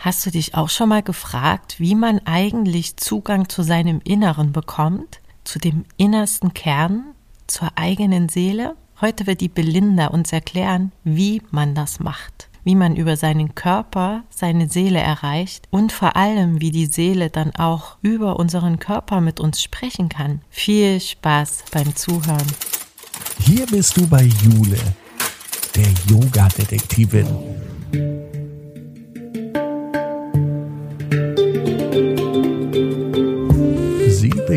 Hast 0.00 0.24
du 0.24 0.30
dich 0.30 0.54
auch 0.54 0.70
schon 0.70 0.88
mal 0.88 1.02
gefragt, 1.02 1.74
wie 1.76 1.94
man 1.94 2.20
eigentlich 2.24 2.96
Zugang 2.96 3.50
zu 3.50 3.62
seinem 3.62 4.00
Inneren 4.02 4.50
bekommt, 4.50 5.20
zu 5.44 5.58
dem 5.58 5.84
innersten 5.98 6.54
Kern, 6.54 7.04
zur 7.46 7.68
eigenen 7.76 8.30
Seele? 8.30 8.76
Heute 9.02 9.26
wird 9.26 9.42
die 9.42 9.50
Belinda 9.50 10.06
uns 10.06 10.32
erklären, 10.32 10.92
wie 11.04 11.42
man 11.50 11.74
das 11.74 12.00
macht, 12.00 12.48
wie 12.64 12.76
man 12.76 12.96
über 12.96 13.18
seinen 13.18 13.54
Körper 13.54 14.22
seine 14.30 14.70
Seele 14.70 15.00
erreicht 15.00 15.68
und 15.70 15.92
vor 15.92 16.16
allem, 16.16 16.62
wie 16.62 16.70
die 16.70 16.86
Seele 16.86 17.28
dann 17.28 17.54
auch 17.56 17.98
über 18.00 18.38
unseren 18.38 18.78
Körper 18.78 19.20
mit 19.20 19.38
uns 19.38 19.62
sprechen 19.62 20.08
kann. 20.08 20.40
Viel 20.48 20.98
Spaß 20.98 21.64
beim 21.72 21.94
Zuhören. 21.94 22.46
Hier 23.40 23.66
bist 23.66 23.98
du 23.98 24.06
bei 24.06 24.22
Jule, 24.22 24.78
der 25.74 25.88
Yoga-Detektivin. 26.08 28.29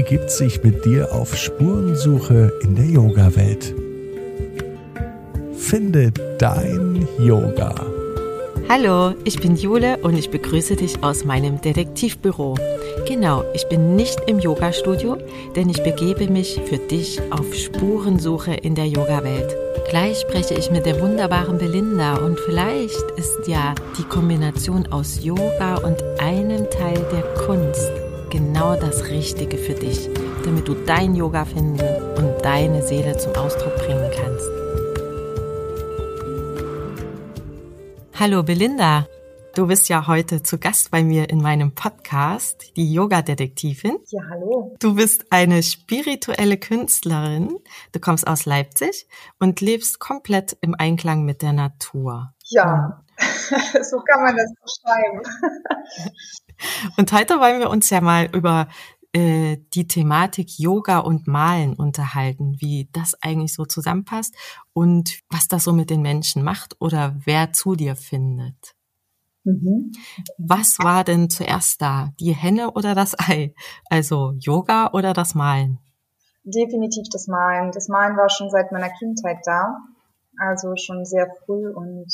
Begibt 0.04 0.32
sich 0.32 0.62
mit 0.62 0.84
dir 0.84 1.14
auf 1.14 1.34
Spurensuche 1.34 2.52
in 2.62 2.76
der 2.76 2.84
Yoga-Welt. 2.84 3.74
Finde 5.56 6.12
dein 6.38 7.08
Yoga. 7.20 7.74
Hallo, 8.68 9.14
ich 9.24 9.40
bin 9.40 9.56
Jule 9.56 9.98
und 10.00 10.18
ich 10.18 10.30
begrüße 10.30 10.76
dich 10.76 11.02
aus 11.02 11.24
meinem 11.24 11.62
Detektivbüro. 11.62 12.56
Genau, 13.08 13.46
ich 13.54 13.66
bin 13.70 13.96
nicht 13.96 14.20
im 14.28 14.40
Yoga-Studio, 14.40 15.20
denn 15.56 15.70
ich 15.70 15.82
begebe 15.84 16.28
mich 16.28 16.60
für 16.66 16.80
dich 16.80 17.22
auf 17.32 17.56
Spurensuche 17.56 18.56
in 18.56 18.76
der 18.76 18.88
Yoga-Welt. 18.88 19.56
Gleich 19.90 20.20
spreche 20.20 20.56
ich 20.56 20.70
mit 20.70 20.86
der 20.86 21.00
wunderbaren 21.00 21.58
Belinda 21.60 22.18
und 22.18 22.38
vielleicht 22.42 23.12
ist 23.16 23.48
ja 23.48 23.74
die 23.98 24.04
Kombination 24.04 24.86
aus 24.92 25.24
Yoga 25.24 25.76
und 25.78 26.04
einem 26.20 26.70
Teil 26.70 27.06
der 27.14 27.24
Kunst 27.46 28.03
genau 28.34 28.76
das 28.76 29.10
Richtige 29.10 29.60
für 29.60 29.76
dich, 29.76 30.10
damit 30.44 30.68
du 30.68 30.74
dein 30.74 31.16
Yoga 31.16 31.46
finden 31.46 31.88
und 32.16 32.44
deine 32.44 32.82
Seele 32.82 33.16
zum 33.16 33.32
Ausdruck 33.36 33.76
bringen 33.76 34.10
kannst. 34.12 34.48
Hallo 38.20 38.42
Belinda, 38.42 39.08
du 39.54 39.68
bist 39.68 39.88
ja 39.88 40.08
heute 40.08 40.42
zu 40.42 40.58
Gast 40.58 40.90
bei 40.90 41.04
mir 41.04 41.30
in 41.30 41.44
meinem 41.44 41.76
Podcast, 41.76 42.76
die 42.76 42.92
Yoga-Detektivin. 42.92 44.00
Ja, 44.10 44.22
hallo. 44.32 44.76
Du 44.80 44.96
bist 44.96 45.26
eine 45.30 45.62
spirituelle 45.62 46.58
Künstlerin, 46.58 47.56
du 47.92 48.00
kommst 48.00 48.26
aus 48.26 48.48
Leipzig 48.48 49.08
und 49.38 49.62
lebst 49.62 50.00
komplett 50.00 50.58
im 50.62 50.74
Einklang 50.74 51.24
mit 51.24 51.44
der 51.44 51.54
Natur. 51.54 52.34
Ja, 52.46 53.04
so 53.84 54.00
kann 54.00 54.24
man 54.24 54.36
das 54.36 54.52
beschreiben. 54.60 55.22
Und 56.98 57.12
heute 57.12 57.40
wollen 57.40 57.60
wir 57.60 57.70
uns 57.70 57.90
ja 57.90 58.02
mal 58.02 58.30
über 58.34 58.68
äh, 59.14 59.58
die 59.74 59.88
Thematik 59.88 60.60
Yoga 60.60 61.00
und 61.00 61.28
Malen 61.28 61.76
unterhalten, 61.76 62.56
wie 62.60 62.90
das 62.94 63.16
eigentlich 63.22 63.54
so 63.54 63.66
zusammenpasst 63.66 64.36
und 64.74 65.20
was 65.30 65.48
das 65.48 65.64
so 65.64 65.74
mit 65.74 65.90
den 65.90 66.02
Menschen 66.02 66.44
macht 66.44 66.76
oder 66.80 67.16
wer 67.24 67.54
zu 67.54 67.76
dir 67.76 67.96
findet. 67.96 68.76
Mhm. 69.44 69.92
Was 70.38 70.80
war 70.80 71.04
denn 71.04 71.30
zuerst 71.30 71.82
da? 71.82 72.10
Die 72.20 72.34
Henne 72.34 72.72
oder 72.72 72.96
das 72.96 73.18
Ei? 73.20 73.54
Also 73.90 74.34
Yoga 74.40 74.92
oder 74.94 75.14
das 75.14 75.36
Malen? 75.36 75.80
Definitiv 76.44 77.08
das 77.12 77.28
Malen. 77.28 77.72
Das 77.72 77.90
Malen 77.90 78.18
war 78.18 78.30
schon 78.30 78.50
seit 78.50 78.72
meiner 78.72 78.90
Kindheit 78.90 79.40
da. 79.46 79.78
Also 80.38 80.76
schon 80.76 81.06
sehr 81.06 81.28
früh 81.46 81.70
und 81.70 82.08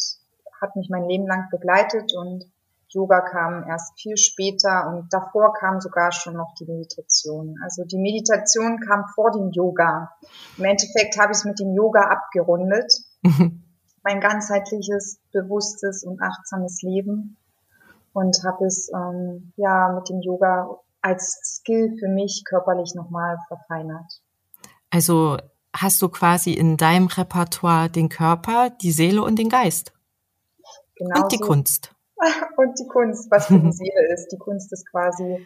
hat 0.59 0.75
mich 0.75 0.89
mein 0.89 1.07
Leben 1.07 1.27
lang 1.27 1.47
begleitet 1.49 2.11
und 2.13 2.43
Yoga 2.89 3.21
kam 3.21 3.67
erst 3.67 3.99
viel 3.99 4.17
später 4.17 4.87
und 4.87 5.13
davor 5.13 5.53
kam 5.53 5.79
sogar 5.79 6.11
schon 6.11 6.35
noch 6.35 6.53
die 6.59 6.65
Meditation. 6.65 7.55
Also 7.63 7.83
die 7.85 7.97
Meditation 7.97 8.79
kam 8.79 9.05
vor 9.13 9.31
dem 9.31 9.51
Yoga. 9.51 10.11
Im 10.57 10.65
Endeffekt 10.65 11.17
habe 11.19 11.31
ich 11.31 11.39
es 11.39 11.45
mit 11.45 11.59
dem 11.59 11.73
Yoga 11.73 12.01
abgerundet. 12.01 12.91
mein 14.03 14.21
ganzheitliches, 14.21 15.19
bewusstes 15.31 16.03
und 16.03 16.21
achtsames 16.21 16.81
Leben 16.81 17.37
und 18.13 18.37
habe 18.45 18.65
es 18.65 18.89
ähm, 18.93 19.53
ja 19.55 19.91
mit 19.93 20.09
dem 20.09 20.21
Yoga 20.21 20.79
als 21.01 21.39
Skill 21.43 21.95
für 21.99 22.07
mich 22.07 22.43
körperlich 22.47 22.93
nochmal 22.95 23.37
verfeinert. 23.47 24.21
Also 24.89 25.37
hast 25.73 26.01
du 26.01 26.09
quasi 26.09 26.53
in 26.53 26.77
deinem 26.77 27.07
Repertoire 27.07 27.89
den 27.89 28.09
Körper, 28.09 28.69
die 28.69 28.91
Seele 28.91 29.23
und 29.23 29.37
den 29.37 29.49
Geist. 29.49 29.93
Genau 30.95 31.23
und 31.23 31.31
die 31.31 31.37
so. 31.37 31.45
Kunst. 31.45 31.95
Und 32.57 32.79
die 32.79 32.87
Kunst, 32.87 33.29
was 33.31 33.47
für 33.47 33.59
die 33.59 33.71
Seele 33.71 34.13
ist. 34.13 34.31
Die 34.31 34.37
Kunst 34.37 34.71
ist 34.73 34.89
quasi 34.89 35.45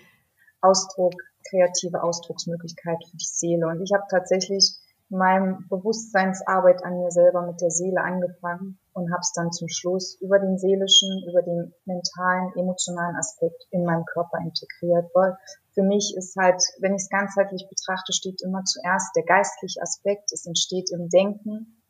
Ausdruck, 0.61 1.13
kreative 1.49 2.01
Ausdrucksmöglichkeit 2.01 2.97
für 3.09 3.17
die 3.17 3.25
Seele. 3.25 3.67
Und 3.67 3.81
ich 3.81 3.91
habe 3.93 4.03
tatsächlich 4.09 4.75
meinem 5.09 5.67
Bewusstseinsarbeit 5.69 6.83
an 6.83 6.99
mir 6.99 7.11
selber 7.11 7.43
mit 7.43 7.61
der 7.61 7.69
Seele 7.69 8.01
angefangen 8.01 8.79
und 8.93 9.11
habe 9.11 9.21
es 9.21 9.31
dann 9.33 9.51
zum 9.51 9.67
Schluss 9.67 10.17
über 10.21 10.39
den 10.39 10.57
seelischen, 10.57 11.23
über 11.29 11.41
den 11.41 11.73
mentalen, 11.85 12.51
emotionalen 12.55 13.15
Aspekt 13.15 13.67
in 13.69 13.85
meinem 13.85 14.05
Körper 14.05 14.39
integriert. 14.39 15.11
Weil 15.13 15.37
für 15.73 15.83
mich 15.83 16.15
ist 16.17 16.35
halt, 16.35 16.61
wenn 16.79 16.95
ich 16.95 17.03
es 17.03 17.09
ganzheitlich 17.09 17.67
betrachte, 17.69 18.13
steht 18.13 18.41
immer 18.41 18.63
zuerst 18.63 19.15
der 19.15 19.23
geistliche 19.23 19.81
Aspekt. 19.81 20.31
Es 20.31 20.45
entsteht 20.45 20.91
im 20.91 21.09
Denken. 21.09 21.81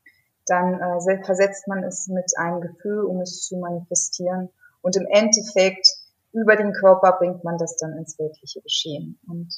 Dann 0.45 0.73
äh, 0.81 1.23
versetzt 1.23 1.67
man 1.67 1.83
es 1.83 2.07
mit 2.07 2.33
einem 2.37 2.61
Gefühl, 2.61 3.05
um 3.05 3.21
es 3.21 3.41
zu 3.43 3.57
manifestieren. 3.57 4.49
Und 4.83 4.97
im 4.97 5.07
Endeffekt 5.09 5.87
über 6.33 6.55
den 6.55 6.73
Körper 6.73 7.13
bringt 7.17 7.43
man 7.43 7.57
das 7.57 7.75
dann 7.77 7.93
ins 7.97 8.19
wirkliche 8.19 8.61
Geschehen. 8.61 9.17
Und 9.27 9.51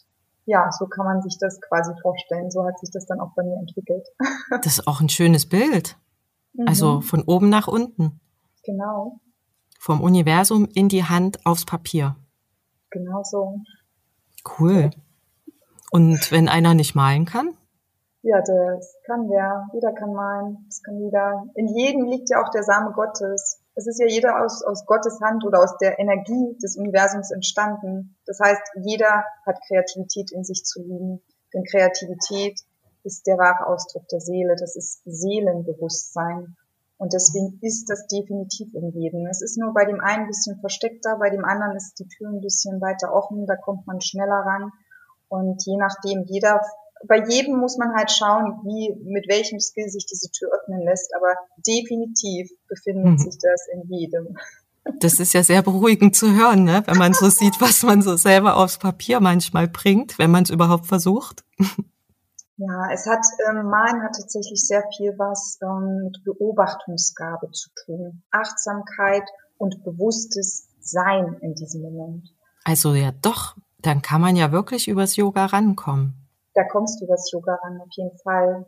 ja, 0.46 0.72
so 0.72 0.86
kann 0.86 1.06
man 1.06 1.22
sich 1.24 1.38
das 1.40 1.60
quasi 1.60 1.92
vorstellen. 2.02 2.52
So 2.52 2.64
hat 2.66 2.80
sich 2.80 2.92
das 2.92 3.06
dann 3.08 3.20
auch 3.20 3.32
bei 3.36 3.44
mir 3.44 3.58
entwickelt. 3.58 4.08
Das 4.64 4.78
ist 4.78 4.88
auch 4.88 5.02
ein 5.02 5.10
schönes 5.10 5.50
Bild. 5.50 5.98
Mhm. 6.54 6.68
Also 6.68 7.02
von 7.02 7.24
oben 7.24 7.50
nach 7.50 7.68
unten. 7.68 8.20
Genau. 8.64 9.20
Vom 9.80 10.02
Universum 10.02 10.70
in 10.74 10.90
die 10.90 11.04
Hand 11.04 11.46
aufs 11.46 11.66
Papier. 11.66 12.16
Genau 12.92 13.24
so. 13.24 13.60
Cool. 14.60 14.92
Und 15.92 16.32
wenn 16.32 16.50
einer 16.50 16.76
nicht 16.76 16.94
malen 16.94 17.26
kann? 17.26 17.58
Ja, 18.22 18.40
das 18.40 18.96
kann 19.06 19.30
wer. 19.30 19.68
Jeder 19.74 19.94
kann 19.94 20.14
malen. 20.14 20.66
Das 20.68 20.84
kann 20.84 21.00
jeder. 21.00 21.46
In 21.56 21.68
jedem 21.76 22.06
liegt 22.06 22.30
ja 22.30 22.44
auch 22.44 22.50
der 22.50 22.64
Same 22.64 22.92
Gottes 22.94 23.65
es 23.76 23.88
ist 23.88 24.00
ja 24.00 24.08
jeder 24.08 24.44
aus, 24.44 24.64
aus 24.64 24.86
Gottes 24.86 25.20
Hand 25.22 25.44
oder 25.46 25.62
aus 25.62 25.78
der 25.78 26.00
Energie 26.00 26.58
des 26.64 26.78
Universums 26.78 27.32
entstanden. 27.32 28.18
Das 28.26 28.40
heißt, 28.40 28.62
jeder 28.84 29.26
hat 29.46 29.60
Kreativität 29.68 30.32
in 30.32 30.44
sich 30.44 30.64
zu 30.64 30.82
lieben. 30.82 31.22
Denn 31.54 31.64
Kreativität 31.64 32.60
ist 33.04 33.28
der 33.28 33.38
wahre 33.38 33.68
Ausdruck 33.68 34.08
der 34.08 34.22
Seele. 34.22 34.56
Das 34.58 34.76
ist 34.76 35.02
Seelenbewusstsein. 35.06 36.56
Und 36.98 37.12
deswegen 37.14 37.60
ist 37.62 37.90
das 37.90 38.08
definitiv 38.08 38.74
in 38.74 38.92
jedem. 38.92 39.28
Es 39.28 39.42
ist 39.42 39.58
nur 39.58 39.74
bei 39.74 39.84
dem 39.84 40.00
einen 40.00 40.24
ein 40.24 40.28
bisschen 40.28 40.58
versteckter, 40.62 41.18
bei 41.20 41.30
dem 41.30 41.44
anderen 41.44 41.76
ist 41.76 42.00
die 42.00 42.08
Tür 42.08 42.30
ein 42.30 42.40
bisschen 42.40 42.80
weiter 42.80 43.14
offen, 43.14 43.46
da 43.46 43.58
kommt 43.58 43.86
man 43.86 44.00
schneller 44.00 44.46
ran. 44.46 44.72
Und 45.28 45.62
je 45.66 45.76
nachdem, 45.76 46.24
jeder 46.24 46.62
bei 47.08 47.24
jedem 47.28 47.58
muss 47.58 47.78
man 47.78 47.96
halt 47.96 48.12
schauen, 48.12 48.60
wie, 48.64 48.96
mit 49.04 49.28
welchem 49.30 49.60
Skill 49.60 49.90
sich 49.90 50.06
diese 50.06 50.30
Tür 50.32 50.50
öffnen 50.54 50.82
lässt, 50.84 51.14
aber 51.16 51.36
definitiv 51.66 52.50
befindet 52.68 53.06
mhm. 53.06 53.18
sich 53.18 53.38
das 53.42 53.68
in 53.74 53.90
jedem. 53.90 54.38
Das 55.00 55.20
ist 55.20 55.34
ja 55.34 55.44
sehr 55.44 55.64
beruhigend 55.64 56.16
zu 56.16 56.34
hören, 56.36 56.64
ne? 56.64 56.84
wenn 56.86 56.98
man 56.98 57.14
so 57.14 57.30
sieht, 57.30 57.60
was 57.60 57.82
man 57.84 58.02
so 58.02 58.16
selber 58.18 58.58
aufs 58.58 58.78
Papier 58.78 59.20
manchmal 59.20 59.68
bringt, 59.68 60.20
wenn 60.20 60.32
man 60.32 60.44
es 60.44 60.52
überhaupt 60.52 60.86
versucht. 60.86 61.44
Ja, 62.58 62.90
es 62.94 63.06
hat, 63.06 63.26
ähm, 63.50 63.66
Malen 63.66 64.02
hat 64.02 64.16
tatsächlich 64.16 64.66
sehr 64.66 64.82
viel 64.96 65.14
was 65.18 65.60
ähm, 65.62 66.06
mit 66.06 66.24
Beobachtungsgabe 66.24 67.52
zu 67.52 67.70
tun. 67.84 68.24
Achtsamkeit 68.32 69.28
und 69.58 69.84
bewusstes 69.84 70.68
Sein 70.80 71.38
in 71.42 71.54
diesem 71.56 71.82
Moment. 71.82 72.30
Also 72.64 72.94
ja 72.94 73.12
doch, 73.12 73.58
dann 73.80 74.02
kann 74.02 74.22
man 74.22 74.38
ja 74.38 74.54
wirklich 74.54 74.88
übers 74.88 75.18
Yoga 75.18 75.48
rankommen 75.48 76.25
da 76.56 76.64
kommst 76.64 77.02
du 77.02 77.06
das 77.06 77.32
Yoga 77.32 77.56
ran, 77.56 77.82
auf 77.82 77.92
jeden 77.92 78.18
Fall. 78.20 78.66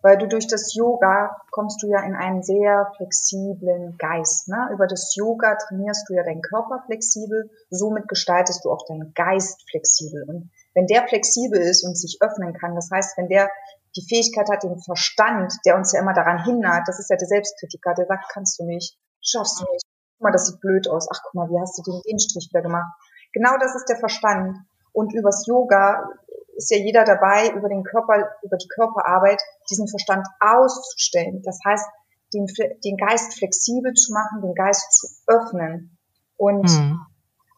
Weil 0.00 0.18
du 0.18 0.26
durch 0.26 0.46
das 0.46 0.74
Yoga 0.74 1.36
kommst 1.50 1.82
du 1.82 1.88
ja 1.88 2.00
in 2.02 2.14
einen 2.14 2.42
sehr 2.42 2.92
flexiblen 2.96 3.96
Geist. 3.98 4.48
Ne? 4.48 4.68
Über 4.72 4.86
das 4.86 5.14
Yoga 5.14 5.56
trainierst 5.56 6.08
du 6.08 6.14
ja 6.14 6.24
deinen 6.24 6.42
Körper 6.42 6.82
flexibel, 6.86 7.50
somit 7.70 8.08
gestaltest 8.08 8.64
du 8.64 8.70
auch 8.70 8.86
deinen 8.86 9.12
Geist 9.14 9.68
flexibel. 9.70 10.24
Und 10.28 10.50
wenn 10.74 10.86
der 10.86 11.06
flexibel 11.06 11.60
ist 11.60 11.84
und 11.84 11.96
sich 11.96 12.18
öffnen 12.20 12.54
kann, 12.54 12.74
das 12.74 12.90
heißt, 12.90 13.16
wenn 13.18 13.28
der 13.28 13.48
die 13.94 14.06
Fähigkeit 14.08 14.48
hat, 14.48 14.62
den 14.62 14.78
Verstand, 14.78 15.52
der 15.66 15.76
uns 15.76 15.92
ja 15.92 16.00
immer 16.00 16.14
daran 16.14 16.42
hindert, 16.44 16.82
das 16.86 16.98
ist 16.98 17.10
ja 17.10 17.16
der 17.16 17.28
Selbstkritiker, 17.28 17.94
der 17.94 18.06
sagt, 18.06 18.30
kannst 18.32 18.58
du 18.58 18.64
nicht, 18.64 18.96
schaffst 19.20 19.60
du 19.60 19.70
nicht, 19.70 19.84
guck 20.16 20.24
mal, 20.24 20.32
das 20.32 20.46
sieht 20.46 20.60
blöd 20.60 20.88
aus, 20.88 21.08
ach 21.12 21.20
guck 21.22 21.34
mal, 21.34 21.50
wie 21.50 21.60
hast 21.60 21.76
du 21.78 21.82
den, 21.82 22.00
den 22.08 22.18
Strich 22.18 22.48
wieder 22.50 22.62
gemacht. 22.62 22.90
Genau 23.32 23.56
das 23.58 23.74
ist 23.74 23.88
der 23.88 23.96
Verstand. 23.96 24.56
Und 24.92 25.14
übers 25.14 25.46
Yoga 25.46 26.06
ist 26.62 26.70
ja 26.70 26.78
jeder 26.78 27.04
dabei, 27.04 27.50
über 27.50 27.68
den 27.68 27.82
Körper, 27.82 28.30
über 28.42 28.56
die 28.56 28.68
Körperarbeit 28.68 29.40
diesen 29.70 29.88
Verstand 29.88 30.26
auszustellen. 30.40 31.42
Das 31.42 31.58
heißt, 31.64 31.86
den, 32.32 32.46
den 32.84 32.96
Geist 32.96 33.34
flexibel 33.34 33.92
zu 33.94 34.12
machen, 34.12 34.42
den 34.42 34.54
Geist 34.54 34.92
zu 34.92 35.06
öffnen. 35.26 35.98
Und 36.36 36.70
mhm. 36.70 37.00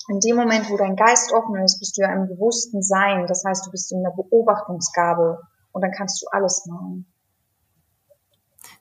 in 0.08 0.20
dem 0.20 0.36
Moment, 0.36 0.68
wo 0.70 0.76
dein 0.76 0.96
Geist 0.96 1.32
offen 1.32 1.56
ist, 1.64 1.78
bist 1.78 1.96
du 1.96 2.02
ja 2.02 2.12
im 2.12 2.28
bewussten 2.28 2.82
Sein. 2.82 3.26
Das 3.26 3.44
heißt, 3.44 3.66
du 3.66 3.70
bist 3.70 3.92
in 3.92 4.02
der 4.02 4.10
Beobachtungsgabe 4.10 5.40
und 5.72 5.82
dann 5.82 5.92
kannst 5.92 6.22
du 6.22 6.26
alles 6.30 6.66
malen. 6.66 7.06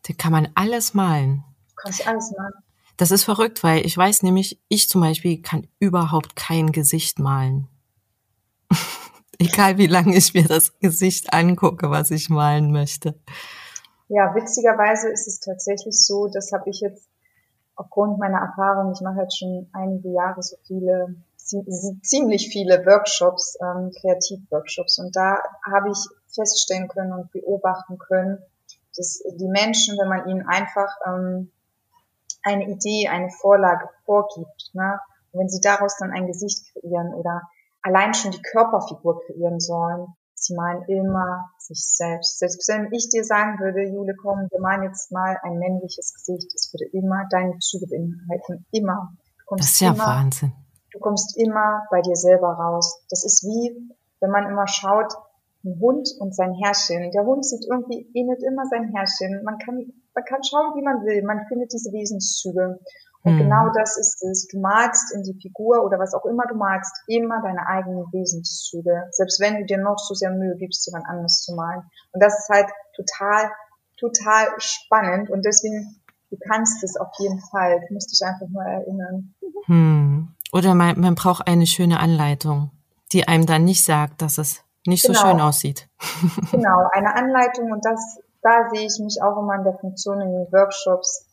Da 0.08 0.14
kann 0.14 0.32
man 0.32 0.50
alles 0.56 0.94
malen. 0.94 1.44
Du 1.70 1.76
kannst 1.76 2.08
alles 2.08 2.34
malen. 2.38 2.54
Das 2.98 3.12
ist 3.12 3.24
verrückt, 3.24 3.64
weil 3.64 3.86
ich 3.86 3.98
weiß 3.98 4.24
nämlich, 4.24 4.62
ich 4.68 4.90
zum 4.90 5.02
Beispiel 5.02 5.42
kann 5.42 5.68
überhaupt 5.80 6.36
kein 6.36 6.72
Gesicht 6.72 7.20
malen. 7.20 7.68
Egal 9.40 9.78
wie 9.78 9.88
lange 9.88 10.16
ich 10.16 10.34
mir 10.34 10.48
das 10.48 10.78
Gesicht 10.80 11.34
angucke, 11.34 11.90
was 11.90 12.12
ich 12.12 12.30
malen 12.30 12.72
möchte. 12.72 13.16
Ja, 14.10 14.36
witzigerweise 14.36 15.10
ist 15.10 15.28
es 15.28 15.40
tatsächlich 15.40 16.00
so, 16.00 16.28
das 16.28 16.52
habe 16.52 16.70
ich 16.70 16.82
jetzt 16.82 17.08
aufgrund 17.76 18.20
meiner 18.20 18.40
Erfahrung, 18.40 18.94
ich 18.94 19.02
mache 19.02 19.22
jetzt 19.22 19.40
schon 19.40 19.68
einige 19.74 20.10
Jahre 20.10 20.42
so 20.44 20.56
viele, 20.68 21.16
ziemlich 21.38 22.50
viele 22.50 22.86
Workshops, 22.86 23.58
ähm, 23.62 23.92
Kreativworkshops 24.00 25.00
und 25.00 25.16
da 25.16 25.38
habe 25.66 25.90
ich 25.90 25.98
feststellen 26.34 26.88
können 26.88 27.14
und 27.14 27.32
beobachten 27.32 27.98
können, 27.98 28.38
dass 28.96 29.24
die 29.38 29.48
Menschen, 29.48 29.98
wenn 29.98 30.10
man 30.10 30.28
ihnen 30.28 30.48
einfach 30.48 30.90
ähm, 31.08 31.52
eine 32.44 32.70
Idee, 32.70 33.08
eine 33.10 33.30
Vorlage 33.30 33.90
vorgibt, 34.06 34.70
ne, 34.74 35.00
und 35.32 35.40
wenn 35.40 35.50
sie 35.50 35.62
daraus 35.62 35.98
dann 35.98 36.12
ein 36.12 36.28
Gesicht 36.28 36.66
kreieren 36.72 37.14
oder 37.14 37.42
allein 37.84 38.14
schon 38.14 38.32
die 38.32 38.42
Körperfigur 38.42 39.22
kreieren 39.26 39.60
sollen, 39.60 40.08
sie 40.34 40.56
malen 40.56 40.84
immer 40.88 41.52
sich 41.60 41.86
selbst. 41.86 42.40
Selbst 42.40 42.68
wenn 42.68 42.92
ich 42.92 43.10
dir 43.10 43.24
sagen 43.24 43.60
würde, 43.60 43.84
Jule, 43.84 44.16
komm, 44.16 44.48
wir 44.50 44.60
malen 44.60 44.84
jetzt 44.84 45.12
mal 45.12 45.38
ein 45.44 45.60
männliches 45.60 46.14
Gesicht, 46.14 46.52
es 46.54 46.74
würde 46.74 46.86
immer 46.98 47.28
deine 47.30 47.60
Züge 47.60 47.88
beinhalten. 47.88 48.66
Immer. 48.72 49.14
das 49.52 49.68
ist 49.68 49.82
ja 49.82 49.94
immer, 49.94 50.06
Wahnsinn. 50.06 50.54
Du 50.92 51.00
kommst 51.00 51.38
immer 51.38 51.84
bei 51.92 52.02
dir 52.02 52.16
selber 52.16 52.54
raus. 52.54 53.04
Das 53.10 53.24
ist 53.26 53.44
wie, 53.44 53.90
wenn 54.20 54.32
man 54.32 54.50
immer 54.50 54.68
schaut, 54.68 55.14
ein 55.66 55.80
Hund 55.80 56.10
und 56.20 56.36
sein 56.36 56.54
Herrchen. 56.54 57.12
Der 57.12 57.24
Hund 57.24 57.46
sieht 57.46 57.66
irgendwie, 57.70 58.10
ähnelt 58.14 58.44
immer 58.44 58.66
sein 58.66 58.94
Herrchen. 58.94 59.44
Man 59.44 59.58
kann, 59.58 59.94
man 60.14 60.26
kann 60.26 60.44
schauen, 60.44 60.76
wie 60.76 60.84
man 60.84 61.04
will. 61.06 61.24
Man 61.24 61.46
findet 61.48 61.72
diese 61.72 61.92
Wesenszüge. 61.92 62.80
Und 63.24 63.36
mhm. 63.36 63.40
genau 63.40 63.70
das 63.74 63.98
ist 63.98 64.22
es. 64.24 64.48
Du 64.48 64.60
malst 64.60 65.14
in 65.16 65.24
die 65.24 65.40
Figur 65.42 65.84
oder 65.84 65.98
was 65.98 66.14
auch 66.14 66.26
immer 66.26 66.44
du 66.48 66.56
malst, 66.56 67.04
immer 67.08 67.42
deine 67.42 67.66
eigenen 67.68 68.06
Wesenszüge. 68.12 69.08
Selbst 69.12 69.40
wenn 69.40 69.58
du 69.58 69.66
dir 69.66 69.78
noch 69.78 69.98
so 69.98 70.14
sehr 70.14 70.32
Mühe 70.32 70.56
gibst, 70.58 70.86
jemand 70.88 71.08
anderes 71.08 71.42
zu 71.42 71.56
malen. 71.56 71.84
Und 72.12 72.22
das 72.22 72.38
ist 72.38 72.50
halt 72.50 72.70
total, 72.96 73.50
total 73.98 74.48
spannend. 74.58 75.30
Und 75.30 75.46
deswegen, 75.46 76.02
du 76.30 76.38
kannst 76.50 76.84
es 76.84 76.98
auf 76.98 77.12
jeden 77.18 77.40
Fall. 77.40 77.86
Du 77.88 77.94
musst 77.94 78.12
dich 78.12 78.28
einfach 78.28 78.48
nur 78.50 78.64
erinnern. 78.64 79.34
Hm. 79.68 80.36
Oder 80.52 80.76
man, 80.76 81.00
man 81.00 81.16
braucht 81.16 81.48
eine 81.48 81.66
schöne 81.66 82.00
Anleitung, 82.00 82.72
die 83.14 83.28
einem 83.28 83.46
dann 83.46 83.64
nicht 83.64 83.86
sagt, 83.86 84.22
dass 84.22 84.38
es 84.38 84.64
nicht 84.86 85.06
genau. 85.06 85.20
so 85.20 85.28
schön 85.28 85.42
aussieht. 85.42 85.88
Genau, 86.52 86.88
eine 86.92 87.16
Anleitung 87.16 87.72
und 87.72 87.84
das, 87.86 88.20
da 88.42 88.70
sehe 88.70 88.86
ich 88.86 89.00
mich 89.02 89.22
auch 89.24 89.38
immer 89.42 89.56
in 89.56 89.64
der 89.64 89.78
Funktion 89.80 90.22
in 90.22 90.32
den 90.32 90.52
Workshops, 90.52 91.26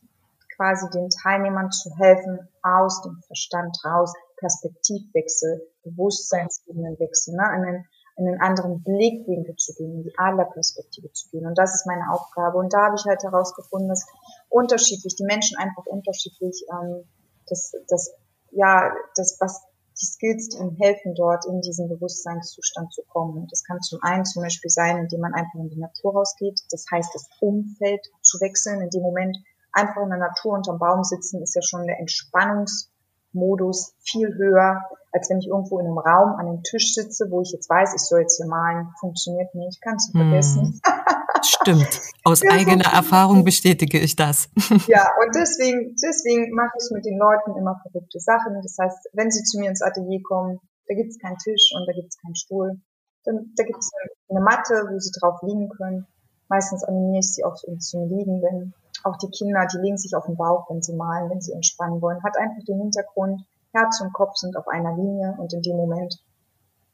quasi 0.61 0.91
den 0.91 1.09
Teilnehmern 1.09 1.71
zu 1.71 1.91
helfen, 1.97 2.39
aus 2.63 3.01
dem 3.01 3.19
Verstand 3.27 3.75
raus, 3.83 4.13
Perspektivwechsel, 4.37 5.67
Bewusstseinsebenenwechsel, 5.85 7.35
ne, 7.35 7.45
einen, 7.49 7.87
einen 8.19 8.41
anderen 8.43 8.83
Blickwinkel 8.83 9.57
zu 9.57 9.73
gehen, 9.73 9.95
in 9.95 10.03
die 10.03 10.19
Adlerperspektive 10.19 11.11
zu 11.13 11.31
gehen. 11.31 11.47
Und 11.47 11.57
das 11.57 11.75
ist 11.75 11.87
meine 11.87 12.13
Aufgabe. 12.13 12.59
Und 12.59 12.75
da 12.75 12.87
habe 12.87 12.97
ich 12.97 13.07
halt 13.07 13.23
herausgefunden, 13.23 13.89
dass 13.89 14.05
unterschiedlich, 14.51 15.17
die 15.17 15.25
Menschen 15.25 15.57
einfach 15.57 15.87
unterschiedlich, 15.87 16.63
ähm, 16.71 17.05
das, 17.49 17.73
das, 17.89 18.13
ja, 18.51 18.93
das, 19.17 19.39
was 19.41 19.63
die 19.99 20.07
Skills, 20.07 20.51
die 20.51 20.59
ihnen 20.59 20.77
helfen, 20.77 21.15
dort 21.15 21.47
in 21.47 21.63
diesen 21.63 21.89
Bewusstseinszustand 21.89 22.93
zu 22.93 23.03
kommen. 23.09 23.39
Und 23.39 23.53
das 23.53 23.65
kann 23.65 23.81
zum 23.81 23.99
einen 24.03 24.27
zum 24.27 24.43
Beispiel 24.43 24.71
sein, 24.71 24.99
indem 24.99 25.21
man 25.21 25.33
einfach 25.33 25.59
in 25.59 25.71
die 25.71 25.81
Natur 25.81 26.13
rausgeht. 26.13 26.61
Das 26.71 26.85
heißt, 26.91 27.15
das 27.15 27.29
Umfeld 27.41 28.07
zu 28.21 28.39
wechseln. 28.41 28.83
In 28.83 28.91
dem 28.91 29.03
Moment, 29.03 29.37
einfach 29.73 30.03
in 30.03 30.11
der 30.11 30.19
Natur 30.19 30.55
unterm 30.55 30.79
Baum 30.79 31.05
sitzen, 31.05 31.43
ist 31.43 31.55
ja 31.55 31.63
schon 31.63 31.87
der 31.87 31.99
Entspannungsmodus 31.99 33.95
viel 34.03 34.35
höher, 34.35 34.83
als 35.13 35.29
wenn 35.31 35.39
ich 35.39 35.49
irgendwo 35.49 35.79
in 35.81 35.87
einem 35.87 35.99
Raum 35.99 36.35
an 36.39 36.47
einem 36.47 36.63
Tisch 36.63 36.95
sitze, 36.95 37.27
wo 37.31 37.43
ich 37.43 37.53
jetzt 37.53 37.69
weiß, 37.69 37.95
ich 37.95 38.03
soll 38.03 38.21
jetzt 38.21 38.37
hier 38.37 38.47
malen. 38.47 38.93
Funktioniert 39.01 39.55
nicht, 39.55 39.83
kannst 39.83 40.15
du 40.15 40.19
vergessen. 40.19 40.81
Hm. 40.85 41.01
Stimmt. 41.43 42.01
Aus 42.25 42.43
ja, 42.45 42.53
eigener 42.53 42.93
Erfahrung 42.93 43.45
bestätige 43.45 43.99
ich 43.99 44.17
das. 44.17 44.49
Ja, 44.87 45.09
und 45.23 45.35
deswegen, 45.35 45.97
deswegen 46.03 46.55
mache 46.55 46.77
ich 46.79 46.91
mit 46.93 47.05
den 47.05 47.19
Leuten 47.19 47.57
immer 47.57 47.81
verrückte 47.83 48.19
Sachen. 48.21 48.61
Das 48.63 48.77
heißt, 48.81 49.11
wenn 49.13 49.31
sie 49.31 49.43
zu 49.43 49.59
mir 49.59 49.71
ins 49.71 49.83
Atelier 49.83 50.21
kommen, 50.23 50.61
da 50.89 50.95
gibt 50.95 51.11
es 51.11 51.19
keinen 51.19 51.39
Tisch 51.39 51.71
und 51.75 51.87
da 51.87 51.93
gibt 51.93 52.09
es 52.09 52.19
keinen 52.21 52.35
Stuhl. 52.35 52.81
Dann, 53.25 53.53
da 53.57 53.65
gibt 53.65 53.79
es 53.79 53.91
eine 54.29 54.41
Matte, 54.41 54.87
wo 54.91 54.99
sie 54.99 55.13
drauf 55.21 55.41
liegen 55.43 55.69
können. 55.69 56.07
Meistens 56.49 56.83
animiere 56.85 57.21
ich 57.21 57.33
sie 57.33 57.45
auch 57.45 57.55
zum 57.55 58.09
Liegen, 58.09 58.41
denn 58.41 58.75
auch 59.05 59.17
die 59.17 59.31
Kinder, 59.31 59.67
die 59.73 59.79
legen 59.79 59.99
sich 59.99 60.15
auf 60.15 60.27
den 60.27 60.37
Bauch, 60.37 60.69
wenn 60.69 60.83
sie 60.83 60.95
malen, 60.95 61.31
wenn 61.31 61.41
sie 61.41 61.53
entspannen 61.53 62.01
wollen. 62.01 62.23
Hat 62.23 62.37
einfach 62.37 62.65
den 62.67 62.79
Hintergrund, 62.79 63.43
Herz 63.73 64.01
und 64.01 64.13
Kopf 64.13 64.37
sind 64.37 64.57
auf 64.57 64.69
einer 64.69 64.97
Linie 64.97 65.37
und 65.39 65.53
in 65.53 65.63
dem 65.63 65.77
Moment 65.77 66.23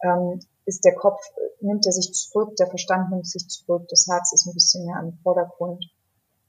ähm, 0.03 0.41
ist 0.67 0.85
der 0.85 0.95
Kopf, 0.95 1.21
nimmt 1.61 1.87
er 1.87 1.93
sich 1.93 2.13
zurück, 2.13 2.57
der 2.57 2.67
Verstand 2.67 3.11
nimmt 3.11 3.27
sich 3.27 3.49
zurück, 3.49 3.87
das 3.89 4.07
Herz 4.09 4.33
ist 4.33 4.47
ein 4.47 4.55
bisschen 4.55 4.85
mehr 4.87 5.01
im 5.01 5.19
Vordergrund. 5.23 5.85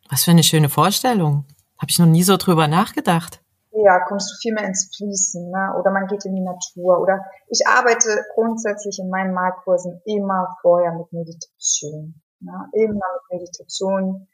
Was 0.09 0.23
für 0.23 0.31
eine 0.31 0.43
schöne 0.43 0.69
Vorstellung. 0.69 1.45
Habe 1.77 1.91
ich 1.91 1.99
noch 1.99 2.07
nie 2.07 2.23
so 2.23 2.37
drüber 2.37 2.67
nachgedacht. 2.67 3.41
Ja, 3.71 3.99
kommst 3.99 4.31
du 4.31 4.35
viel 4.41 4.53
mehr 4.53 4.65
ins 4.65 4.89
Fließen, 4.95 5.51
ne? 5.51 5.75
oder 5.79 5.91
man 5.91 6.07
geht 6.07 6.25
in 6.25 6.35
die 6.35 6.41
Natur, 6.41 6.99
oder 6.99 7.23
ich 7.47 7.67
arbeite 7.67 8.25
grundsätzlich 8.33 8.97
in 8.97 9.09
meinen 9.09 9.33
Malkursen 9.33 10.01
immer 10.05 10.57
vorher 10.61 10.93
mit 10.93 11.13
Meditation, 11.13 12.19
ne? 12.39 12.69
immer 12.73 12.93
mit 12.93 13.39
Meditation, 13.39 14.27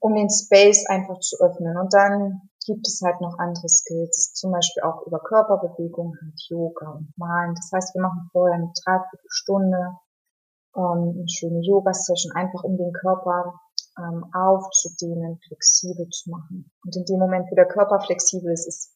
um 0.00 0.14
den 0.14 0.30
Space 0.30 0.86
einfach 0.88 1.18
zu 1.20 1.36
öffnen. 1.40 1.76
Und 1.76 1.92
dann 1.92 2.50
gibt 2.66 2.86
es 2.86 3.00
halt 3.02 3.20
noch 3.20 3.38
andere 3.38 3.68
Skills, 3.68 4.32
zum 4.34 4.52
Beispiel 4.52 4.82
auch 4.82 5.06
über 5.06 5.20
Körperbewegung, 5.20 6.14
halt 6.20 6.40
Yoga 6.48 6.90
und 6.90 7.12
Malen. 7.16 7.54
Das 7.54 7.70
heißt, 7.72 7.94
wir 7.94 8.02
machen 8.02 8.28
vorher 8.32 8.56
eine 8.56 8.72
Dreiviertelstunde 8.84 9.98
ähm, 10.78 11.14
eine 11.16 11.28
schöne 11.28 11.60
Yoga-Session, 11.60 12.32
einfach 12.36 12.62
um 12.62 12.76
den 12.76 12.92
Körper 12.92 13.60
ähm, 13.98 14.24
aufzudehnen, 14.32 15.38
flexibel 15.46 16.08
zu 16.10 16.30
machen. 16.30 16.70
Und 16.84 16.96
in 16.96 17.04
dem 17.04 17.18
Moment, 17.18 17.50
wo 17.50 17.56
der 17.56 17.66
Körper 17.66 18.00
flexibel 18.00 18.52
ist, 18.52 18.66
ist 18.66 18.94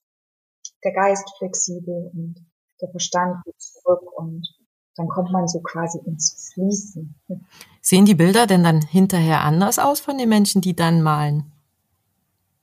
der 0.85 0.93
Geist 0.93 1.29
flexibel 1.39 2.11
und 2.15 2.37
der 2.81 2.89
Verstand 2.91 3.43
geht 3.45 3.61
zurück 3.61 4.03
und 4.17 4.47
dann 4.97 5.09
kommt 5.09 5.33
man 5.33 5.49
so 5.49 5.61
quasi 5.61 5.99
ins 6.05 6.53
Fließen. 6.55 7.15
Sehen 7.81 8.05
die 8.05 8.15
Bilder 8.15 8.47
denn 8.47 8.63
dann 8.63 8.81
hinterher 8.81 9.41
anders 9.43 9.79
aus 9.79 10.01
von 10.01 10.19
den 10.19 10.29
Menschen, 10.29 10.61
die 10.61 10.77
dann 10.77 11.03
malen? 11.03 11.53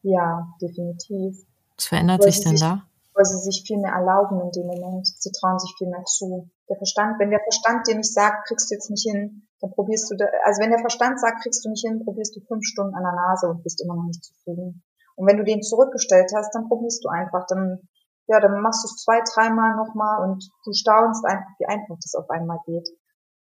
Ja, 0.01 0.48
definitiv. 0.62 1.45
Was 1.75 1.86
verändert 1.86 2.24
sich 2.24 2.41
denn 2.41 2.57
sich, 2.57 2.62
da? 2.62 2.83
Weil 3.13 3.25
sie 3.25 3.38
sich 3.39 3.63
viel 3.65 3.77
mehr 3.77 3.93
erlauben 3.93 4.39
in 4.41 4.51
dem 4.51 4.67
Moment. 4.67 5.07
Sie 5.07 5.31
trauen 5.31 5.59
sich 5.59 5.74
viel 5.77 5.88
mehr 5.88 6.03
zu. 6.05 6.50
Der 6.69 6.77
Verstand, 6.77 7.19
wenn 7.19 7.31
der 7.31 7.41
Verstand 7.41 7.88
dir 7.88 7.95
nicht 7.95 8.13
sagt, 8.13 8.48
kriegst 8.48 8.69
du 8.69 8.75
jetzt 8.75 8.89
nicht 8.89 9.09
hin, 9.09 9.48
dann 9.59 9.71
probierst 9.71 10.09
du, 10.12 10.15
da, 10.15 10.25
also 10.45 10.62
wenn 10.62 10.69
der 10.69 10.79
Verstand 10.79 11.19
sagt, 11.19 11.41
kriegst 11.41 11.65
du 11.65 11.69
nicht 11.69 11.86
hin, 11.86 12.01
probierst 12.03 12.36
du 12.36 12.41
fünf 12.41 12.63
Stunden 12.63 12.95
an 12.95 13.03
der 13.03 13.13
Nase 13.13 13.50
und 13.50 13.63
bist 13.63 13.81
immer 13.81 13.95
noch 13.95 14.05
nicht 14.05 14.24
zufrieden. 14.24 14.83
Und 15.15 15.27
wenn 15.27 15.38
du 15.38 15.43
den 15.43 15.62
zurückgestellt 15.62 16.31
hast, 16.33 16.55
dann 16.55 16.69
probierst 16.69 17.03
du 17.03 17.09
einfach, 17.09 17.45
dann, 17.48 17.88
ja, 18.29 18.39
dann 18.39 18.62
machst 18.62 18.83
du 18.83 18.88
es 18.88 19.03
zwei, 19.03 19.19
dreimal 19.33 19.75
nochmal 19.75 20.29
und 20.29 20.50
du 20.63 20.71
staunst 20.71 21.25
einfach, 21.25 21.50
wie 21.59 21.65
einfach 21.65 21.98
das 22.01 22.15
auf 22.15 22.29
einmal 22.29 22.59
geht. 22.65 22.88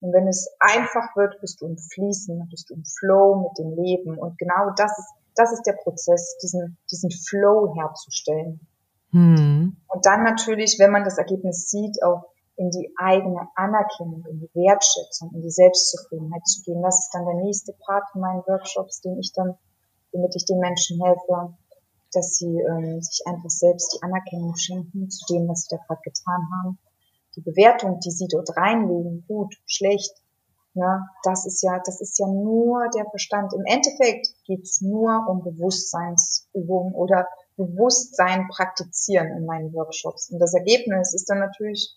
Und 0.01 0.13
wenn 0.13 0.27
es 0.27 0.49
einfach 0.59 1.15
wird, 1.15 1.39
bist 1.41 1.61
du 1.61 1.67
im 1.67 1.77
Fließen, 1.77 2.47
bist 2.49 2.69
du 2.69 2.73
im 2.73 2.83
Flow 2.83 3.35
mit 3.35 3.57
dem 3.57 3.75
Leben. 3.81 4.17
Und 4.17 4.37
genau 4.37 4.71
das 4.75 4.97
ist 4.97 5.13
das 5.39 5.53
ist 5.53 5.63
der 5.65 5.73
Prozess, 5.73 6.37
diesen, 6.43 6.77
diesen 6.91 7.11
Flow 7.11 7.73
herzustellen. 7.75 8.59
Hm. 9.11 9.77
Und 9.87 10.05
dann 10.05 10.23
natürlich, 10.23 10.77
wenn 10.79 10.91
man 10.91 11.05
das 11.05 11.17
Ergebnis 11.17 11.69
sieht, 11.69 12.03
auch 12.03 12.25
in 12.57 12.69
die 12.71 12.93
eigene 12.97 13.47
Anerkennung, 13.55 14.25
in 14.29 14.39
die 14.39 14.51
Wertschätzung, 14.53 15.31
in 15.33 15.41
die 15.41 15.49
Selbstzufriedenheit 15.49 16.45
zu 16.45 16.61
gehen. 16.63 16.81
Das 16.81 16.99
ist 16.99 17.11
dann 17.13 17.25
der 17.25 17.35
nächste 17.35 17.73
Part 17.85 18.03
von 18.11 18.21
meinen 18.21 18.43
Workshops, 18.47 18.99
den 18.99 19.17
ich 19.17 19.31
dann, 19.33 19.57
damit 20.11 20.35
ich 20.35 20.45
den 20.45 20.59
Menschen 20.59 21.01
helfe, 21.01 21.55
dass 22.13 22.37
sie 22.37 22.59
ähm, 22.59 23.01
sich 23.01 23.25
einfach 23.25 23.49
selbst 23.49 23.93
die 23.95 24.03
Anerkennung 24.03 24.55
schenken 24.55 25.09
zu 25.09 25.25
dem, 25.33 25.47
was 25.47 25.63
sie 25.63 25.75
da 25.75 25.83
gerade 25.85 26.01
getan 26.03 26.47
haben. 26.57 26.79
Die 27.35 27.41
Bewertung, 27.41 27.99
die 27.99 28.11
sie 28.11 28.27
dort 28.27 28.55
reinlegen, 28.57 29.23
gut, 29.27 29.55
schlecht, 29.65 30.13
Ne? 30.73 31.05
Das 31.23 31.45
ist 31.45 31.61
ja, 31.63 31.79
das 31.83 31.99
ist 31.99 32.19
ja 32.19 32.27
nur 32.27 32.87
der 32.95 33.05
Verstand. 33.09 33.53
Im 33.53 33.65
Endeffekt 33.65 34.27
geht's 34.45 34.81
nur 34.81 35.27
um 35.27 35.43
Bewusstseinsübungen 35.43 36.93
oder 36.93 37.27
Bewusstsein 37.57 38.47
praktizieren 38.47 39.27
in 39.35 39.45
meinen 39.45 39.73
Workshops. 39.73 40.29
Und 40.29 40.39
das 40.39 40.53
Ergebnis 40.53 41.13
ist 41.13 41.29
dann 41.29 41.39
natürlich 41.39 41.95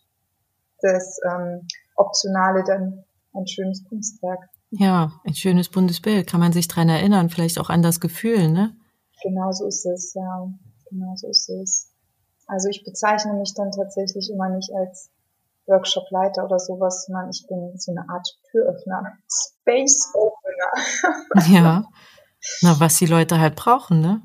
das 0.80 1.18
ähm, 1.30 1.66
Optionale 1.96 2.64
dann 2.64 3.04
ein 3.34 3.46
schönes 3.46 3.84
Kunstwerk. 3.84 4.40
Ja, 4.70 5.12
ein 5.24 5.34
schönes 5.34 5.68
buntes 5.68 6.00
Bild. 6.00 6.26
Kann 6.26 6.40
man 6.40 6.52
sich 6.52 6.66
dran 6.66 6.88
erinnern, 6.88 7.30
vielleicht 7.30 7.60
auch 7.60 7.70
an 7.70 7.82
das 7.82 8.00
Gefühl, 8.00 8.48
ne? 8.48 8.74
Genau 9.22 9.52
so 9.52 9.66
ist 9.66 9.86
es, 9.86 10.14
ja. 10.14 10.48
Genau 10.90 11.14
so 11.16 11.28
ist 11.28 11.48
es. 11.48 11.88
Also 12.46 12.68
ich 12.68 12.84
bezeichne 12.84 13.34
mich 13.34 13.54
dann 13.54 13.70
tatsächlich 13.70 14.30
immer 14.30 14.48
nicht 14.48 14.70
als 14.74 15.10
Workshopleiter 15.66 16.44
oder 16.44 16.58
sowas, 16.58 17.06
sondern 17.06 17.30
ich 17.30 17.46
bin 17.48 17.72
so 17.78 17.92
eine 17.92 18.08
Art 18.08 18.26
Türöffner, 18.50 19.12
Space 19.30 20.12
Opener. 20.14 21.54
Ja, 21.54 21.84
na, 22.60 22.80
was 22.80 22.98
die 22.98 23.06
Leute 23.06 23.40
halt 23.40 23.56
brauchen, 23.56 24.00
ne? 24.00 24.22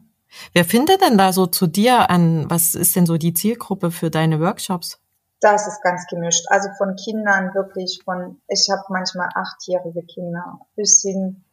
Wer 0.54 0.66
findet 0.66 1.02
denn 1.02 1.18
da 1.18 1.32
so 1.32 1.48
zu 1.48 1.68
dir 1.68 2.10
an? 2.10 2.50
Was 2.50 2.76
ist 2.76 2.96
denn 2.96 3.06
so 3.06 3.18
die 3.18 3.34
Zielgruppe 3.34 3.92
für 3.92 4.12
deine 4.12 4.40
Workshops? 4.40 5.00
Das 5.40 5.68
ist 5.68 5.82
ganz 5.84 6.06
gemischt. 6.08 6.46
Also 6.50 6.70
von 6.78 6.96
Kindern 6.96 7.54
wirklich 7.54 8.02
von, 8.04 8.42
ich 8.48 8.68
habe 8.72 8.84
manchmal 8.90 9.30
achtjährige 9.34 10.04
Kinder, 10.04 10.60
bis 10.76 11.02
hin, 11.02 11.44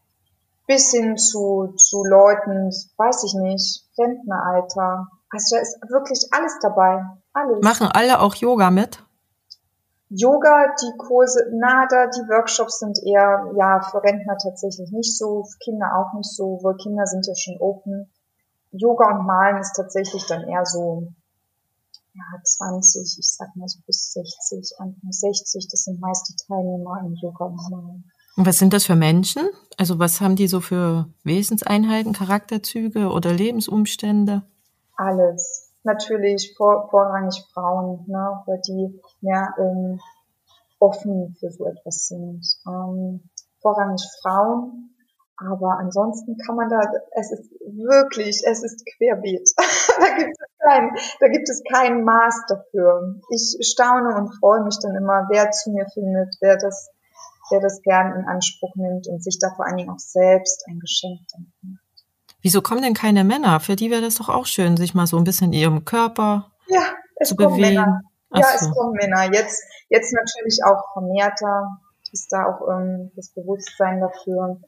bis 0.66 0.90
hin 0.90 1.16
zu, 1.16 1.74
zu 1.76 2.04
Leuten, 2.04 2.70
weiß 2.96 3.24
ich 3.24 3.34
nicht, 3.34 3.84
Rentneralter. 3.98 5.08
Also 5.30 5.56
da 5.56 5.62
ist 5.62 5.78
wirklich 5.88 6.28
alles 6.32 6.58
dabei. 6.60 7.04
Alles. 7.32 7.62
Machen 7.62 7.88
alle 7.92 8.20
auch 8.20 8.34
Yoga 8.36 8.70
mit? 8.70 9.02
Yoga, 10.08 10.74
die 10.80 10.96
Kurse, 10.96 11.50
nada, 11.52 12.06
die 12.06 12.28
Workshops 12.28 12.78
sind 12.78 12.98
eher, 13.02 13.50
ja, 13.56 13.80
für 13.80 14.02
Rentner 14.02 14.38
tatsächlich 14.38 14.92
nicht 14.92 15.18
so, 15.18 15.44
für 15.44 15.58
Kinder 15.58 15.90
auch 15.96 16.16
nicht 16.16 16.30
so, 16.30 16.60
weil 16.62 16.76
Kinder 16.76 17.04
sind 17.06 17.26
ja 17.26 17.34
schon 17.34 17.56
open. 17.58 18.10
Yoga 18.70 19.16
und 19.16 19.26
Malen 19.26 19.58
ist 19.58 19.74
tatsächlich 19.74 20.24
dann 20.26 20.46
eher 20.46 20.64
so, 20.64 21.08
ja, 22.14 22.22
20, 22.44 23.18
ich 23.18 23.34
sag 23.34 23.56
mal 23.56 23.66
so 23.66 23.80
bis 23.86 24.12
60, 24.12 24.74
Anfang 24.78 25.10
60, 25.10 25.66
das 25.68 25.82
sind 25.82 26.00
meist 26.00 26.28
die 26.28 26.36
Teilnehmer 26.46 27.00
im 27.04 27.14
Yoga 27.14 27.46
und 27.46 27.56
Malen. 27.56 28.04
Und 28.36 28.46
was 28.46 28.58
sind 28.58 28.72
das 28.72 28.86
für 28.86 28.96
Menschen? 28.96 29.48
Also 29.76 29.98
was 29.98 30.20
haben 30.20 30.36
die 30.36 30.48
so 30.48 30.60
für 30.60 31.08
Wesenseinheiten, 31.22 32.12
Charakterzüge 32.12 33.08
oder 33.08 33.32
Lebensumstände? 33.32 34.42
Alles 34.96 35.64
natürlich 35.84 36.54
vor, 36.56 36.88
vorrangig 36.90 37.44
Frauen, 37.52 38.04
ne, 38.06 38.42
weil 38.46 38.60
die 38.66 39.00
mehr 39.20 39.54
ähm, 39.58 40.00
offen 40.78 41.36
für 41.38 41.50
so 41.50 41.66
etwas 41.66 42.08
sind. 42.08 42.44
Ähm, 42.66 43.28
vorrangig 43.60 44.02
Frauen, 44.22 44.94
aber 45.36 45.78
ansonsten 45.78 46.36
kann 46.38 46.56
man 46.56 46.68
da, 46.68 46.80
es 47.12 47.32
ist 47.32 47.50
wirklich, 47.60 48.42
es 48.46 48.62
ist 48.62 48.84
querbeet. 48.96 49.50
da, 49.56 50.16
gibt 50.16 50.36
es 50.38 50.58
kein, 50.58 50.90
da 51.20 51.28
gibt 51.28 51.48
es 51.48 51.62
kein 51.72 52.04
Maß 52.04 52.44
dafür. 52.48 53.20
Ich 53.30 53.56
staune 53.62 54.16
und 54.16 54.32
freue 54.38 54.62
mich 54.62 54.78
dann 54.80 54.94
immer, 54.94 55.26
wer 55.28 55.50
zu 55.50 55.70
mir 55.70 55.86
findet, 55.92 56.36
wer 56.40 56.56
das, 56.56 56.90
wer 57.50 57.60
das 57.60 57.82
gern 57.82 58.18
in 58.18 58.26
Anspruch 58.26 58.74
nimmt 58.76 59.08
und 59.08 59.22
sich 59.22 59.38
da 59.38 59.50
vor 59.54 59.66
allen 59.66 59.76
Dingen 59.76 59.90
auch 59.90 59.98
selbst 59.98 60.64
ein 60.68 60.78
Geschenk 60.80 61.20
dann 61.32 61.52
macht. 61.62 61.80
Wieso 62.42 62.60
kommen 62.60 62.82
denn 62.82 62.94
keine 62.94 63.24
Männer? 63.24 63.58
Für 63.60 63.76
die 63.76 63.90
wäre 63.90 64.02
das 64.02 64.16
doch 64.16 64.28
auch 64.28 64.46
schön, 64.46 64.76
sich 64.76 64.94
mal 64.94 65.06
so 65.06 65.16
ein 65.16 65.24
bisschen 65.24 65.52
in 65.52 65.60
ihrem 65.60 65.84
Körper 65.84 66.52
ja, 66.68 66.82
es 67.16 67.28
zu 67.28 67.36
kommen 67.36 67.56
bewegen. 67.56 67.80
Männer. 67.80 68.00
Ja, 68.34 68.58
so. 68.58 68.66
es 68.66 68.74
kommen 68.74 68.92
Männer. 68.92 69.32
Jetzt, 69.32 69.62
jetzt 69.88 70.12
natürlich 70.12 70.60
auch 70.64 70.92
vermehrter 70.92 71.78
ist 72.12 72.28
da 72.30 72.46
auch 72.46 72.68
ähm, 72.70 73.10
das 73.16 73.30
Bewusstsein 73.30 74.00
dafür. 74.00 74.60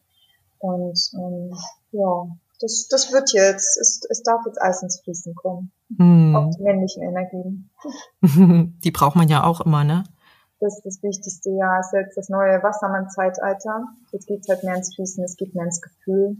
Und 0.58 0.98
ähm, 1.14 1.54
ja, 1.92 2.26
das, 2.60 2.88
das 2.88 3.12
wird 3.12 3.32
jetzt, 3.32 3.78
es, 3.78 4.00
es 4.08 4.22
darf 4.22 4.40
jetzt 4.46 4.60
alles 4.60 4.82
ins 4.82 5.00
Fließen 5.00 5.34
kommen. 5.34 5.70
Hm. 5.96 6.34
Auch 6.34 6.56
die 6.56 6.62
männlichen 6.62 7.02
Energien. 7.02 7.70
die 8.84 8.90
braucht 8.90 9.16
man 9.16 9.28
ja 9.28 9.44
auch 9.44 9.60
immer, 9.60 9.84
ne? 9.84 10.04
Das 10.58 10.76
ist 10.76 10.86
das 10.86 11.02
Wichtigste, 11.02 11.50
ja. 11.50 11.80
Ist 11.80 11.92
jetzt 11.92 12.16
das 12.16 12.28
neue 12.28 12.62
Wassermann-Zeitalter. 12.62 13.88
Jetzt 14.12 14.26
geht's 14.26 14.48
halt 14.48 14.64
mehr 14.64 14.76
ins 14.76 14.94
Fließen, 14.94 15.22
es 15.24 15.36
geht 15.36 15.54
mehr 15.54 15.66
ins 15.66 15.82
Gefühl. 15.82 16.36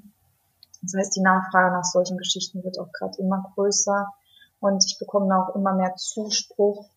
Das 0.82 0.94
heißt, 0.96 1.16
die 1.16 1.22
Nachfrage 1.22 1.74
nach 1.74 1.84
solchen 1.84 2.16
Geschichten 2.16 2.62
wird 2.64 2.78
auch 2.78 2.92
gerade 2.92 3.18
immer 3.18 3.44
größer 3.54 4.06
und 4.60 4.84
ich 4.84 4.98
bekomme 4.98 5.36
auch 5.36 5.54
immer 5.54 5.74
mehr 5.74 5.94
Zuspruch. 5.96 6.88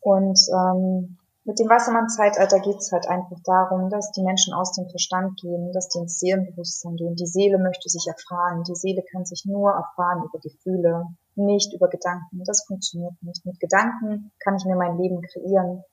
Und 0.00 0.38
ähm, 0.52 1.18
mit 1.44 1.58
dem 1.58 1.68
Wassermann-Zeitalter 1.68 2.60
geht 2.60 2.78
es 2.78 2.92
halt 2.92 3.08
einfach 3.08 3.38
darum, 3.44 3.90
dass 3.90 4.12
die 4.12 4.22
Menschen 4.22 4.54
aus 4.54 4.72
dem 4.72 4.88
Verstand 4.88 5.40
gehen, 5.40 5.72
dass 5.72 5.88
die 5.88 5.98
ins 5.98 6.18
Seelenbewusstsein 6.20 6.96
gehen. 6.96 7.16
Die 7.16 7.26
Seele 7.26 7.58
möchte 7.58 7.88
sich 7.88 8.06
erfahren. 8.06 8.64
Die 8.64 8.74
Seele 8.74 9.02
kann 9.10 9.24
sich 9.24 9.44
nur 9.44 9.70
erfahren 9.70 10.24
über 10.24 10.38
Gefühle, 10.38 11.06
nicht 11.44 11.72
über 11.72 11.88
Gedanken. 11.88 12.44
Das 12.44 12.64
funktioniert 12.66 13.14
nicht. 13.22 13.44
Mit 13.44 13.58
Gedanken 13.60 14.32
kann 14.38 14.56
ich 14.56 14.64
mir 14.64 14.76
mein 14.76 14.98
Leben 14.98 15.20
kreieren. 15.22 15.84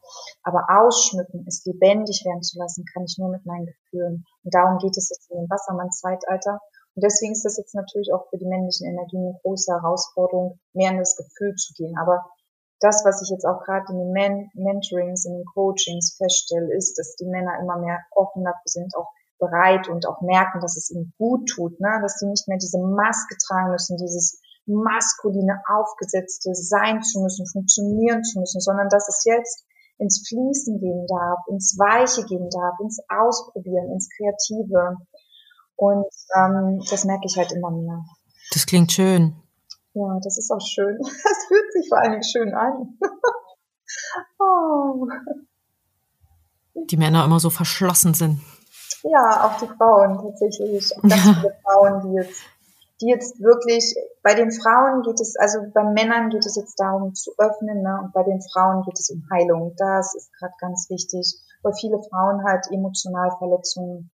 Aber 0.44 0.66
ausschmücken, 0.70 1.46
es 1.48 1.66
lebendig 1.66 2.24
werden 2.26 2.44
zu 2.44 2.60
lassen, 2.60 2.86
kann 2.94 3.04
ich 3.04 3.18
nur 3.18 3.30
mit 3.30 3.46
meinen 3.46 3.66
Gefühlen. 3.66 4.26
Und 4.44 4.54
darum 4.54 4.78
geht 4.78 4.98
es 4.98 5.10
jetzt 5.10 5.32
in 5.32 5.38
dem 5.38 5.50
Wassermann-Zeitalter. 5.50 6.60
Und 6.96 7.04
deswegen 7.04 7.34
ist 7.34 7.46
das 7.46 7.58
jetzt 7.58 7.76
natürlich 7.76 8.12
auch 8.14 8.28
für 8.30 8.38
die 8.38 8.46
männlichen 8.46 8.88
Energien 8.88 9.28
eine 9.28 9.40
große 9.44 9.72
Herausforderung, 9.72 10.60
mehr 10.74 10.92
in 10.92 10.98
das 10.98 11.16
Gefühl 11.16 11.56
zu 11.56 11.74
gehen. 11.74 11.98
Aber 11.98 12.26
das, 12.80 13.04
was 13.06 13.22
ich 13.22 13.30
jetzt 13.30 13.46
auch 13.46 13.64
gerade 13.64 13.92
in 13.92 14.00
den 14.00 14.12
Men 14.12 14.50
Mentorings, 14.54 15.26
in 15.26 15.34
den 15.34 15.46
Coachings 15.46 16.16
feststelle, 16.18 16.74
ist, 16.76 16.98
dass 16.98 17.16
die 17.16 17.26
Männer 17.26 17.60
immer 17.60 17.78
mehr 17.78 18.00
offen 18.12 18.44
dafür 18.44 18.66
sind, 18.66 18.96
auch 18.96 19.10
bereit 19.40 19.88
und 19.88 20.08
auch 20.08 20.22
merken, 20.22 20.60
dass 20.62 20.78
es 20.78 20.90
ihnen 20.90 21.14
gut 21.18 21.50
tut, 21.50 21.80
ne? 21.80 22.00
dass 22.02 22.18
sie 22.20 22.28
nicht 22.28 22.48
mehr 22.48 22.58
diese 22.58 22.80
Maske 22.80 23.36
tragen 23.46 23.72
müssen, 23.72 23.98
dieses 23.98 24.42
maskuline, 24.68 25.62
aufgesetzte 25.68 26.54
sein 26.54 27.02
zu 27.02 27.22
müssen, 27.22 27.48
funktionieren 27.48 28.24
zu 28.24 28.40
müssen, 28.40 28.62
sondern 28.62 28.90
dass 28.90 29.08
es 29.08 29.24
jetzt 29.26 29.66
ins 29.98 30.28
Fließen 30.28 30.80
gehen 30.80 31.08
darf, 31.08 31.40
ins 31.48 31.78
Weiche 31.80 32.24
gehen 32.26 32.50
darf, 32.50 32.80
ins 32.82 33.00
Ausprobieren, 33.10 33.92
ins 33.92 34.10
Kreative. 34.16 34.98
Und 35.76 36.08
ähm, 36.36 36.82
das 36.90 37.06
merke 37.06 37.26
ich 37.26 37.38
halt 37.38 37.52
immer 37.52 37.72
mehr. 37.72 38.04
Das 38.52 38.66
klingt 38.66 38.92
schön. 38.92 39.36
Ja, 39.94 40.20
das 40.24 40.38
ist 40.38 40.52
auch 40.52 40.62
schön. 40.62 40.98
Es 41.02 41.48
fühlt 41.48 41.74
sich 41.74 41.90
vor 41.90 42.00
allen 42.00 42.12
Dingen 42.12 42.24
schön 42.24 42.54
an. 42.54 42.98
oh. 44.40 45.08
Die 46.74 46.98
Männer 46.98 47.26
immer 47.26 47.40
so 47.40 47.50
verschlossen 47.50 48.14
sind. 48.14 48.40
Ja, 49.04 49.46
auch 49.46 49.60
die 49.60 49.68
Frauen 49.68 50.18
tatsächlich. 50.18 50.96
Auch 50.98 51.02
ganz 51.02 51.26
ja. 51.26 51.34
viele 51.42 51.56
Frauen, 51.64 52.02
die 52.02 52.16
jetzt, 52.16 52.42
die 53.02 53.08
jetzt 53.08 53.40
wirklich, 53.40 53.96
bei 54.24 54.34
den 54.34 54.52
Frauen 54.52 55.04
geht 55.04 55.20
es, 55.20 55.36
also 55.38 55.60
bei 55.74 55.84
Männern 55.84 56.30
geht 56.30 56.46
es 56.46 56.56
jetzt 56.56 56.80
darum 56.80 57.14
zu 57.14 57.32
öffnen, 57.38 57.82
ne? 57.82 58.00
und 58.04 58.14
bei 58.14 58.24
den 58.24 58.42
Frauen 58.54 58.84
geht 58.84 58.98
es 58.98 59.10
um 59.10 59.24
Heilung. 59.32 59.76
Das 59.78 60.16
ist 60.16 60.32
gerade 60.34 60.54
ganz 60.60 60.88
wichtig, 60.90 61.36
weil 61.62 61.74
viele 61.80 62.00
Frauen 62.10 62.44
halt 62.44 62.66
emotional 62.72 63.32
Verletzungen 63.38 64.12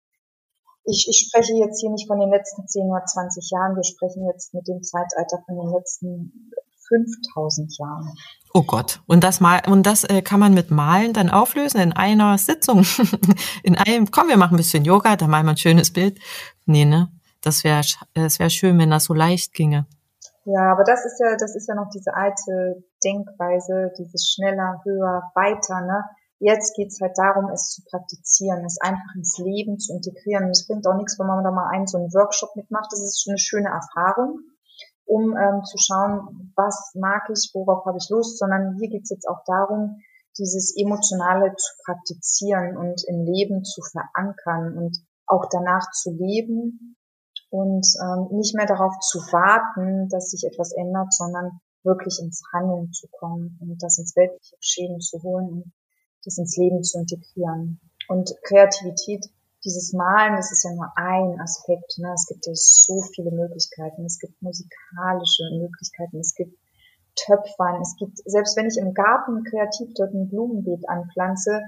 ich, 0.84 1.06
ich 1.08 1.28
spreche 1.28 1.54
jetzt 1.54 1.80
hier 1.80 1.90
nicht 1.90 2.06
von 2.06 2.18
den 2.18 2.30
letzten 2.30 2.66
10 2.66 2.90
oder 2.90 3.04
20 3.04 3.50
Jahren, 3.50 3.76
wir 3.76 3.84
sprechen 3.84 4.26
jetzt 4.26 4.52
mit 4.54 4.66
dem 4.66 4.82
Zeitalter 4.82 5.38
von 5.46 5.56
den 5.56 5.72
letzten 5.72 6.50
5000 6.88 7.78
Jahren. 7.78 8.12
Oh 8.52 8.62
Gott. 8.62 9.00
Und 9.06 9.24
das 9.24 9.40
mal, 9.40 9.62
und 9.66 9.86
das 9.86 10.04
äh, 10.04 10.22
kann 10.22 10.40
man 10.40 10.54
mit 10.54 10.70
Malen 10.70 11.12
dann 11.12 11.30
auflösen 11.30 11.80
in 11.80 11.92
einer 11.92 12.36
Sitzung. 12.36 12.84
in 13.62 13.76
einem, 13.76 14.10
komm, 14.10 14.28
wir 14.28 14.36
machen 14.36 14.54
ein 14.54 14.58
bisschen 14.58 14.84
Yoga, 14.84 15.16
da 15.16 15.26
malen 15.26 15.46
wir 15.46 15.52
ein 15.52 15.56
schönes 15.56 15.92
Bild. 15.92 16.18
Nee, 16.66 16.84
ne? 16.84 17.08
Das 17.42 17.64
wäre, 17.64 17.82
es 18.14 18.38
wäre 18.38 18.50
schön, 18.50 18.78
wenn 18.78 18.90
das 18.90 19.04
so 19.04 19.14
leicht 19.14 19.52
ginge. 19.52 19.87
Ja, 20.44 20.72
aber 20.72 20.82
das 20.82 21.04
ist 21.04 21.20
ja, 21.20 21.37
das 21.37 21.54
ist 21.54 21.68
ja 21.68 21.75
noch 21.75 21.88
diese 21.90 22.14
alte 22.14 22.84
Denkweise, 23.04 23.92
dieses 23.99 24.28
schneller, 24.28 24.80
höher, 24.84 25.30
weiter, 25.34 25.80
ne? 25.82 26.04
Jetzt 26.40 26.75
geht's 26.75 27.00
halt 27.00 27.16
darum, 27.16 27.50
es 27.50 27.70
zu 27.70 27.82
praktizieren, 27.88 28.64
es 28.64 28.80
einfach 28.80 29.14
ins 29.14 29.38
Leben 29.38 29.78
zu 29.78 29.92
integrieren. 29.94 30.46
Und 30.46 30.50
es 30.50 30.66
bringt 30.66 30.84
auch 30.88 30.96
nichts, 30.96 31.16
wenn 31.20 31.28
man 31.28 31.44
da 31.44 31.52
mal 31.52 31.70
einen 31.70 31.87
so 31.87 31.99
einen 31.99 32.12
Workshop 32.12 32.56
mitmacht. 32.56 32.90
Das 32.90 33.00
ist 33.00 33.22
schon 33.22 33.32
eine 33.32 33.38
schöne 33.38 33.68
Erfahrung, 33.68 34.40
um 35.04 35.37
ähm, 35.37 35.62
zu 35.62 35.78
schauen, 35.78 36.52
was 36.56 36.94
mag 36.94 37.22
ich, 37.30 37.50
worauf 37.54 37.87
habe 37.87 37.99
ich 37.99 38.11
Lust, 38.11 38.38
sondern 38.38 38.75
hier 38.76 38.88
geht's 38.88 39.11
jetzt 39.11 39.28
auch 39.28 39.44
darum, 39.46 40.02
dieses 40.37 40.75
Emotionale 40.76 41.54
zu 41.54 41.70
praktizieren 41.84 42.76
und 42.76 43.04
im 43.06 43.25
Leben 43.25 43.62
zu 43.62 43.80
verankern 43.82 44.76
und 44.76 44.99
auch 45.26 45.46
danach 45.49 45.92
zu 45.92 46.11
leben 46.11 46.96
und 47.52 47.87
ähm, 48.00 48.38
nicht 48.38 48.54
mehr 48.54 48.64
darauf 48.64 48.99
zu 49.00 49.18
warten, 49.30 50.09
dass 50.09 50.30
sich 50.30 50.44
etwas 50.44 50.73
ändert, 50.73 51.12
sondern 51.12 51.61
wirklich 51.82 52.18
ins 52.18 52.42
Handeln 52.50 52.90
zu 52.92 53.09
kommen 53.09 53.59
und 53.61 53.82
das 53.82 53.99
ins 53.99 54.16
weltliche 54.16 54.56
Geschehen 54.56 54.99
zu 55.00 55.23
holen 55.23 55.49
und 55.50 55.73
das 56.25 56.38
ins 56.38 56.56
Leben 56.56 56.82
zu 56.82 56.99
integrieren. 56.99 57.78
Und 58.09 58.35
Kreativität, 58.42 59.26
dieses 59.66 59.92
Malen, 59.92 60.37
das 60.37 60.50
ist 60.50 60.64
ja 60.64 60.73
nur 60.73 60.90
ein 60.97 61.38
Aspekt. 61.40 61.99
Ne? 61.99 62.11
Es 62.14 62.26
gibt 62.26 62.47
ja 62.47 62.52
so 62.54 63.02
viele 63.14 63.30
Möglichkeiten. 63.30 64.06
Es 64.06 64.18
gibt 64.18 64.40
musikalische 64.40 65.44
Möglichkeiten. 65.52 66.21
Es 66.21 66.35
gibt 66.35 66.56
Töpfern. 67.16 67.82
Es 67.82 67.97
gibt, 67.99 68.16
selbst 68.25 68.56
wenn 68.56 68.68
ich 68.68 68.78
im 68.78 68.94
Garten 68.94 69.44
kreativ 69.44 69.92
dort 69.94 70.14
ein 70.14 70.30
Blumenbeet 70.30 70.88
anpflanze, 70.88 71.61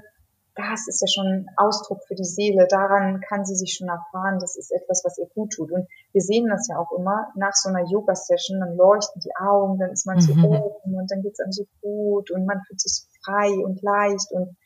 das 0.54 0.86
ist 0.86 1.00
ja 1.00 1.08
schon 1.08 1.46
Ausdruck 1.56 2.00
für 2.06 2.14
die 2.14 2.24
Seele. 2.24 2.66
Daran 2.68 3.20
kann 3.28 3.44
sie 3.44 3.56
sich 3.56 3.74
schon 3.74 3.88
erfahren. 3.88 4.38
Das 4.38 4.56
ist 4.56 4.70
etwas, 4.70 5.02
was 5.04 5.18
ihr 5.18 5.26
gut 5.34 5.52
tut. 5.52 5.72
Und 5.72 5.88
wir 6.12 6.22
sehen 6.22 6.48
das 6.48 6.68
ja 6.68 6.78
auch 6.78 6.92
immer 6.96 7.28
nach 7.34 7.54
so 7.54 7.68
einer 7.68 7.84
Yoga-Session. 7.90 8.60
Dann 8.60 8.76
leuchten 8.76 9.20
die 9.20 9.34
Augen, 9.36 9.78
dann 9.78 9.90
ist 9.90 10.06
man 10.06 10.16
mhm. 10.16 10.20
so 10.20 10.32
oben 10.32 10.94
und 10.94 11.10
dann 11.10 11.22
geht's 11.22 11.40
einem 11.40 11.52
so 11.52 11.64
gut 11.82 12.30
und 12.30 12.46
man 12.46 12.62
fühlt 12.66 12.80
sich 12.80 13.06
frei 13.24 13.50
und 13.64 13.82
leicht. 13.82 14.30
Und 14.30 14.56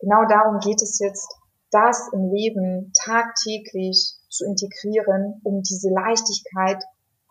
genau 0.00 0.26
darum 0.26 0.58
geht 0.58 0.82
es 0.82 0.98
jetzt, 0.98 1.26
das 1.70 2.10
im 2.12 2.30
Leben 2.30 2.92
tagtäglich 3.02 4.18
zu 4.28 4.44
integrieren, 4.44 5.40
um 5.44 5.62
diese 5.62 5.88
Leichtigkeit 5.88 6.84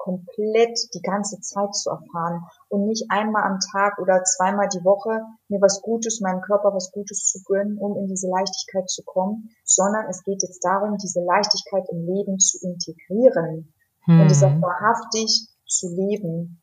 komplett 0.04 0.80
die 0.96 1.02
ganze 1.02 1.40
Zeit 1.42 1.76
zu 1.76 1.92
erfahren 1.92 2.44
und 2.70 2.88
nicht 2.88 3.06
einmal 3.10 3.44
am 3.44 3.60
Tag 3.72 4.00
oder 4.00 4.24
zweimal 4.24 4.68
die 4.70 4.84
Woche 4.84 5.22
mir 5.48 5.62
was 5.62 5.82
Gutes, 5.82 6.22
meinem 6.22 6.42
Körper 6.42 6.74
was 6.74 6.92
Gutes 6.92 7.30
zu 7.30 7.44
gönnen, 7.44 7.78
um 7.78 7.96
in 7.98 8.08
diese 8.08 8.28
Leichtigkeit 8.28 8.90
zu 8.90 9.04
kommen, 9.04 9.50
sondern 9.64 10.08
es 10.10 10.24
geht 10.24 10.42
jetzt 10.42 10.66
darum, 10.66 10.98
diese 10.98 11.22
Leichtigkeit 11.22 11.86
im 11.92 12.06
Leben 12.06 12.40
zu 12.40 12.58
integrieren 12.66 13.74
hm. 14.06 14.22
und 14.22 14.32
es 14.32 14.44
auch 14.44 14.60
wahrhaftig 14.62 15.48
zu 15.68 15.88
leben. 15.90 16.60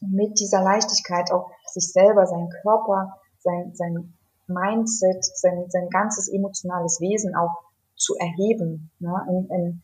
mit 0.00 0.40
dieser 0.40 0.60
Leichtigkeit 0.62 1.30
auch 1.30 1.48
sich 1.72 1.92
selber, 1.92 2.26
sein 2.26 2.48
Körper, 2.62 3.14
sein, 3.38 3.70
sein 3.74 4.18
Mindset, 4.48 5.24
sein, 5.24 5.66
sein 5.68 5.88
ganzes 5.90 6.28
emotionales 6.28 6.98
Wesen 7.00 7.36
auch 7.36 7.54
zu 7.94 8.16
erheben, 8.16 8.90
ne, 8.98 9.14
in, 9.28 9.48
in 9.50 9.82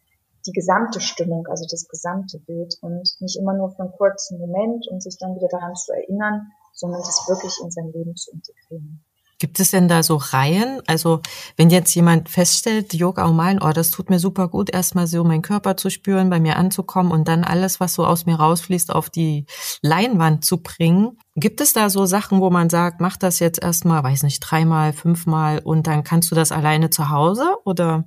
die 0.49 0.53
gesamte 0.53 1.01
Stimmung, 1.01 1.47
also 1.49 1.67
das 1.71 1.87
gesamte 1.89 2.39
Bild 2.41 2.75
und 2.81 3.09
nicht 3.21 3.39
immer 3.39 3.55
nur 3.55 3.71
für 3.71 3.83
einen 3.83 3.93
kurzen 3.93 4.39
Moment 4.39 4.87
und 4.91 5.03
sich 5.03 5.17
dann 5.19 5.37
wieder 5.37 5.49
daran 5.49 5.75
zu 5.75 5.93
erinnern, 5.93 6.51
sondern 6.73 7.03
das 7.03 7.29
wirklich 7.29 7.55
in 7.63 7.71
sein 7.71 7.93
Leben 7.93 8.17
zu 8.17 8.33
integrieren. 8.33 9.05
Gibt 9.41 9.61
es 9.61 9.71
denn 9.71 9.87
da 9.87 10.03
so 10.03 10.17
Reihen? 10.17 10.83
Also 10.89 11.21
wenn 11.57 11.71
jetzt 11.71 11.95
jemand 11.95 12.29
feststellt, 12.29 12.93
Yoga 12.93 13.25
und 13.25 13.37
Malen, 13.37 13.63
oh, 13.63 13.71
das 13.71 13.93
tut 13.93 14.11
mir 14.11 14.19
super 14.19 14.49
gut, 14.49 14.69
erstmal 14.69 15.07
so 15.07 15.23
meinen 15.23 15.43
Körper 15.43 15.77
zu 15.77 15.91
spüren, 15.91 16.29
bei 16.29 16.41
mir 16.41 16.57
anzukommen 16.57 17.13
und 17.13 17.29
dann 17.29 17.45
alles, 17.45 17.79
was 17.79 17.95
so 17.95 18.05
aus 18.05 18.27
mir 18.27 18.35
rausfließt, 18.35 18.93
auf 18.93 19.11
die 19.11 19.47
Leinwand 19.81 20.45
zu 20.45 20.61
bringen. 20.61 21.19
Gibt 21.37 21.61
es 21.61 21.73
da 21.73 21.89
so 21.89 22.05
Sachen, 22.05 22.41
wo 22.41 22.51
man 22.51 22.69
sagt, 22.69 23.01
mach 23.01 23.17
das 23.17 23.39
jetzt 23.39 23.63
erstmal, 23.63 24.03
weiß 24.03 24.25
nicht, 24.25 24.41
dreimal, 24.41 24.93
fünfmal 24.93 25.61
und 25.61 25.87
dann 25.87 26.03
kannst 26.03 26.33
du 26.33 26.35
das 26.35 26.51
alleine 26.51 26.91
zu 26.91 27.11
Hause 27.11 27.59
oder? 27.65 28.05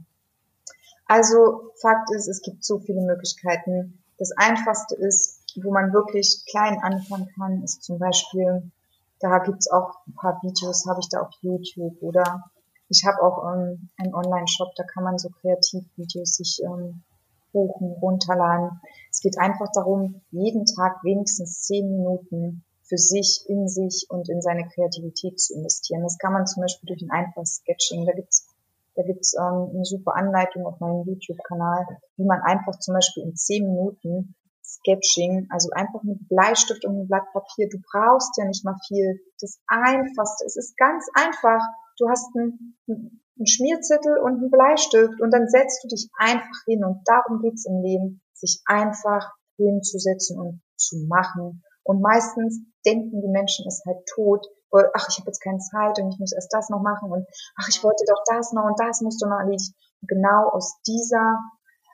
Also 1.11 1.73
Fakt 1.81 2.09
ist, 2.15 2.29
es 2.29 2.41
gibt 2.41 2.63
so 2.63 2.79
viele 2.79 3.01
Möglichkeiten. 3.01 4.01
Das 4.17 4.31
einfachste 4.37 4.95
ist, 4.95 5.41
wo 5.61 5.69
man 5.69 5.91
wirklich 5.91 6.45
klein 6.49 6.79
anfangen 6.81 7.27
kann, 7.35 7.61
ist 7.63 7.83
zum 7.83 7.99
Beispiel 7.99 8.71
da 9.19 9.39
gibt's 9.39 9.69
auch 9.69 9.95
ein 10.07 10.15
paar 10.15 10.41
Videos, 10.41 10.87
habe 10.87 11.01
ich 11.01 11.09
da 11.09 11.19
auf 11.19 11.33
YouTube 11.41 12.01
oder 12.01 12.49
ich 12.87 13.03
habe 13.05 13.21
auch 13.21 13.53
ähm, 13.53 13.89
einen 13.97 14.15
Online-Shop, 14.15 14.69
da 14.77 14.83
kann 14.83 15.03
man 15.03 15.17
so 15.17 15.27
Kreativvideos 15.41 16.37
sich 16.37 16.61
ähm, 16.63 17.03
buchen, 17.51 17.91
runterladen. 18.01 18.79
Es 19.11 19.19
geht 19.19 19.37
einfach 19.37 19.67
darum, 19.73 20.21
jeden 20.31 20.65
Tag 20.65 21.03
wenigstens 21.03 21.63
zehn 21.63 21.91
Minuten 21.91 22.63
für 22.83 22.97
sich, 22.97 23.43
in 23.49 23.67
sich 23.67 24.07
und 24.09 24.29
in 24.29 24.41
seine 24.41 24.65
Kreativität 24.69 25.41
zu 25.41 25.55
investieren. 25.55 26.03
Das 26.03 26.17
kann 26.17 26.31
man 26.31 26.47
zum 26.47 26.61
Beispiel 26.61 26.87
durch 26.87 27.01
ein 27.01 27.11
einfaches 27.11 27.57
Sketching. 27.57 28.05
Da 28.05 28.13
gibt's 28.13 28.47
da 28.95 29.03
gibt's 29.03 29.33
ähm, 29.37 29.71
eine 29.73 29.85
super 29.85 30.15
Anleitung 30.15 30.65
auf 30.65 30.79
meinem 30.79 31.03
YouTube-Kanal, 31.05 31.85
wie 32.17 32.25
man 32.25 32.41
einfach 32.41 32.77
zum 32.79 32.93
Beispiel 32.95 33.23
in 33.23 33.35
zehn 33.35 33.65
Minuten 33.65 34.35
Sketching, 34.63 35.47
also 35.49 35.69
einfach 35.73 36.03
mit 36.03 36.27
Bleistift 36.29 36.85
und 36.85 37.01
ein 37.01 37.07
Blatt 37.07 37.25
Papier. 37.33 37.67
Du 37.69 37.79
brauchst 37.91 38.37
ja 38.37 38.45
nicht 38.45 38.63
mal 38.63 38.77
viel. 38.87 39.19
Das 39.39 39.59
Einfachste, 39.67 40.45
es 40.45 40.55
ist 40.55 40.77
ganz 40.77 41.05
einfach. 41.13 41.61
Du 41.97 42.09
hast 42.09 42.29
einen, 42.35 42.77
einen 42.87 43.47
Schmierzettel 43.47 44.17
und 44.19 44.39
einen 44.39 44.51
Bleistift 44.51 45.21
und 45.21 45.31
dann 45.31 45.47
setzt 45.49 45.83
du 45.83 45.87
dich 45.87 46.09
einfach 46.17 46.65
hin 46.65 46.83
und 46.83 47.01
darum 47.05 47.41
geht's 47.41 47.65
im 47.65 47.81
Leben, 47.81 48.21
sich 48.33 48.61
einfach 48.65 49.31
hinzusetzen 49.57 50.39
und 50.39 50.61
zu 50.77 51.05
machen. 51.07 51.63
Und 51.83 52.01
meistens 52.01 52.59
denken 52.85 53.21
die 53.21 53.27
Menschen 53.27 53.65
es 53.67 53.83
halt 53.85 54.05
tot. 54.07 54.45
Ach, 54.71 55.07
ich 55.09 55.17
habe 55.19 55.27
jetzt 55.27 55.43
keine 55.43 55.59
Zeit 55.59 55.99
und 55.99 56.11
ich 56.11 56.19
muss 56.19 56.33
erst 56.33 56.53
das 56.53 56.69
noch 56.69 56.81
machen 56.81 57.11
und 57.11 57.27
ach, 57.57 57.67
ich 57.69 57.83
wollte 57.83 58.03
doch 58.07 58.23
das 58.25 58.53
noch 58.53 58.65
und 58.65 58.79
das 58.79 59.01
musst 59.01 59.21
du 59.21 59.27
noch 59.27 59.39
erledigen. 59.39 59.75
Und 60.01 60.07
genau 60.07 60.49
aus 60.49 60.81
dieser 60.87 61.39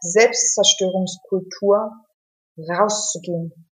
Selbstzerstörungskultur 0.01 1.91
rauszugehen. 2.57 3.69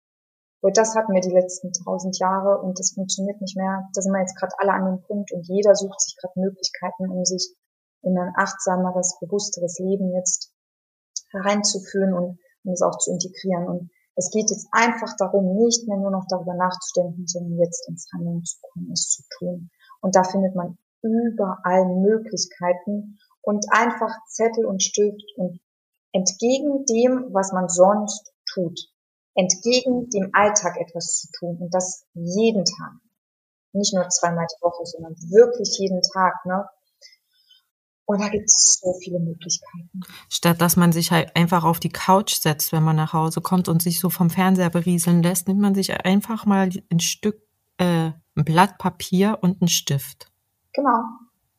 Weil 0.62 0.74
das 0.74 0.96
hatten 0.96 1.14
wir 1.14 1.22
die 1.22 1.34
letzten 1.34 1.72
tausend 1.74 2.18
Jahre 2.18 2.60
und 2.60 2.80
das 2.80 2.94
funktioniert 2.94 3.40
nicht 3.42 3.56
mehr. 3.56 3.88
Da 3.94 4.02
sind 4.02 4.14
wir 4.14 4.22
jetzt 4.22 4.36
gerade 4.36 4.54
alle 4.58 4.74
an 4.74 4.86
dem 4.86 5.02
Punkt 5.06 5.32
und 5.32 5.48
jeder 5.48 5.76
sucht 5.76 6.02
sich 6.02 6.16
gerade 6.20 6.40
Möglichkeiten, 6.40 7.10
um 7.10 7.24
sich 7.24 7.54
in 8.02 8.18
ein 8.18 8.34
achtsameres, 8.36 9.18
bewussteres 9.20 9.78
Leben 9.80 10.14
jetzt 10.16 10.52
hereinzuführen 11.32 12.14
und 12.14 12.40
um 12.64 12.74
es 12.74 12.82
auch 12.82 12.98
zu 12.98 13.12
integrieren. 13.12 13.68
Und 13.68 13.92
es 14.16 14.32
geht 14.32 14.50
jetzt 14.50 14.68
einfach 14.72 15.14
darum, 15.18 15.56
nicht 15.56 15.88
mehr 15.88 15.98
nur 15.98 16.12
noch 16.12 16.26
darüber 16.30 16.54
nachzudenken, 16.54 17.28
sondern 17.28 17.60
jetzt 17.60 17.88
ins 17.90 18.08
Handeln 18.14 18.44
zu 18.44 18.58
kommen, 18.62 18.92
es 18.92 19.10
zu 19.10 19.24
tun. 19.38 19.70
Und 20.02 20.16
da 20.16 20.24
findet 20.24 20.56
man 20.56 20.78
überall 21.02 21.86
Möglichkeiten 21.86 23.20
und 23.42 23.66
einfach 23.70 24.12
Zettel 24.28 24.66
und 24.66 24.82
Stift 24.82 25.26
und 25.38 25.60
entgegen 26.14 26.86
dem, 26.86 27.34
was 27.34 27.52
man 27.52 27.68
sonst 27.68 28.32
tut, 28.54 28.80
entgegen 29.36 30.10
dem 30.10 30.30
Alltag 30.34 30.78
etwas 30.80 31.20
zu 31.20 31.28
tun 31.38 31.58
und 31.60 31.74
das 31.74 32.06
jeden 32.14 32.64
Tag. 32.64 32.94
Nicht 33.74 33.94
nur 33.94 34.08
zweimal 34.08 34.48
die 34.50 34.64
Woche, 34.64 34.86
sondern 34.86 35.14
wirklich 35.30 35.78
jeden 35.78 36.02
Tag. 36.02 36.34
Ne? 36.46 36.66
Und 38.06 38.22
da 38.22 38.30
gibt 38.30 38.46
es 38.46 38.80
so 38.82 38.94
viele 39.04 39.20
Möglichkeiten. 39.20 40.02
Statt 40.30 40.62
dass 40.62 40.76
man 40.76 40.92
sich 40.92 41.12
halt 41.12 41.36
einfach 41.36 41.64
auf 41.64 41.80
die 41.80 41.90
Couch 41.90 42.36
setzt, 42.36 42.72
wenn 42.72 42.84
man 42.84 42.96
nach 42.96 43.14
Hause 43.14 43.42
kommt 43.42 43.68
und 43.68 43.82
sich 43.82 44.00
so 44.00 44.10
vom 44.10 44.30
Fernseher 44.30 44.70
berieseln 44.70 45.24
lässt, 45.24 45.48
nimmt 45.48 45.60
man 45.60 45.74
sich 45.74 45.92
einfach 46.06 46.46
mal 46.46 46.70
ein 46.92 47.00
Stück, 47.00 47.42
äh, 47.78 48.12
ein 48.36 48.46
Blatt 48.46 48.78
Papier 48.78 49.40
und 49.42 49.62
einen 49.62 49.70
Stift. 49.70 50.32
Genau. 50.74 51.04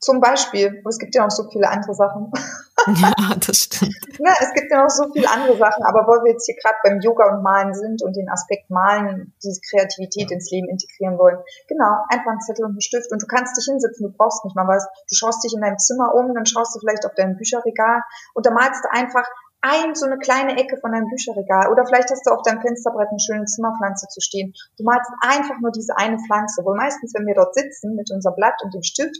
Zum 0.07 0.21
Beispiel. 0.21 0.85
Es 0.89 1.01
gibt 1.01 1.17
ja 1.17 1.25
noch 1.25 1.33
so 1.33 1.51
viele 1.51 1.69
andere 1.69 1.95
Sachen. 1.95 2.31
Ja, 2.87 3.13
das 3.45 3.57
stimmt. 3.57 3.97
Ja, 4.21 4.33
es 4.39 4.53
gibt 4.53 4.71
ja 4.71 4.83
noch 4.85 4.91
so 4.91 5.11
viele 5.13 5.29
andere 5.29 5.57
Sachen, 5.57 5.83
aber 5.83 6.07
weil 6.07 6.23
wir 6.23 6.33
jetzt 6.33 6.47
hier 6.47 6.55
gerade 6.55 6.77
beim 6.85 7.01
Yoga 7.01 7.35
und 7.35 7.43
Malen 7.43 7.75
sind 7.75 8.01
und 8.05 8.15
den 8.15 8.29
Aspekt 8.29 8.71
Malen, 8.71 9.35
diese 9.43 9.61
Kreativität 9.61 10.31
ins 10.31 10.53
Leben 10.53 10.69
integrieren 10.69 11.19
wollen, 11.19 11.39
genau, 11.67 12.05
einfach 12.11 12.31
ein 12.31 12.41
Zettel 12.41 12.65
und 12.67 12.77
ein 12.77 12.81
Stift 12.81 13.11
und 13.11 13.21
du 13.21 13.27
kannst 13.27 13.57
dich 13.57 13.65
hinsetzen, 13.65 14.07
du 14.07 14.17
brauchst 14.17 14.45
nicht 14.45 14.55
mal 14.55 14.69
was. 14.69 14.87
Du 15.09 15.17
schaust 15.17 15.43
dich 15.43 15.55
in 15.55 15.63
deinem 15.63 15.79
Zimmer 15.79 16.15
um, 16.15 16.33
dann 16.33 16.47
schaust 16.47 16.77
du 16.77 16.79
vielleicht 16.79 17.05
auf 17.07 17.15
dein 17.17 17.37
Bücherregal 17.37 18.03
und 18.35 18.47
da 18.47 18.53
malst 18.53 18.85
du 18.85 18.89
einfach 18.93 19.27
ein, 19.67 19.95
so 19.95 20.07
eine 20.07 20.19
kleine 20.19 20.57
Ecke 20.57 20.79
von 20.81 20.93
deinem 20.93 21.09
Bücherregal. 21.11 21.73
Oder 21.73 21.85
vielleicht 21.87 22.11
hast 22.11 22.25
du 22.27 22.31
auf 22.31 22.43
deinem 22.43 22.61
Fensterbrett 22.61 23.09
eine 23.11 23.21
schöne 23.21 23.45
Zimmerpflanze 23.45 24.07
zu 24.09 24.21
stehen. 24.21 24.55
Du 24.79 24.85
malst 24.85 25.11
einfach 25.21 25.59
nur 25.61 25.73
diese 25.73 25.97
eine 25.97 26.19
Pflanze. 26.19 26.63
Weil 26.65 26.77
meistens, 26.77 27.13
wenn 27.15 27.27
wir 27.27 27.35
dort 27.35 27.55
sitzen 27.55 27.97
mit 27.97 28.11
unserem 28.11 28.37
Blatt 28.37 28.55
und 28.63 28.73
dem 28.73 28.83
Stift, 28.83 29.19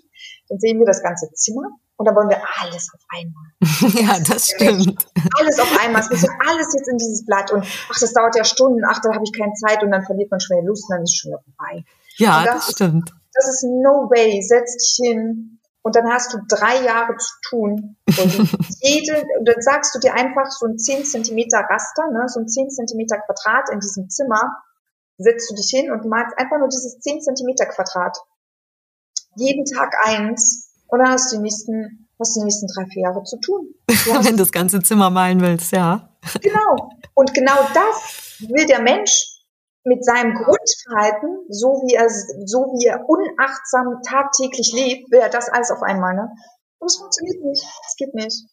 dann 0.49 0.59
sehen 0.59 0.79
wir 0.79 0.87
das 0.87 1.03
ganze 1.03 1.31
Zimmer 1.33 1.69
und 1.97 2.07
dann 2.07 2.15
wollen 2.15 2.29
wir 2.29 2.41
alles 2.61 2.91
auf 2.93 3.01
einmal. 3.09 3.47
ja, 4.03 4.19
das 4.23 4.51
stimmt. 4.51 5.07
Alles 5.39 5.59
auf 5.59 5.81
einmal. 5.83 6.03
Es 6.03 6.11
muss 6.11 6.29
alles 6.47 6.75
jetzt 6.75 6.89
in 6.89 6.99
dieses 6.99 7.25
Blatt 7.25 7.51
und 7.53 7.65
ach, 7.91 7.99
das 7.99 8.13
dauert 8.13 8.37
ja 8.37 8.45
Stunden, 8.45 8.83
ach, 8.87 9.01
da 9.01 9.13
habe 9.13 9.25
ich 9.25 9.33
keine 9.33 9.53
Zeit 9.55 9.83
und 9.83 9.91
dann 9.91 10.05
verliert 10.05 10.31
man 10.31 10.41
schon 10.41 10.65
Lust 10.65 10.85
und 10.89 10.97
dann 10.97 11.03
ist 11.03 11.13
es 11.13 11.17
schon 11.17 11.31
wieder 11.33 11.43
vorbei. 11.43 11.85
Ja, 12.19 12.45
das, 12.45 12.67
das 12.67 12.73
stimmt. 12.73 13.11
das 13.35 13.49
ist 13.49 13.65
no 13.65 14.09
way. 14.11 14.41
Setz 14.43 14.77
dich 14.77 15.07
hin, 15.07 15.56
und 15.87 15.95
dann 15.95 16.13
hast 16.13 16.35
du 16.35 16.39
drei 16.49 16.83
Jahre 16.83 17.17
zu 17.17 17.33
tun. 17.49 17.97
Und 18.09 18.17
jede, 18.83 19.23
und 19.39 19.47
dann 19.47 19.61
sagst 19.61 19.95
du 19.95 20.01
dir 20.01 20.15
einfach 20.15 20.51
so 20.51 20.67
ein 20.67 20.77
10 20.77 21.05
Zentimeter 21.05 21.59
Raster, 21.59 22.11
ne, 22.11 22.25
so 22.27 22.41
ein 22.41 22.49
10 22.49 22.71
Zentimeter 22.71 23.19
Quadrat 23.19 23.71
in 23.71 23.79
diesem 23.79 24.11
Zimmer, 24.11 24.65
setzt 25.17 25.49
du 25.49 25.55
dich 25.55 25.71
hin 25.71 25.93
und 25.93 26.05
malst 26.05 26.37
einfach 26.39 26.59
nur 26.59 26.67
dieses 26.67 26.99
10 26.99 27.23
Zentimeter 27.23 27.67
Quadrat. 27.67 28.19
Jeden 29.37 29.65
Tag 29.65 29.95
eins. 30.03 30.73
Und 30.89 30.99
dann 30.99 31.11
hast 31.11 31.31
du 31.31 31.37
die 31.37 31.43
nächsten, 31.43 32.09
hast 32.19 32.35
du 32.35 32.41
die 32.41 32.47
nächsten 32.47 32.67
drei, 32.67 32.87
vier 32.87 33.03
Jahre 33.05 33.23
zu 33.23 33.39
tun. 33.39 33.73
Wenn 33.87 34.37
du 34.37 34.43
das 34.43 34.51
ganze 34.51 34.83
Zimmer 34.83 35.11
malen 35.11 35.41
willst, 35.41 35.71
ja. 35.71 36.09
Genau. 36.43 36.91
Und 37.15 37.33
genau 37.33 37.61
das 37.75 38.41
will 38.41 38.67
der 38.67 38.83
Mensch 38.83 39.36
mit 39.87 40.05
seinem 40.05 40.35
Grundverhalten, 40.35 41.47
so 41.49 41.69
wie 41.87 41.95
er, 41.95 42.11
so 42.11 42.75
wie 42.75 42.87
er 42.87 43.09
unachtsam 43.09 44.03
tagtäglich 44.03 44.73
lebt, 44.73 45.11
will 45.13 45.21
er 45.21 45.31
das 45.31 45.49
alles 45.49 45.71
auf 45.71 45.83
einmal, 45.83 46.15
ne? 46.15 46.29
Und 46.79 46.91
es 46.91 46.97
funktioniert 46.97 47.43
nicht. 47.45 47.65
Es 47.87 47.97
geht 47.97 48.15
nicht. 48.15 48.45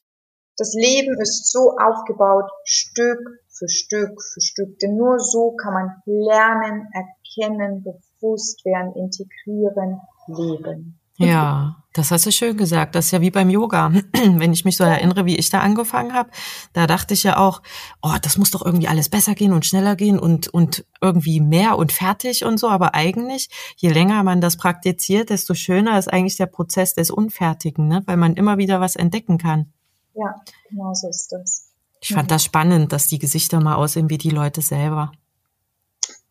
Das 0.57 0.73
Leben 0.73 1.19
ist 1.19 1.51
so 1.51 1.75
aufgebaut, 1.75 2.49
Stück 2.63 3.19
für 3.49 3.67
Stück 3.67 4.21
für 4.21 4.41
Stück. 4.41 4.77
Denn 4.79 4.95
nur 4.95 5.19
so 5.19 5.55
kann 5.55 5.73
man 5.73 6.01
lernen, 6.05 6.87
erkennen, 6.93 7.83
bewusst 7.83 8.63
werden, 8.63 8.93
integrieren, 8.95 10.01
leben. 10.27 10.99
Ja, 11.27 11.77
das 11.93 12.11
hast 12.11 12.25
du 12.25 12.31
schön 12.31 12.57
gesagt. 12.57 12.95
Das 12.95 13.05
ist 13.05 13.11
ja 13.11 13.21
wie 13.21 13.31
beim 13.31 13.49
Yoga. 13.49 13.91
Wenn 14.13 14.51
ich 14.51 14.65
mich 14.65 14.77
so 14.77 14.83
erinnere, 14.83 15.25
wie 15.25 15.37
ich 15.37 15.49
da 15.49 15.59
angefangen 15.59 16.13
habe, 16.13 16.31
da 16.73 16.87
dachte 16.87 17.13
ich 17.13 17.23
ja 17.23 17.37
auch, 17.37 17.61
oh, 18.01 18.15
das 18.21 18.37
muss 18.37 18.51
doch 18.51 18.65
irgendwie 18.65 18.87
alles 18.87 19.09
besser 19.09 19.35
gehen 19.35 19.53
und 19.53 19.65
schneller 19.65 19.95
gehen 19.95 20.19
und, 20.19 20.47
und 20.47 20.85
irgendwie 21.01 21.39
mehr 21.39 21.77
und 21.77 21.91
fertig 21.91 22.43
und 22.43 22.59
so. 22.59 22.67
Aber 22.67 22.95
eigentlich, 22.95 23.49
je 23.77 23.89
länger 23.89 24.23
man 24.23 24.41
das 24.41 24.57
praktiziert, 24.57 25.29
desto 25.29 25.53
schöner 25.53 25.97
ist 25.99 26.11
eigentlich 26.11 26.37
der 26.37 26.47
Prozess 26.47 26.95
des 26.95 27.11
Unfertigen, 27.11 27.87
ne? 27.87 28.01
weil 28.05 28.17
man 28.17 28.35
immer 28.35 28.57
wieder 28.57 28.81
was 28.81 28.95
entdecken 28.95 29.37
kann. 29.37 29.71
Ja, 30.15 30.35
genau 30.69 30.93
so 30.93 31.07
ist 31.07 31.31
das. 31.31 31.69
Ich 32.01 32.13
fand 32.13 32.31
das 32.31 32.43
spannend, 32.43 32.91
dass 32.91 33.07
die 33.07 33.17
Gesichter 33.17 33.61
mal 33.61 33.75
aussehen 33.75 34.09
wie 34.09 34.17
die 34.17 34.29
Leute 34.29 34.61
selber. 34.61 35.11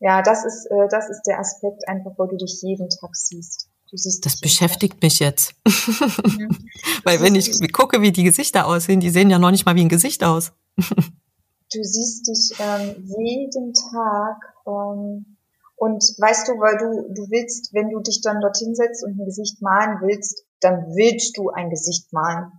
Ja, 0.00 0.20
das 0.20 0.44
ist, 0.44 0.66
äh, 0.66 0.88
das 0.90 1.08
ist 1.08 1.22
der 1.22 1.38
Aspekt 1.38 1.88
einfach, 1.88 2.10
wo 2.18 2.26
du 2.26 2.36
dich 2.36 2.60
jeden 2.60 2.90
Tag 2.90 3.16
siehst 3.16 3.71
das 3.92 4.40
beschäftigt 4.40 5.02
mich 5.02 5.18
jetzt. 5.18 5.54
Mhm. 5.66 6.48
Weil 7.04 7.20
wenn 7.20 7.34
ich 7.34 7.72
gucke, 7.72 8.00
wie 8.00 8.12
die 8.12 8.24
Gesichter 8.24 8.66
aussehen, 8.66 9.00
die 9.00 9.10
sehen 9.10 9.30
ja 9.30 9.38
noch 9.38 9.50
nicht 9.50 9.66
mal 9.66 9.76
wie 9.76 9.82
ein 9.82 9.88
Gesicht 9.88 10.24
aus. 10.24 10.52
du 10.76 11.82
siehst 11.82 12.26
dich 12.26 12.58
ähm, 12.58 13.08
jeden 13.18 13.72
Tag 13.74 14.36
ähm, 14.66 15.36
und 15.76 16.02
weißt 16.18 16.48
du, 16.48 16.52
weil 16.52 16.78
du, 16.78 17.12
du 17.12 17.30
willst, 17.30 17.74
wenn 17.74 17.90
du 17.90 18.00
dich 18.00 18.20
dann 18.22 18.40
dorthin 18.40 18.74
setzt 18.74 19.04
und 19.04 19.18
ein 19.18 19.24
Gesicht 19.26 19.60
malen 19.60 19.98
willst, 20.00 20.44
dann 20.60 20.86
willst 20.94 21.36
du 21.36 21.50
ein 21.50 21.70
Gesicht 21.70 22.12
malen. 22.12 22.52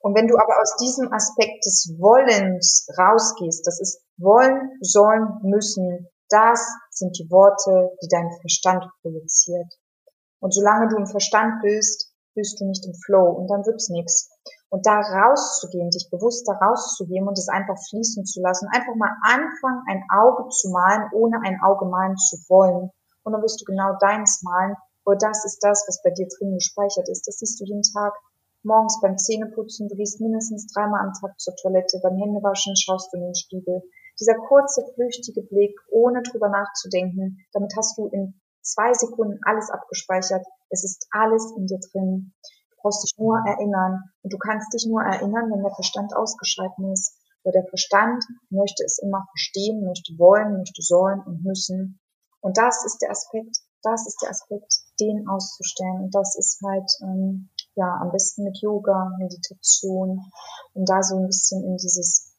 Und 0.00 0.14
wenn 0.14 0.28
du 0.28 0.36
aber 0.36 0.60
aus 0.60 0.76
diesem 0.76 1.12
Aspekt 1.12 1.64
des 1.64 1.96
Wollens 1.98 2.86
rausgehst, 2.96 3.66
das 3.66 3.80
ist 3.80 4.02
wollen, 4.18 4.70
sollen, 4.80 5.26
müssen, 5.42 6.06
das 6.28 6.64
sind 6.90 7.18
die 7.18 7.28
Worte, 7.30 7.90
die 8.02 8.08
dein 8.08 8.30
Verstand 8.40 8.84
projiziert. 9.02 9.72
Und 10.40 10.52
solange 10.52 10.88
du 10.88 10.96
im 10.96 11.06
Verstand 11.06 11.62
bist, 11.62 12.12
bist 12.34 12.60
du 12.60 12.66
nicht 12.66 12.84
im 12.86 12.94
Flow 12.94 13.30
und 13.32 13.48
dann 13.48 13.64
wird's 13.64 13.88
nichts. 13.88 14.30
Und 14.68 14.86
da 14.86 15.00
rauszugehen, 15.00 15.90
dich 15.90 16.08
bewusst 16.10 16.46
da 16.46 16.52
rauszugehen 16.52 17.26
und 17.26 17.38
es 17.38 17.48
einfach 17.48 17.78
fließen 17.88 18.24
zu 18.26 18.40
lassen, 18.40 18.68
einfach 18.70 18.94
mal 18.94 19.14
anfangen, 19.22 19.82
ein 19.88 20.04
Auge 20.12 20.48
zu 20.50 20.70
malen, 20.70 21.08
ohne 21.12 21.40
ein 21.44 21.60
Auge 21.62 21.86
malen 21.86 22.16
zu 22.16 22.36
wollen. 22.48 22.90
Und 23.22 23.32
dann 23.32 23.42
wirst 23.42 23.60
du 23.60 23.64
genau 23.64 23.96
deins 24.00 24.42
malen, 24.42 24.76
weil 25.04 25.16
das 25.18 25.44
ist 25.44 25.60
das, 25.62 25.84
was 25.88 26.02
bei 26.02 26.10
dir 26.10 26.28
drin 26.28 26.54
gespeichert 26.54 27.08
ist. 27.08 27.26
Das 27.26 27.38
siehst 27.38 27.60
du 27.60 27.64
jeden 27.64 27.82
Tag. 27.82 28.12
Morgens 28.62 29.00
beim 29.00 29.16
Zähneputzen, 29.16 29.88
du 29.88 29.94
gehst 29.94 30.20
mindestens 30.20 30.66
dreimal 30.72 31.00
am 31.00 31.12
Tag 31.12 31.38
zur 31.38 31.54
Toilette, 31.54 32.00
beim 32.02 32.16
Händewaschen 32.16 32.74
schaust 32.76 33.12
du 33.12 33.18
in 33.18 33.24
den 33.24 33.34
Spiegel. 33.34 33.82
Dieser 34.18 34.34
kurze, 34.34 34.82
flüchtige 34.94 35.42
Blick, 35.42 35.78
ohne 35.88 36.22
drüber 36.22 36.48
nachzudenken, 36.48 37.38
damit 37.52 37.72
hast 37.76 37.96
du 37.96 38.08
in 38.08 38.40
zwei 38.66 38.92
Sekunden 38.92 39.38
alles 39.44 39.70
abgespeichert. 39.70 40.44
Es 40.70 40.84
ist 40.84 41.06
alles 41.10 41.52
in 41.56 41.66
dir 41.66 41.78
drin. 41.78 42.34
Du 42.70 42.76
brauchst 42.82 43.04
dich 43.04 43.16
nur 43.18 43.38
erinnern. 43.46 44.10
Und 44.22 44.32
du 44.32 44.38
kannst 44.38 44.72
dich 44.74 44.86
nur 44.86 45.02
erinnern, 45.02 45.50
wenn 45.50 45.62
der 45.62 45.74
Verstand 45.74 46.14
ausgeschalten 46.14 46.92
ist. 46.92 47.16
Weil 47.44 47.52
der 47.52 47.66
Verstand 47.68 48.24
möchte 48.50 48.84
es 48.84 48.98
immer 48.98 49.24
verstehen, 49.30 49.84
möchte 49.84 50.18
wollen, 50.18 50.58
möchte 50.58 50.82
sollen 50.82 51.22
und 51.22 51.44
müssen. 51.44 52.00
Und 52.40 52.58
das 52.58 52.84
ist 52.84 52.98
der 52.98 53.10
Aspekt, 53.10 53.56
das 53.82 54.06
ist 54.06 54.20
der 54.22 54.30
Aspekt, 54.30 54.82
den 55.00 55.28
auszustellen. 55.28 56.04
Und 56.04 56.14
das 56.14 56.36
ist 56.36 56.60
halt, 56.64 56.90
ähm, 57.02 57.50
ja, 57.76 57.98
am 58.00 58.10
besten 58.10 58.44
mit 58.44 58.58
Yoga, 58.60 59.12
Meditation, 59.18 60.24
um 60.74 60.84
da 60.84 61.02
so 61.02 61.16
ein 61.16 61.26
bisschen 61.26 61.62
in 61.64 61.76
dieses, 61.76 62.34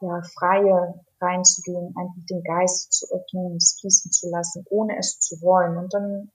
ja, 0.00 0.22
freie 0.38 1.04
reinzugehen, 1.20 1.94
einfach 1.96 2.26
den 2.28 2.42
Geist 2.42 2.92
zu 2.92 3.06
öffnen, 3.12 3.56
es 3.56 3.78
fließen 3.80 4.10
zu 4.10 4.30
lassen, 4.30 4.64
ohne 4.70 4.98
es 4.98 5.20
zu 5.20 5.40
wollen. 5.40 5.76
Und 5.76 5.92
dann, 5.92 6.30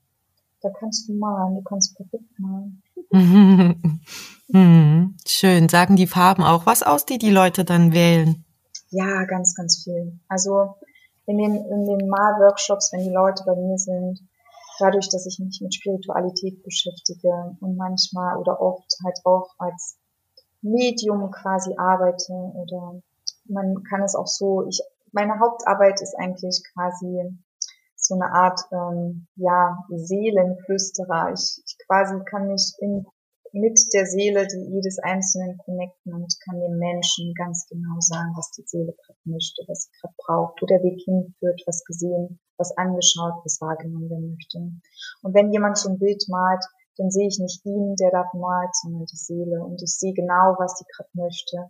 da 0.62 0.70
kannst 0.70 1.08
du 1.08 1.14
malen, 1.14 1.56
du 1.56 1.62
kannst 1.62 1.96
perfekt 1.96 2.38
malen. 2.38 2.82
hm, 4.50 5.16
schön. 5.26 5.68
Sagen 5.68 5.96
die 5.96 6.06
Farben 6.06 6.42
auch 6.42 6.66
was 6.66 6.82
aus, 6.82 7.04
die 7.06 7.18
die 7.18 7.30
Leute 7.30 7.64
dann 7.64 7.92
wählen? 7.92 8.44
Ja, 8.90 9.24
ganz, 9.24 9.54
ganz 9.54 9.82
viel. 9.82 10.18
Also 10.28 10.76
in 11.26 11.38
den, 11.38 11.56
in 11.56 11.84
den 11.86 12.08
Malworkshops, 12.08 12.92
wenn 12.92 13.02
die 13.02 13.14
Leute 13.14 13.42
bei 13.44 13.54
mir 13.54 13.78
sind, 13.78 14.20
dadurch, 14.78 15.08
dass 15.08 15.26
ich 15.26 15.38
mich 15.38 15.60
mit 15.60 15.74
Spiritualität 15.74 16.62
beschäftige 16.62 17.56
und 17.60 17.76
manchmal 17.76 18.36
oder 18.36 18.60
oft 18.60 18.96
halt 19.04 19.18
auch 19.24 19.54
als 19.58 19.98
Medium 20.62 21.30
quasi 21.30 21.74
arbeite 21.76 22.32
oder 22.32 23.00
man 23.48 23.82
kann 23.88 24.02
es 24.02 24.14
auch 24.14 24.26
so, 24.26 24.66
ich, 24.68 24.80
meine 25.12 25.38
Hauptarbeit 25.38 26.00
ist 26.00 26.14
eigentlich 26.18 26.62
quasi 26.74 27.38
so 27.96 28.14
eine 28.14 28.30
Art, 28.32 28.60
ähm, 28.72 29.26
ja, 29.36 29.78
Seelenflüsterer. 29.88 31.32
Ich, 31.32 31.62
ich 31.64 31.76
quasi 31.86 32.14
kann 32.30 32.48
mich 32.48 32.74
in, 32.78 33.06
mit 33.52 33.80
der 33.94 34.06
Seele 34.06 34.46
die, 34.46 34.70
jedes 34.74 34.98
Einzelnen 34.98 35.58
connecten 35.58 36.14
und 36.14 36.34
kann 36.44 36.60
dem 36.60 36.78
Menschen 36.78 37.32
ganz 37.34 37.66
genau 37.68 37.98
sagen, 38.00 38.32
was 38.36 38.50
die 38.52 38.64
Seele 38.66 38.92
gerade 38.92 39.20
möchte, 39.24 39.64
was 39.66 39.84
sie 39.84 39.90
gerade 40.00 40.14
braucht, 40.18 40.62
wo 40.62 40.66
der 40.66 40.82
Weg 40.82 41.00
hinführt, 41.04 41.62
was 41.66 41.84
gesehen, 41.84 42.38
was 42.58 42.76
angeschaut, 42.76 43.40
was 43.44 43.60
wahrgenommen 43.60 44.10
werden 44.10 44.32
möchte. 44.32 44.58
Und 45.22 45.34
wenn 45.34 45.52
jemand 45.52 45.78
so 45.78 45.88
ein 45.88 45.98
Bild 45.98 46.22
malt, 46.28 46.64
dann 46.98 47.10
sehe 47.10 47.28
ich 47.28 47.38
nicht 47.38 47.64
ihn, 47.64 47.94
der 47.96 48.10
da 48.10 48.24
malt, 48.34 48.74
sondern 48.82 49.04
die 49.04 49.16
Seele. 49.16 49.62
Und 49.64 49.82
ich 49.82 49.96
sehe 49.96 50.14
genau, 50.14 50.56
was 50.58 50.78
sie 50.78 50.84
gerade 50.94 51.10
möchte 51.14 51.68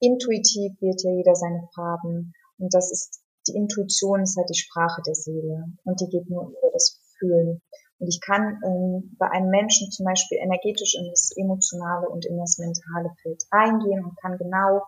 intuitiv 0.00 0.72
wählt 0.80 1.02
ja 1.02 1.12
jeder 1.12 1.34
seine 1.34 1.68
Farben. 1.74 2.32
Und 2.58 2.74
das 2.74 2.90
ist, 2.90 3.20
die 3.46 3.56
Intuition 3.56 4.22
ist 4.22 4.36
halt 4.36 4.48
die 4.50 4.58
Sprache 4.58 5.02
der 5.06 5.14
Seele. 5.14 5.64
Und 5.84 6.00
die 6.00 6.08
geht 6.08 6.28
nur 6.28 6.48
über 6.48 6.70
das 6.72 7.00
Fühlen. 7.18 7.60
Und 7.98 8.08
ich 8.08 8.20
kann 8.20 8.60
ähm, 8.64 9.16
bei 9.18 9.28
einem 9.30 9.50
Menschen 9.50 9.90
zum 9.90 10.06
Beispiel 10.06 10.38
energetisch 10.38 10.94
in 10.94 11.08
das 11.08 11.32
emotionale 11.36 12.08
und 12.08 12.26
in 12.26 12.38
das 12.38 12.58
mentale 12.58 13.10
Feld 13.22 13.44
reingehen 13.50 14.04
und 14.04 14.16
kann 14.20 14.38
genau 14.38 14.82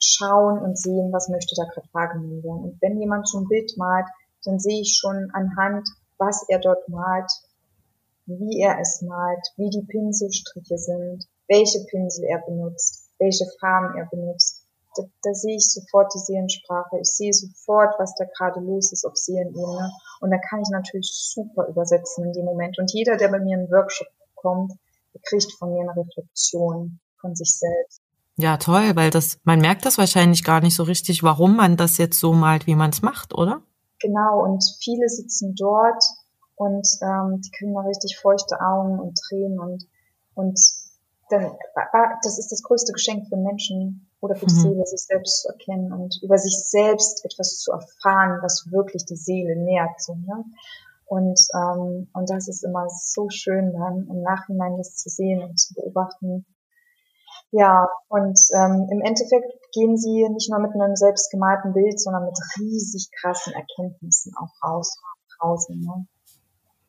schauen 0.00 0.58
und 0.58 0.76
sehen, 0.76 1.12
was 1.12 1.28
möchte 1.28 1.54
da 1.56 1.64
gerade 1.64 1.88
wahrgenommen 1.92 2.42
werden. 2.42 2.64
Und 2.64 2.82
wenn 2.82 2.98
jemand 2.98 3.28
so 3.28 3.38
ein 3.38 3.48
Bild 3.48 3.76
malt, 3.76 4.06
dann 4.44 4.58
sehe 4.58 4.80
ich 4.80 4.96
schon 4.98 5.30
anhand, 5.32 5.88
was 6.18 6.44
er 6.48 6.58
dort 6.58 6.88
malt, 6.88 7.30
wie 8.26 8.60
er 8.60 8.80
es 8.80 9.02
malt, 9.02 9.46
wie 9.56 9.70
die 9.70 9.86
Pinselstriche 9.86 10.78
sind, 10.78 11.28
welche 11.46 11.84
Pinsel 11.84 12.24
er 12.24 12.38
benutzt 12.44 13.01
welche 13.22 13.46
Farben 13.60 13.96
er 13.96 14.06
benutzt. 14.06 14.66
Da, 14.96 15.04
da 15.22 15.32
sehe 15.32 15.56
ich 15.56 15.70
sofort 15.70 16.12
die 16.14 16.18
Seelensprache. 16.18 16.98
Ich 17.00 17.10
sehe 17.14 17.32
sofort, 17.32 17.94
was 17.98 18.14
da 18.16 18.26
gerade 18.36 18.60
los 18.60 18.92
ist 18.92 19.06
auf 19.06 19.16
Seelenebene. 19.16 19.90
Und 20.20 20.30
da 20.30 20.38
kann 20.38 20.60
ich 20.60 20.68
natürlich 20.70 21.10
super 21.14 21.66
übersetzen 21.68 22.26
in 22.26 22.32
dem 22.32 22.44
Moment. 22.44 22.78
Und 22.78 22.92
jeder, 22.92 23.16
der 23.16 23.28
bei 23.28 23.38
mir 23.38 23.56
in 23.56 23.66
den 23.66 23.72
Workshop 23.72 24.08
kommt, 24.34 24.72
kriegt 25.24 25.52
von 25.58 25.72
mir 25.72 25.82
eine 25.82 25.96
Reflexion 25.96 26.98
von 27.20 27.34
sich 27.34 27.56
selbst. 27.56 28.02
Ja, 28.36 28.56
toll, 28.56 28.96
weil 28.96 29.10
das, 29.10 29.38
man 29.44 29.60
merkt 29.60 29.86
das 29.86 29.98
wahrscheinlich 29.98 30.42
gar 30.42 30.60
nicht 30.60 30.74
so 30.74 30.82
richtig, 30.82 31.22
warum 31.22 31.56
man 31.56 31.76
das 31.76 31.98
jetzt 31.98 32.18
so 32.18 32.32
malt, 32.32 32.66
wie 32.66 32.74
man 32.74 32.90
es 32.90 33.02
macht, 33.02 33.34
oder? 33.34 33.62
Genau, 34.00 34.42
und 34.42 34.64
viele 34.80 35.08
sitzen 35.08 35.54
dort 35.54 36.02
und 36.56 36.86
ähm, 37.02 37.40
die 37.40 37.50
kriegen 37.50 37.72
mal 37.72 37.86
richtig 37.86 38.18
feuchte 38.18 38.60
Augen 38.60 38.98
und 38.98 39.16
Tränen 39.16 39.60
und, 39.60 39.86
und 40.34 40.58
dann, 41.32 41.56
das 42.22 42.38
ist 42.38 42.52
das 42.52 42.62
größte 42.62 42.92
Geschenk 42.92 43.28
für 43.28 43.36
Menschen 43.36 44.08
oder 44.20 44.36
für 44.36 44.46
die 44.46 44.54
mhm. 44.54 44.60
Seele, 44.60 44.86
sich 44.86 45.00
selbst 45.00 45.42
zu 45.42 45.48
erkennen 45.48 45.92
und 45.92 46.20
über 46.22 46.38
sich 46.38 46.56
selbst 46.58 47.24
etwas 47.24 47.58
zu 47.58 47.72
erfahren, 47.72 48.38
was 48.42 48.66
wirklich 48.70 49.04
die 49.06 49.16
Seele 49.16 49.56
nährt. 49.56 50.00
So, 50.00 50.14
ne? 50.14 50.44
Und, 51.06 51.40
ähm, 51.54 52.08
und 52.14 52.30
das 52.30 52.48
ist 52.48 52.64
immer 52.64 52.86
so 52.88 53.28
schön 53.28 53.72
dann 53.72 54.06
im 54.08 54.22
Nachhinein 54.22 54.76
das 54.78 54.96
zu 54.96 55.10
sehen 55.10 55.42
und 55.42 55.58
zu 55.58 55.74
beobachten. 55.74 56.46
Ja, 57.50 57.86
und 58.08 58.40
ähm, 58.56 58.88
im 58.90 59.02
Endeffekt 59.02 59.52
gehen 59.72 59.98
sie 59.98 60.26
nicht 60.30 60.50
nur 60.50 60.60
mit 60.60 60.72
einem 60.72 60.96
selbstgemalten 60.96 61.74
Bild, 61.74 62.00
sondern 62.00 62.24
mit 62.24 62.38
riesig 62.58 63.10
krassen 63.20 63.52
Erkenntnissen 63.52 64.32
auch 64.38 64.52
raus, 64.66 64.96
draußen. 65.38 65.78
Ne? 65.78 66.06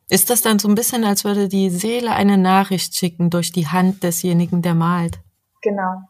Ist 0.08 0.30
das 0.30 0.42
dann 0.42 0.58
so 0.58 0.68
ein 0.68 0.74
bisschen, 0.74 1.04
als 1.04 1.24
würde 1.24 1.48
die 1.48 1.70
Seele 1.70 2.12
eine 2.12 2.36
Nachricht 2.36 2.94
schicken 2.94 3.30
durch 3.30 3.52
die 3.52 3.66
Hand 3.66 4.02
desjenigen, 4.02 4.60
der 4.60 4.74
malt? 4.74 5.18
Genau. 5.62 6.02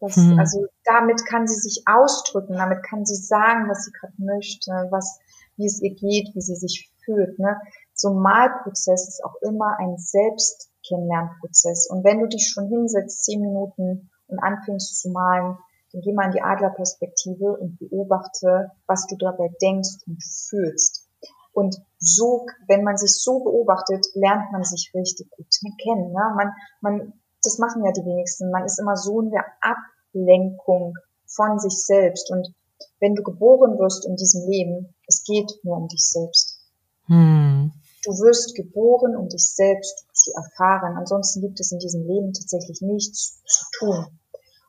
Das, 0.00 0.16
hm. 0.16 0.38
Also 0.38 0.66
damit 0.84 1.24
kann 1.26 1.46
sie 1.46 1.60
sich 1.60 1.84
ausdrücken, 1.86 2.54
damit 2.54 2.82
kann 2.82 3.04
sie 3.04 3.14
sagen, 3.14 3.68
was 3.68 3.84
sie 3.84 3.92
gerade 3.92 4.14
möchte, 4.18 4.70
was, 4.90 5.18
wie 5.56 5.66
es 5.66 5.80
ihr 5.80 5.94
geht, 5.94 6.34
wie 6.34 6.40
sie 6.40 6.56
sich 6.56 6.90
fühlt. 7.04 7.38
Ne? 7.38 7.60
So 7.94 8.10
ein 8.10 8.20
Malprozess 8.20 9.08
ist 9.08 9.24
auch 9.24 9.34
immer 9.42 9.76
ein 9.78 9.96
Selbstkennenlernprozess. 9.96 11.88
Und 11.90 12.04
wenn 12.04 12.20
du 12.20 12.28
dich 12.28 12.48
schon 12.48 12.68
hinsetzt, 12.68 13.24
zehn 13.24 13.40
Minuten 13.40 14.10
und 14.28 14.38
anfängst 14.38 15.00
zu 15.00 15.10
malen, 15.10 15.56
dann 15.92 16.02
geh 16.02 16.12
mal 16.12 16.26
in 16.26 16.32
die 16.32 16.42
Adlerperspektive 16.42 17.56
und 17.56 17.78
beobachte, 17.78 18.70
was 18.86 19.06
du 19.06 19.16
dabei 19.16 19.50
denkst 19.62 20.04
und 20.06 20.22
fühlst. 20.22 21.08
Und 21.52 21.80
so, 21.98 22.46
wenn 22.68 22.84
man 22.84 22.96
sich 22.96 23.12
so 23.12 23.40
beobachtet, 23.40 24.06
lernt 24.14 24.52
man 24.52 24.64
sich 24.64 24.92
richtig 24.94 25.30
gut 25.30 25.46
kennen. 25.82 26.12
Ne? 26.12 26.34
Man, 26.36 26.52
man, 26.80 27.12
das 27.42 27.58
machen 27.58 27.84
ja 27.84 27.92
die 27.92 28.04
wenigsten. 28.04 28.50
Man 28.50 28.64
ist 28.64 28.78
immer 28.78 28.96
so 28.96 29.20
in 29.20 29.30
der 29.30 29.44
Ablenkung 29.60 30.94
von 31.26 31.58
sich 31.58 31.84
selbst. 31.84 32.30
Und 32.30 32.54
wenn 33.00 33.14
du 33.14 33.22
geboren 33.22 33.78
wirst 33.78 34.06
in 34.06 34.16
diesem 34.16 34.48
Leben, 34.48 34.94
es 35.06 35.24
geht 35.24 35.50
nur 35.62 35.76
um 35.76 35.88
dich 35.88 36.04
selbst. 36.04 36.58
Hm. 37.06 37.72
Du 38.04 38.12
wirst 38.12 38.54
geboren, 38.54 39.16
um 39.16 39.28
dich 39.28 39.44
selbst 39.54 40.06
zu 40.12 40.32
erfahren. 40.34 40.96
Ansonsten 40.96 41.40
gibt 41.40 41.58
es 41.60 41.72
in 41.72 41.78
diesem 41.78 42.06
Leben 42.06 42.32
tatsächlich 42.32 42.80
nichts 42.80 43.42
zu 43.44 43.64
tun. 43.78 44.06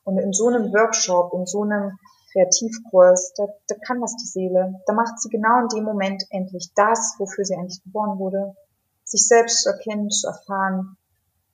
Und 0.04 0.18
in 0.18 0.34
so 0.34 0.48
einem 0.48 0.72
Workshop, 0.74 1.34
in 1.34 1.46
so 1.46 1.64
einem 1.64 2.00
Kreativkurs, 2.38 3.34
da, 3.36 3.48
da 3.68 3.76
kann 3.86 4.02
das 4.02 4.16
die 4.16 4.28
Seele. 4.28 4.82
Da 4.86 4.94
macht 4.94 5.20
sie 5.20 5.30
genau 5.30 5.62
in 5.62 5.70
dem 5.70 5.84
Moment 5.84 6.24
endlich 6.30 6.72
das, 6.76 7.16
wofür 7.18 7.46
sie 7.46 7.56
eigentlich 7.56 7.84
geboren 7.84 8.20
wurde. 8.20 8.56
Sich 9.04 9.28
selbst 9.28 9.64
zu 9.64 9.70
erkennen, 9.70 10.10
zu 10.10 10.28
erfahren, 10.28 10.98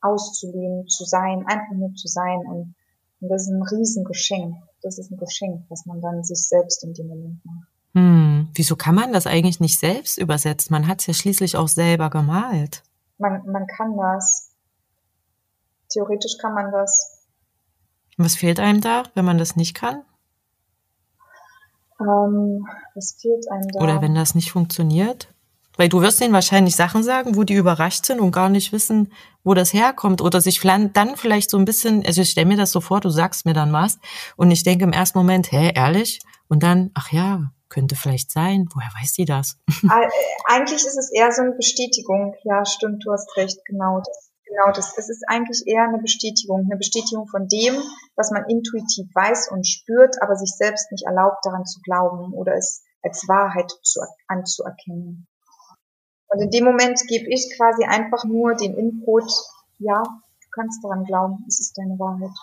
auszuleben, 0.01 0.87
zu 0.87 1.05
sein, 1.05 1.45
einfach 1.47 1.73
nur 1.75 1.93
zu 1.93 2.07
sein. 2.07 2.39
Und, 2.47 2.75
und 3.21 3.29
das 3.29 3.43
ist 3.43 3.49
ein 3.49 3.63
Riesengeschenk. 3.63 4.55
Das 4.81 4.97
ist 4.97 5.11
ein 5.11 5.17
Geschenk, 5.17 5.63
was 5.69 5.85
man 5.85 6.01
dann 6.01 6.23
sich 6.23 6.45
selbst 6.45 6.83
in 6.83 6.93
dem 6.93 7.07
Moment 7.07 7.45
macht. 7.45 7.67
Hm, 7.93 8.49
wieso 8.53 8.75
kann 8.75 8.95
man 8.95 9.13
das 9.13 9.27
eigentlich 9.27 9.59
nicht 9.59 9.79
selbst 9.79 10.17
übersetzen? 10.17 10.73
Man 10.73 10.87
hat 10.87 10.99
es 10.99 11.07
ja 11.07 11.13
schließlich 11.13 11.55
auch 11.55 11.67
selber 11.67 12.09
gemalt. 12.09 12.83
Man, 13.19 13.45
man 13.45 13.67
kann 13.67 13.95
das. 13.95 14.49
Theoretisch 15.89 16.37
kann 16.39 16.55
man 16.55 16.71
das. 16.71 17.21
Was 18.17 18.35
fehlt 18.35 18.59
einem 18.59 18.81
da, 18.81 19.03
wenn 19.13 19.25
man 19.25 19.37
das 19.37 19.55
nicht 19.55 19.75
kann? 19.75 20.01
Ähm, 22.03 22.65
was 22.95 23.17
fehlt 23.19 23.49
einem 23.51 23.67
da? 23.73 23.83
Oder 23.83 24.01
wenn 24.01 24.15
das 24.15 24.35
nicht 24.35 24.51
funktioniert? 24.51 25.29
Weil 25.75 25.89
du 25.89 26.01
wirst 26.01 26.21
denen 26.21 26.33
wahrscheinlich 26.33 26.75
Sachen 26.75 27.03
sagen, 27.03 27.35
wo 27.35 27.43
die 27.43 27.55
überrascht 27.55 28.05
sind 28.05 28.19
und 28.19 28.31
gar 28.31 28.49
nicht 28.49 28.71
wissen, 28.71 29.11
wo 29.43 29.55
das 29.55 29.73
herkommt. 29.73 30.21
Oder 30.21 30.39
sich 30.39 30.61
dann 30.61 31.15
vielleicht 31.15 31.49
so 31.49 31.57
ein 31.57 31.65
bisschen, 31.65 32.05
also 32.05 32.21
ich 32.21 32.29
stelle 32.29 32.45
mir 32.45 32.57
das 32.57 32.71
so 32.71 32.79
vor, 32.79 32.99
du 32.99 33.09
sagst 33.09 33.45
mir 33.45 33.53
dann 33.53 33.73
was 33.73 33.97
und 34.35 34.51
ich 34.51 34.63
denke 34.63 34.83
im 34.83 34.93
ersten 34.93 35.17
Moment, 35.17 35.51
hä, 35.51 35.71
ehrlich? 35.73 36.19
Und 36.47 36.61
dann, 36.61 36.91
ach 36.93 37.11
ja, 37.11 37.51
könnte 37.69 37.95
vielleicht 37.95 38.31
sein. 38.31 38.67
Woher 38.73 38.89
weiß 39.01 39.13
sie 39.13 39.25
das? 39.25 39.57
Eigentlich 40.45 40.85
ist 40.85 40.97
es 40.97 41.11
eher 41.11 41.31
so 41.31 41.41
eine 41.41 41.53
Bestätigung. 41.53 42.35
Ja, 42.43 42.63
stimmt, 42.65 43.03
du 43.03 43.11
hast 43.11 43.35
recht, 43.35 43.57
genau 43.65 43.99
das. 43.99 44.32
Genau 44.53 44.71
das. 44.71 44.95
Es 44.99 45.09
ist 45.09 45.23
eigentlich 45.27 45.65
eher 45.65 45.83
eine 45.83 45.97
Bestätigung, 45.97 46.67
eine 46.69 46.77
Bestätigung 46.77 47.27
von 47.27 47.47
dem, 47.47 47.73
was 48.15 48.29
man 48.29 48.47
intuitiv 48.47 49.09
weiß 49.15 49.49
und 49.49 49.67
spürt, 49.67 50.21
aber 50.21 50.35
sich 50.35 50.51
selbst 50.55 50.91
nicht 50.91 51.07
erlaubt, 51.07 51.43
daran 51.43 51.65
zu 51.65 51.81
glauben 51.81 52.33
oder 52.33 52.53
es 52.55 52.83
als 53.01 53.27
Wahrheit 53.27 53.71
zu, 53.81 54.01
anzuerkennen. 54.27 55.25
Und 56.27 56.39
in 56.39 56.51
dem 56.51 56.65
Moment 56.65 57.01
gebe 57.07 57.25
ich 57.29 57.51
quasi 57.57 57.85
einfach 57.85 58.25
nur 58.25 58.53
den 58.53 58.75
Input, 58.77 59.31
ja, 59.79 60.03
du 60.03 60.49
kannst 60.51 60.83
daran 60.83 61.03
glauben, 61.03 61.43
es 61.47 61.59
ist 61.59 61.75
deine 61.75 61.97
Wahrheit. 61.97 62.35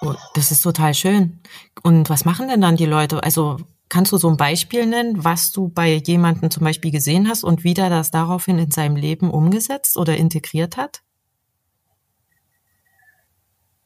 Oh, 0.00 0.14
das 0.34 0.50
ist 0.50 0.62
total 0.62 0.94
schön. 0.94 1.40
Und 1.82 2.08
was 2.08 2.24
machen 2.24 2.48
denn 2.48 2.62
dann 2.62 2.76
die 2.76 2.86
Leute? 2.86 3.22
Also 3.22 3.58
kannst 3.88 4.12
du 4.12 4.16
so 4.16 4.28
ein 4.28 4.36
Beispiel 4.36 4.86
nennen, 4.86 5.24
was 5.24 5.52
du 5.52 5.68
bei 5.68 5.94
jemandem 5.94 6.50
zum 6.50 6.64
Beispiel 6.64 6.90
gesehen 6.90 7.28
hast 7.28 7.44
und 7.44 7.64
wie 7.64 7.74
der 7.74 7.90
das 7.90 8.10
daraufhin 8.10 8.58
in 8.58 8.70
seinem 8.70 8.96
Leben 8.96 9.30
umgesetzt 9.30 9.96
oder 9.96 10.16
integriert 10.16 10.76
hat? 10.76 11.02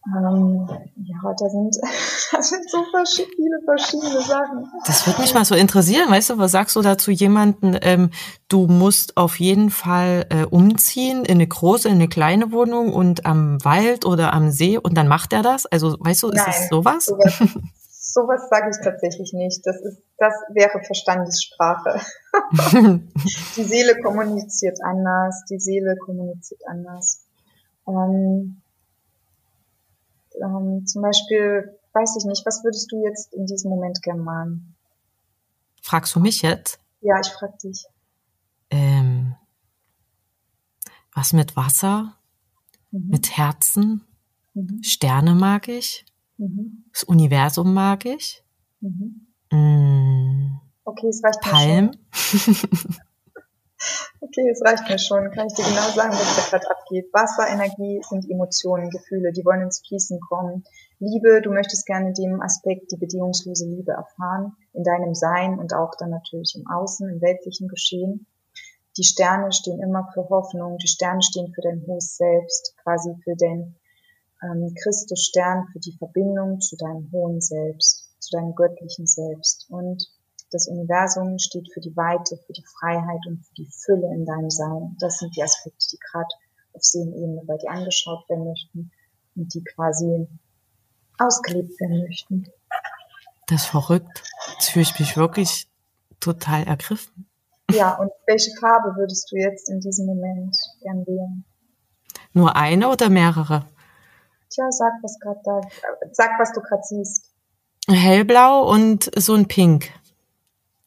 Ähm, 0.05 0.69
ja, 0.97 1.35
da 1.39 1.49
sind, 1.49 1.77
da 2.33 2.43
sind 2.43 2.69
so 2.69 2.85
viele 3.37 3.61
verschiedene 3.65 4.21
Sachen. 4.21 4.69
Das 4.85 5.07
würde 5.07 5.21
mich 5.21 5.33
mal 5.33 5.45
so 5.45 5.55
interessieren, 5.55 6.11
weißt 6.11 6.31
du, 6.31 6.39
was 6.39 6.51
sagst 6.51 6.75
du 6.75 6.83
dazu 6.83 7.13
jemanden, 7.13 7.77
ähm, 7.83 8.11
du 8.49 8.67
musst 8.67 9.17
auf 9.17 9.39
jeden 9.39 9.71
Fall 9.71 10.27
äh, 10.31 10.45
umziehen 10.45 11.25
in 11.25 11.37
eine 11.37 11.47
große, 11.47 11.89
in 11.89 11.95
eine 11.95 12.09
kleine 12.09 12.51
Wohnung 12.51 12.93
und 12.93 13.27
am 13.27 13.65
Wald 13.65 14.05
oder 14.05 14.33
am 14.33 14.51
See 14.51 14.77
und 14.77 14.97
dann 14.97 15.07
macht 15.07 15.33
er 15.33 15.43
das? 15.43 15.67
Also, 15.67 15.97
weißt 16.01 16.25
du, 16.25 16.31
ist 16.31 16.47
Nein, 16.47 16.49
es 16.49 16.69
sowas? 16.69 17.07
Sowas, 17.07 17.41
sowas 18.13 18.49
sage 18.51 18.71
ich 18.71 18.85
tatsächlich 18.85 19.33
nicht. 19.33 19.67
Das 19.67 19.77
ist, 19.81 20.03
das 20.19 20.35
wäre 20.51 20.81
Verstandessprache. 20.85 22.01
die 23.57 23.65
Seele 23.65 24.01
kommuniziert 24.01 24.79
anders, 24.85 25.45
die 25.51 25.59
Seele 25.59 25.97
kommuniziert 25.97 26.61
anders. 26.67 27.27
Ähm, 27.87 28.63
ähm, 30.41 30.87
zum 30.87 31.03
Beispiel, 31.03 31.79
weiß 31.93 32.17
ich 32.19 32.25
nicht, 32.25 32.45
was 32.47 32.63
würdest 32.65 32.91
du 32.93 33.03
jetzt 33.05 33.33
in 33.33 33.47
diesem 33.47 33.71
Moment 33.71 34.03
gern 34.03 34.21
malen? 34.21 34.75
Fragst 35.83 36.15
du 36.15 36.21
mich 36.21 36.43
jetzt? 36.43 36.79
Ja, 37.01 37.19
ich 37.21 37.29
frag 37.29 37.59
dich. 37.59 37.87
Ähm, 38.71 39.35
was 41.15 41.33
mit 41.33 41.57
Wasser? 41.57 42.17
Mhm. 42.91 43.09
Mit 43.09 43.37
Herzen? 43.37 44.05
Mhm. 44.55 44.83
Sterne 44.83 45.35
mag 45.35 45.69
ich? 45.69 46.05
Mhm. 46.43 46.85
Das 46.93 47.05
Universum 47.05 47.73
mag 47.73 48.05
ich? 48.05 48.43
Mhm. 48.81 49.29
Mm. 49.53 50.59
Okay, 50.85 51.09
es 51.09 51.23
reicht 51.23 51.41
Palm. 51.41 51.93
Okay, 54.21 54.49
es 54.49 54.63
reicht 54.65 54.89
mir 54.89 54.99
schon. 54.99 55.33
Kann 55.33 55.49
ich 55.49 55.55
dir 55.55 55.65
genau 55.65 55.91
sagen, 55.91 56.13
was 56.13 56.37
da 56.37 56.43
gerade 56.49 56.71
abgeht. 56.71 57.13
Wasserenergie 57.13 58.01
sind 58.09 58.31
Emotionen, 58.31 58.89
Gefühle, 58.91 59.33
die 59.33 59.45
wollen 59.45 59.63
ins 59.63 59.83
Fließen 59.85 60.21
kommen. 60.21 60.63
Liebe, 61.01 61.43
du 61.43 61.51
möchtest 61.51 61.85
gerne 61.87 62.13
dem 62.13 62.41
Aspekt 62.41 62.93
die 62.93 62.97
bedingungslose 62.97 63.67
Liebe 63.67 63.91
erfahren, 63.91 64.55
in 64.73 64.85
deinem 64.85 65.15
Sein 65.15 65.59
und 65.59 65.75
auch 65.75 65.91
dann 65.99 66.11
natürlich 66.11 66.55
im 66.55 66.71
Außen, 66.71 67.09
im 67.09 67.21
weltlichen 67.21 67.67
Geschehen. 67.67 68.29
Die 68.97 69.05
Sterne 69.05 69.51
stehen 69.53 69.83
immer 69.83 70.09
für 70.15 70.29
Hoffnung, 70.29 70.79
die 70.79 70.87
Sterne 70.87 71.21
stehen 71.21 71.53
für 71.53 71.63
dein 71.63 71.85
hohes 71.85 72.17
Selbst, 72.17 72.77
quasi 72.85 73.17
für 73.25 73.35
den 73.35 73.75
ähm, 74.43 74.75
Christusstern, 74.83 75.69
für 75.73 75.79
die 75.79 75.97
Verbindung 75.97 76.61
zu 76.61 76.77
deinem 76.77 77.11
hohen 77.13 77.41
Selbst, 77.41 78.11
zu 78.19 78.37
deinem 78.37 78.55
göttlichen 78.55 79.07
Selbst. 79.07 79.67
Und 79.71 80.09
das 80.51 80.69
Universum 80.69 81.39
steht 81.39 81.73
für 81.73 81.81
die 81.81 81.97
Weite, 81.97 82.37
für 82.37 82.53
die 82.53 82.65
Freiheit 82.79 83.21
und 83.27 83.45
für 83.45 83.55
die 83.55 83.71
Fülle 83.71 84.13
in 84.15 84.27
deinem 84.27 84.51
Sein. 84.51 84.97
Das 85.01 85.19
sind 85.19 85.35
die 85.37 85.43
Aspekte, 85.43 85.87
die 85.93 85.99
gerade 85.99 86.29
auf 86.75 86.83
Seelenebene 86.83 87.43
bei 87.47 87.57
dir 87.57 87.71
angeschaut 87.71 88.29
werden 88.29 88.45
möchten 88.45 88.91
und 89.35 89.55
die 89.55 89.65
quasi 89.65 90.27
ausgelebt 91.19 91.79
werden 91.81 92.03
möchten. 92.03 92.47
Das 93.47 93.63
ist 93.63 93.69
verrückt. 93.69 94.23
Jetzt 94.55 94.71
fühle 94.71 94.83
ich 94.83 94.99
mich 94.99 95.17
wirklich 95.17 95.69
total 96.21 96.65
ergriffen. 96.65 97.27
Ja, 97.71 97.97
und 97.97 98.11
welche 98.27 98.51
Farbe 98.59 98.97
würdest 98.97 99.31
du 99.33 99.37
jetzt 99.37 99.69
in 99.71 99.81
diesem 99.81 100.07
Moment 100.07 100.57
gern 100.83 101.07
wählen? 101.07 101.45
Nur 102.33 102.57
eine 102.57 102.89
oder 102.89 103.09
mehrere? 103.09 103.67
Tja, 104.53 104.71
sag 104.71 104.93
was 105.03 105.19
gerade 105.19 105.41
da, 105.45 105.61
sag 106.13 106.39
was 106.39 106.53
du 106.53 106.61
gerade 106.61 106.83
siehst. 106.83 107.33
Hellblau 107.89 108.71
und 108.71 109.11
so 109.17 109.35
ein 109.35 109.49
Pink. 109.49 109.91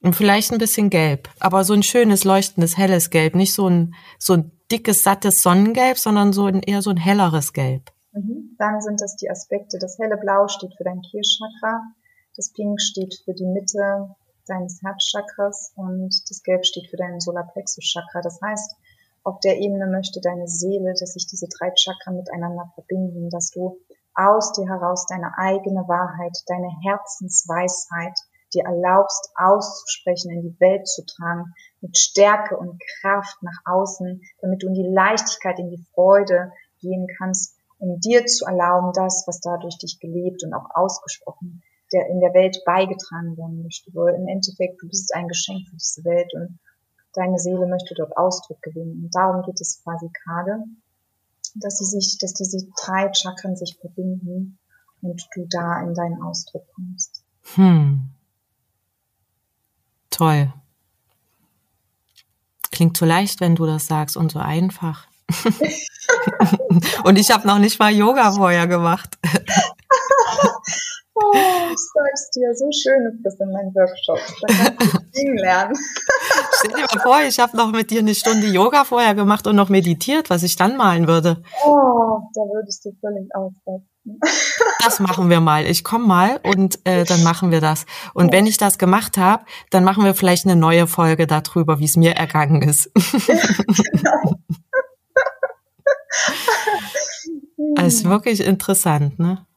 Und 0.02 0.16
vielleicht 0.16 0.52
ein 0.52 0.60
bisschen 0.60 0.92
gelb, 0.92 1.30
aber 1.40 1.64
so 1.64 1.74
ein 1.74 1.82
schönes, 1.82 2.26
leuchtendes, 2.26 2.78
helles 2.78 3.10
Gelb, 3.10 3.34
nicht 3.34 3.56
so 3.56 3.68
ein, 3.68 3.96
so 4.20 4.34
ein 4.34 4.52
dickes, 4.72 5.02
sattes 5.02 5.42
Sonnengelb, 5.42 5.98
sondern 5.98 6.32
so 6.32 6.46
ein, 6.46 6.62
eher 6.62 6.84
so 6.84 6.92
ein 6.92 6.98
helleres 6.98 7.54
Gelb. 7.54 7.92
Mhm. 8.12 8.56
Dann 8.60 8.82
sind 8.82 9.02
das 9.02 9.16
die 9.16 9.30
Aspekte. 9.30 9.80
Das 9.80 9.98
helle 9.98 10.18
Blau 10.18 10.48
steht 10.48 10.76
für 10.78 10.84
dein 10.84 11.02
Kirschchakra, 11.02 11.82
das 12.36 12.52
Pink 12.54 12.80
steht 12.80 13.16
für 13.26 13.34
die 13.34 13.46
Mitte 13.46 14.16
deines 14.48 14.80
Herzchakras 14.84 15.74
und 15.76 16.14
das 16.30 16.44
Gelb 16.44 16.66
steht 16.66 16.88
für 16.90 16.98
dein 16.98 17.20
Solarplexus-Chakra. 17.20 18.22
Das 18.22 18.40
heißt, 18.42 18.76
auf 19.26 19.40
der 19.40 19.58
Ebene 19.58 19.88
möchte 19.88 20.22
deine 20.22 20.48
Seele, 20.48 20.94
dass 21.00 21.14
sich 21.14 21.26
diese 21.28 21.48
drei 21.48 21.72
Chakren 21.76 22.18
miteinander 22.18 22.72
verbinden, 22.76 23.30
dass 23.30 23.50
du 23.50 23.80
aus 24.14 24.54
dir 24.54 24.68
heraus 24.68 25.08
deine 25.08 25.38
eigene 25.38 25.88
Wahrheit, 25.88 26.38
deine 26.48 26.70
Herzensweisheit, 26.84 28.18
dir 28.54 28.64
erlaubst 28.64 29.32
auszusprechen, 29.36 30.32
in 30.32 30.42
die 30.44 30.60
Welt 30.60 30.88
zu 30.88 31.04
tragen, 31.06 31.54
mit 31.82 31.98
Stärke 31.98 32.56
und 32.56 32.80
Kraft 33.02 33.42
nach 33.42 33.60
außen, 33.66 34.22
damit 34.42 34.62
du 34.62 34.68
in 34.68 34.76
die 34.76 34.88
Leichtigkeit, 34.88 35.60
in 35.60 35.70
die 35.70 35.84
Freude 35.94 36.54
gehen 36.80 37.08
kannst, 37.18 37.58
um 37.80 38.00
dir 38.00 38.26
zu 38.28 38.46
erlauben, 38.46 38.94
das, 38.94 39.24
was 39.28 39.42
da 39.42 39.58
durch 39.58 39.78
dich 39.80 40.00
gelebt 40.00 40.44
und 40.44 40.54
auch 40.54 40.70
ausgesprochen 40.76 41.64
der 41.94 42.08
in 42.10 42.20
der 42.20 42.34
Welt 42.34 42.62
beigetragen 42.66 43.38
werden 43.38 43.62
möchte. 43.64 43.92
Weil 43.94 44.16
im 44.16 44.28
Endeffekt, 44.28 44.82
du 44.82 44.88
bist 44.88 45.14
ein 45.14 45.28
Geschenk 45.28 45.68
für 45.68 45.76
diese 45.76 46.04
Welt 46.04 46.34
und 46.34 46.60
deine 47.16 47.40
Seele 47.40 47.66
möchte 47.68 47.96
dort 47.96 48.16
Ausdruck 48.18 48.62
gewinnen. 48.62 49.06
Und 49.06 49.16
darum 49.16 49.42
geht 49.44 49.60
es 49.60 49.82
quasi 49.84 50.10
gerade, 50.24 50.64
dass 51.56 51.78
sie 51.78 51.86
sich, 51.86 52.18
dass 52.20 52.34
diese 52.34 52.68
drei 52.84 53.12
Chakren 53.14 53.56
sich 53.56 53.78
verbinden 53.80 54.58
und 55.02 55.28
du 55.34 55.48
da 55.50 55.82
in 55.82 55.94
deinen 55.94 56.22
Ausdruck 56.22 56.66
kommst. 56.74 57.24
Hm. 57.56 58.10
Toll. 60.10 60.54
Klingt 62.72 62.98
so 62.98 63.06
leicht, 63.06 63.40
wenn 63.40 63.56
du 63.56 63.66
das 63.66 63.88
sagst 63.88 64.18
und 64.18 64.32
so 64.32 64.40
einfach. 64.40 65.08
und 67.04 67.18
ich 67.18 67.32
habe 67.32 67.48
noch 67.48 67.60
nicht 67.60 67.80
mal 67.80 67.94
Yoga 67.94 68.32
vorher 68.32 68.68
gemacht. 68.68 69.18
oh, 71.14 71.34
ich 71.34 71.80
sag's 71.94 72.32
dir, 72.32 72.54
so 72.54 72.70
schön 72.72 73.14
ist 73.14 73.24
das 73.24 73.40
in 73.40 73.52
meinen 73.52 73.74
Workshops. 73.74 74.34
Da 74.42 74.48
kannst 74.48 74.82
du 75.16 75.32
lernen. 75.34 75.76
Stell 76.66 76.82
dir 76.82 76.88
mal 76.94 77.02
vor, 77.02 77.22
ich 77.28 77.40
habe 77.40 77.56
noch 77.58 77.72
mit 77.72 77.92
dir 77.92 78.00
eine 78.00 78.16
Stunde 78.16 78.48
Yoga 78.48 78.84
vorher 78.84 79.14
gemacht 79.16 79.46
und 79.48 79.56
noch 79.56 79.70
meditiert, 79.70 80.30
was 80.30 80.44
ich 80.44 80.56
dann 80.56 80.78
malen 80.78 81.08
würde. 81.08 81.44
Oh, 81.64 82.22
da 82.34 82.42
würdest 82.42 82.86
du 82.86 82.92
völlig 83.02 83.30
ausrasten. 83.36 83.90
Das 84.84 85.00
machen 85.00 85.32
wir 85.32 85.40
mal. 85.40 85.66
Ich 85.66 85.84
komme 85.84 86.06
mal 86.06 86.40
und 86.44 86.80
äh, 86.86 87.06
dann 87.06 87.24
machen 87.24 87.50
wir 87.50 87.60
das. 87.60 87.88
Und 88.14 88.32
wenn 88.32 88.46
ich 88.46 88.58
das 88.58 88.78
gemacht 88.78 89.18
habe, 89.18 89.44
dann 89.72 89.84
machen 89.84 90.04
wir 90.04 90.14
vielleicht 90.14 90.46
eine 90.46 90.56
neue 90.56 90.86
Folge 90.86 91.26
darüber, 91.26 91.80
wie 91.80 91.86
es 91.86 91.98
mir 91.98 92.12
ergangen 92.12 92.62
ist. 92.62 92.92
Genau. 92.94 94.36
Es 97.78 97.94
ist 97.96 98.06
wirklich 98.06 98.42
interessant, 98.42 99.18
ne? 99.18 99.48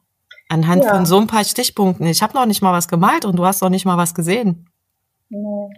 Anhand 0.49 0.85
ja. 0.85 0.95
von 0.95 1.05
so 1.05 1.19
ein 1.19 1.27
paar 1.27 1.45
Stichpunkten. 1.45 2.07
Ich 2.07 2.23
habe 2.23 2.33
noch 2.33 2.47
nicht 2.47 2.63
mal 2.63 2.73
was 2.73 2.89
gemalt 2.89 3.27
und 3.27 3.37
du 3.37 3.45
hast 3.45 3.61
noch 3.61 3.69
nicht 3.69 3.85
mal 3.85 3.99
was 3.99 4.15
gesehen. 4.15 4.71
Nee. 5.29 5.69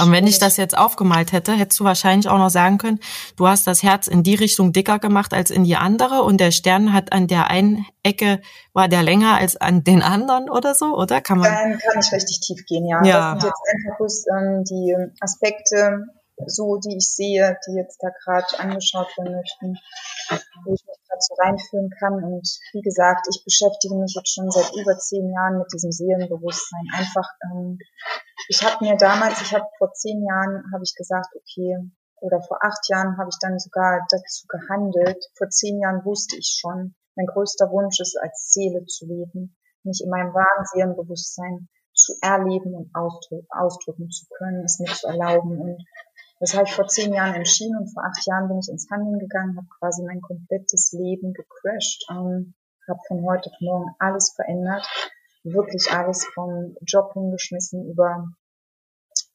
Und 0.00 0.10
wenn 0.12 0.26
ich 0.26 0.38
das 0.38 0.56
jetzt 0.56 0.76
aufgemalt 0.76 1.32
hätte, 1.32 1.52
hättest 1.52 1.78
du 1.78 1.84
wahrscheinlich 1.84 2.28
auch 2.28 2.38
noch 2.38 2.50
sagen 2.50 2.78
können, 2.78 3.00
du 3.36 3.46
hast 3.46 3.66
das 3.66 3.82
Herz 3.82 4.06
in 4.06 4.22
die 4.22 4.34
Richtung 4.34 4.72
dicker 4.72 4.98
gemacht 4.98 5.34
als 5.34 5.50
in 5.50 5.64
die 5.64 5.76
andere 5.76 6.22
und 6.22 6.40
der 6.40 6.52
Stern 6.52 6.92
hat 6.92 7.12
an 7.12 7.26
der 7.28 7.48
einen 7.48 7.86
Ecke, 8.02 8.40
war 8.72 8.88
der 8.88 9.02
länger 9.02 9.36
als 9.36 9.56
an 9.56 9.84
den 9.84 10.02
anderen 10.02 10.50
oder 10.50 10.74
so, 10.74 10.96
oder? 10.96 11.20
Kann 11.20 11.38
man? 11.38 11.52
Dann 11.52 11.78
kann 11.78 12.00
ich 12.00 12.12
richtig 12.12 12.40
tief 12.40 12.64
gehen, 12.66 12.86
ja. 12.86 13.04
ja. 13.04 13.34
Das 13.34 13.42
sind 13.42 13.50
jetzt 13.50 13.62
einfach 13.74 13.96
bloß 13.98 14.24
ähm, 14.36 14.64
die 14.64 14.96
Aspekte, 15.20 16.06
so, 16.46 16.76
die 16.78 16.96
ich 16.96 17.14
sehe, 17.14 17.56
die 17.66 17.76
jetzt 17.76 17.98
da 18.02 18.08
gerade 18.10 18.58
angeschaut 18.58 19.08
werden 19.16 19.36
möchten, 19.36 19.78
wo 20.64 20.74
ich 20.74 20.84
mich 20.86 20.98
gerade 21.08 21.20
so 21.20 21.34
reinführen 21.34 21.90
kann. 21.90 22.24
Und 22.24 22.48
wie 22.72 22.82
gesagt, 22.82 23.26
ich 23.30 23.44
beschäftige 23.44 23.94
mich 23.94 24.14
jetzt 24.14 24.34
schon 24.34 24.50
seit 24.50 24.74
über 24.74 24.98
zehn 24.98 25.30
Jahren 25.32 25.58
mit 25.58 25.72
diesem 25.72 25.92
Seelenbewusstsein. 25.92 26.86
Einfach, 26.94 27.28
ähm, 27.50 27.78
ich 28.48 28.62
habe 28.64 28.84
mir 28.84 28.96
damals, 28.96 29.40
ich 29.42 29.54
habe 29.54 29.66
vor 29.78 29.92
zehn 29.92 30.24
Jahren, 30.24 30.64
habe 30.72 30.82
ich 30.82 30.94
gesagt, 30.94 31.28
okay, 31.36 31.76
oder 32.20 32.40
vor 32.42 32.58
acht 32.62 32.88
Jahren 32.88 33.16
habe 33.18 33.28
ich 33.30 33.38
dann 33.40 33.58
sogar 33.58 34.06
dazu 34.08 34.46
gehandelt. 34.48 35.22
Vor 35.36 35.48
zehn 35.50 35.80
Jahren 35.80 36.04
wusste 36.04 36.36
ich 36.36 36.58
schon, 36.60 36.94
mein 37.16 37.26
größter 37.26 37.70
Wunsch 37.70 38.00
ist, 38.00 38.16
als 38.20 38.52
Seele 38.52 38.84
zu 38.86 39.06
leben, 39.06 39.56
mich 39.82 40.00
in 40.02 40.10
meinem 40.10 40.32
wahren 40.32 40.64
Seelenbewusstsein 40.72 41.68
zu 41.92 42.14
erleben 42.22 42.74
und 42.74 42.90
ausdrücken 42.94 44.10
zu 44.10 44.26
können, 44.36 44.64
es 44.64 44.80
mir 44.80 44.92
zu 44.92 45.06
erlauben. 45.06 45.60
Und 45.60 45.84
das 46.44 46.52
habe 46.52 46.64
ich 46.68 46.74
vor 46.74 46.86
zehn 46.86 47.14
Jahren 47.14 47.34
entschieden 47.34 47.78
und 47.78 47.88
vor 47.90 48.04
acht 48.04 48.26
Jahren 48.26 48.48
bin 48.48 48.58
ich 48.58 48.68
ins 48.68 48.90
Handeln 48.90 49.18
gegangen, 49.18 49.56
habe 49.56 49.66
quasi 49.78 50.02
mein 50.02 50.20
komplettes 50.20 50.92
Leben 50.92 51.32
gecrashed, 51.32 52.04
ähm, 52.10 52.52
habe 52.86 53.00
von 53.08 53.24
heute 53.24 53.50
auf 53.50 53.56
morgen 53.62 53.94
alles 53.98 54.34
verändert, 54.36 54.86
wirklich 55.42 55.90
alles 55.90 56.26
vom 56.34 56.76
Job 56.82 57.14
hingeschmissen 57.14 57.88
über 57.88 58.28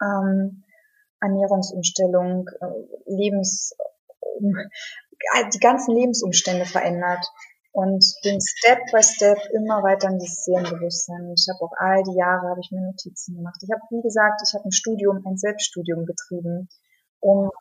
ähm, 0.03 0.63
Ernährungsumstellung, 1.19 2.47
äh, 2.61 2.65
Lebens, 3.07 3.75
äh, 4.39 5.49
die 5.51 5.59
ganzen 5.59 5.95
Lebensumstände 5.95 6.65
verändert 6.65 7.25
und 7.71 8.05
bin 8.21 8.39
Step 8.39 8.81
by 8.91 9.01
Step 9.01 9.39
immer 9.51 9.81
weiter 9.81 10.09
in 10.09 10.19
dieses 10.19 10.45
Seelenbewusstsein. 10.45 11.33
Ich 11.35 11.47
habe 11.49 11.65
auch 11.65 11.73
all 11.75 12.03
die 12.03 12.17
Jahre 12.19 12.49
habe 12.49 12.59
ich 12.61 12.69
mir 12.69 12.81
Notizen 12.81 13.35
gemacht. 13.35 13.57
Ich 13.63 13.71
habe, 13.71 13.81
wie 13.89 14.03
gesagt, 14.03 14.43
ich 14.47 14.53
habe 14.53 14.65
ein 14.65 14.71
Studium, 14.71 15.25
ein 15.25 15.37
Selbststudium 15.37 16.05
betrieben 16.05 16.69
um 17.19 17.51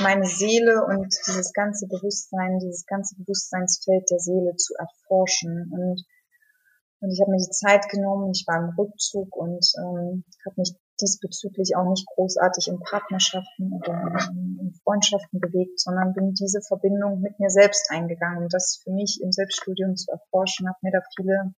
meine 0.00 0.26
Seele 0.26 0.84
und 0.84 1.14
dieses 1.26 1.52
ganze 1.52 1.86
Bewusstsein, 1.86 2.58
dieses 2.58 2.86
ganze 2.86 3.16
Bewusstseinsfeld 3.16 4.10
der 4.10 4.18
Seele 4.18 4.56
zu 4.56 4.74
erforschen. 4.74 5.70
Und, 5.72 6.04
und 7.00 7.10
ich 7.10 7.20
habe 7.20 7.30
mir 7.30 7.38
die 7.38 7.50
Zeit 7.50 7.88
genommen, 7.88 8.30
ich 8.32 8.44
war 8.46 8.58
im 8.58 8.74
Rückzug 8.76 9.34
und 9.36 9.64
ähm, 9.78 10.24
habe 10.44 10.54
mich 10.56 10.74
diesbezüglich 11.00 11.76
auch 11.76 11.88
nicht 11.88 12.06
großartig 12.14 12.68
in 12.68 12.80
Partnerschaften 12.80 13.72
oder 13.72 14.28
in, 14.30 14.74
Freundschaften 14.84 15.40
bewegt, 15.40 15.80
sondern 15.80 16.12
bin 16.12 16.34
diese 16.34 16.60
Verbindung 16.60 17.20
mit 17.20 17.38
mir 17.38 17.50
selbst 17.50 17.90
eingegangen. 17.90 18.44
Und 18.44 18.54
das 18.54 18.80
für 18.82 18.92
mich 18.92 19.20
im 19.22 19.32
Selbststudium 19.32 19.96
zu 19.96 20.10
erforschen, 20.12 20.68
habe 20.68 20.78
mir 20.82 20.92
da 20.92 21.00
viele 21.16 21.54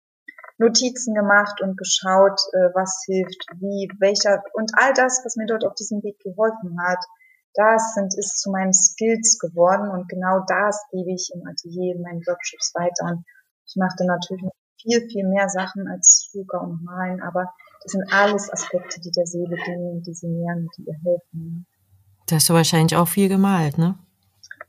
Notizen 0.61 1.13
gemacht 1.13 1.59
und 1.61 1.77
geschaut, 1.77 2.39
äh, 2.53 2.69
was 2.73 3.03
hilft, 3.05 3.45
wie, 3.59 3.89
welcher 3.99 4.43
und 4.53 4.71
all 4.77 4.93
das, 4.93 5.21
was 5.25 5.35
mir 5.35 5.47
dort 5.47 5.65
auf 5.65 5.73
diesem 5.75 6.01
Weg 6.03 6.19
geholfen 6.19 6.77
hat, 6.79 7.03
das 7.53 7.95
sind, 7.95 8.13
ist 8.17 8.39
zu 8.39 8.51
meinen 8.51 8.73
Skills 8.73 9.39
geworden 9.39 9.89
und 9.89 10.07
genau 10.07 10.45
das 10.47 10.79
gebe 10.91 11.11
ich 11.11 11.31
im 11.33 11.41
Atelier, 11.47 11.95
in 11.95 12.01
meinen 12.01 12.21
Workshops 12.25 12.71
weiter 12.75 13.11
und 13.11 13.25
ich 13.65 13.75
mache 13.75 14.05
natürlich 14.05 14.43
noch 14.43 14.53
viel, 14.79 15.01
viel 15.09 15.27
mehr 15.27 15.49
Sachen 15.49 15.87
als 15.87 16.29
Yoga 16.33 16.59
und 16.59 16.83
Malen, 16.83 17.21
aber 17.21 17.51
das 17.83 17.93
sind 17.93 18.13
alles 18.13 18.51
Aspekte, 18.51 19.01
die 19.01 19.11
der 19.11 19.25
Seele 19.25 19.55
dienen, 19.65 20.03
die 20.03 20.13
sie 20.13 20.27
nähern, 20.27 20.67
die 20.77 20.83
ihr 20.83 20.95
helfen. 21.03 21.65
Da 22.27 22.35
hast 22.35 22.49
du 22.49 22.53
wahrscheinlich 22.53 22.95
auch 22.95 23.07
viel 23.07 23.27
gemalt, 23.27 23.77
ne? 23.77 23.97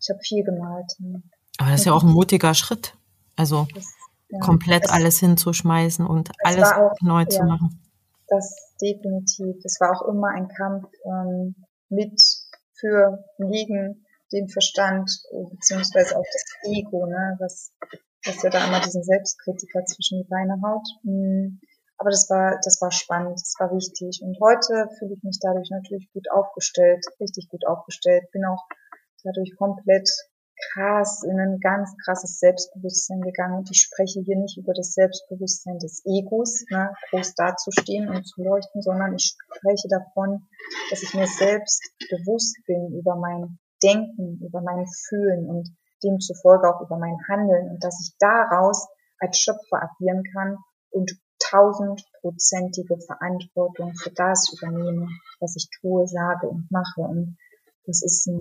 Ich 0.01 0.09
habe 0.11 0.19
viel 0.21 0.43
gemalt. 0.43 0.91
Ja. 0.99 1.21
Aber 1.59 1.71
das 1.71 1.81
ist 1.81 1.87
ja 1.87 1.93
auch 1.93 2.03
ein 2.03 2.11
mutiger 2.11 2.55
Schritt. 2.55 2.97
Also 3.37 3.69
das, 3.75 3.87
ja, 4.33 4.39
komplett 4.41 4.85
es, 4.85 4.91
alles 4.91 5.19
hinzuschmeißen 5.21 6.07
und 6.07 6.31
alles 6.43 6.73
auch, 6.73 6.95
neu 7.01 7.21
ja, 7.21 7.29
zu 7.29 7.45
machen. 7.45 7.81
Das 8.29 8.57
definitiv. 8.81 9.57
Das 9.63 9.79
war 9.81 9.93
auch 9.93 10.09
immer 10.09 10.29
ein 10.29 10.49
Kampf 10.49 10.89
ähm, 11.05 11.55
mit, 11.89 12.21
für, 12.75 13.25
gegen 13.39 14.05
den 14.33 14.49
Verstand, 14.49 15.11
beziehungsweise 15.51 16.17
auch 16.17 16.25
das 16.33 16.73
Ego, 16.73 17.07
ne, 17.07 17.37
was, 17.39 17.73
was 18.25 18.43
ja 18.43 18.51
da 18.51 18.67
immer 18.67 18.81
diesen 18.81 19.05
Selbstkritiker 19.05 19.85
zwischen 19.85 20.23
die 20.23 20.29
Beine 20.29 20.61
haut. 20.65 20.89
Hm. 21.05 21.61
Aber 21.99 22.11
das 22.11 22.29
war, 22.31 22.59
das 22.65 22.81
war 22.81 22.91
spannend, 22.91 23.35
das 23.35 23.55
war 23.61 23.71
wichtig. 23.71 24.21
Und 24.23 24.37
heute 24.41 24.89
fühle 24.99 25.15
ich 25.15 25.23
mich 25.23 25.39
dadurch 25.41 25.71
natürlich 25.71 26.11
gut 26.13 26.29
aufgestellt, 26.33 27.05
richtig 27.21 27.49
gut 27.49 27.65
aufgestellt. 27.67 28.25
Bin 28.33 28.45
auch 28.45 28.65
dadurch 29.23 29.55
komplett 29.57 30.09
krass 30.73 31.23
in 31.23 31.39
ein 31.39 31.59
ganz 31.61 31.95
krasses 32.05 32.39
Selbstbewusstsein 32.39 33.21
gegangen. 33.21 33.59
Und 33.59 33.71
ich 33.71 33.81
spreche 33.81 34.21
hier 34.21 34.37
nicht 34.37 34.57
über 34.59 34.73
das 34.75 34.95
Selbstbewusstsein 34.95 35.79
des 35.79 36.03
Egos, 36.05 36.65
ne, 36.71 36.95
groß 37.11 37.35
dazustehen 37.35 38.09
und 38.09 38.25
zu 38.25 38.43
leuchten, 38.43 38.83
sondern 38.83 39.15
ich 39.15 39.37
spreche 39.57 39.89
davon, 39.89 40.47
dass 40.91 41.03
ich 41.03 41.15
mir 41.15 41.27
selbst 41.27 41.83
bewusst 42.11 42.57
bin 42.67 42.93
über 42.99 43.17
mein 43.17 43.59
Denken, 43.83 44.41
über 44.45 44.61
mein 44.61 44.87
Fühlen 45.09 45.47
und 45.49 45.69
demzufolge 46.03 46.69
auch 46.69 46.81
über 46.81 46.99
mein 46.99 47.17
Handeln 47.29 47.71
und 47.71 47.85
dass 47.85 48.01
ich 48.01 48.15
daraus 48.19 48.89
als 49.19 49.39
Schöpfer 49.39 49.83
agieren 49.83 50.23
kann 50.33 50.59
und 50.91 51.13
tausendprozentige 51.39 52.99
Verantwortung 53.07 53.95
für 53.95 54.11
das 54.11 54.53
übernehme, 54.53 55.09
was 55.41 55.57
ich 55.57 55.69
tue, 55.81 56.07
sage 56.07 56.49
und 56.49 56.71
mache. 56.71 57.01
Und 57.01 57.37
das 57.87 58.03
ist 58.03 58.27
ein 58.27 58.41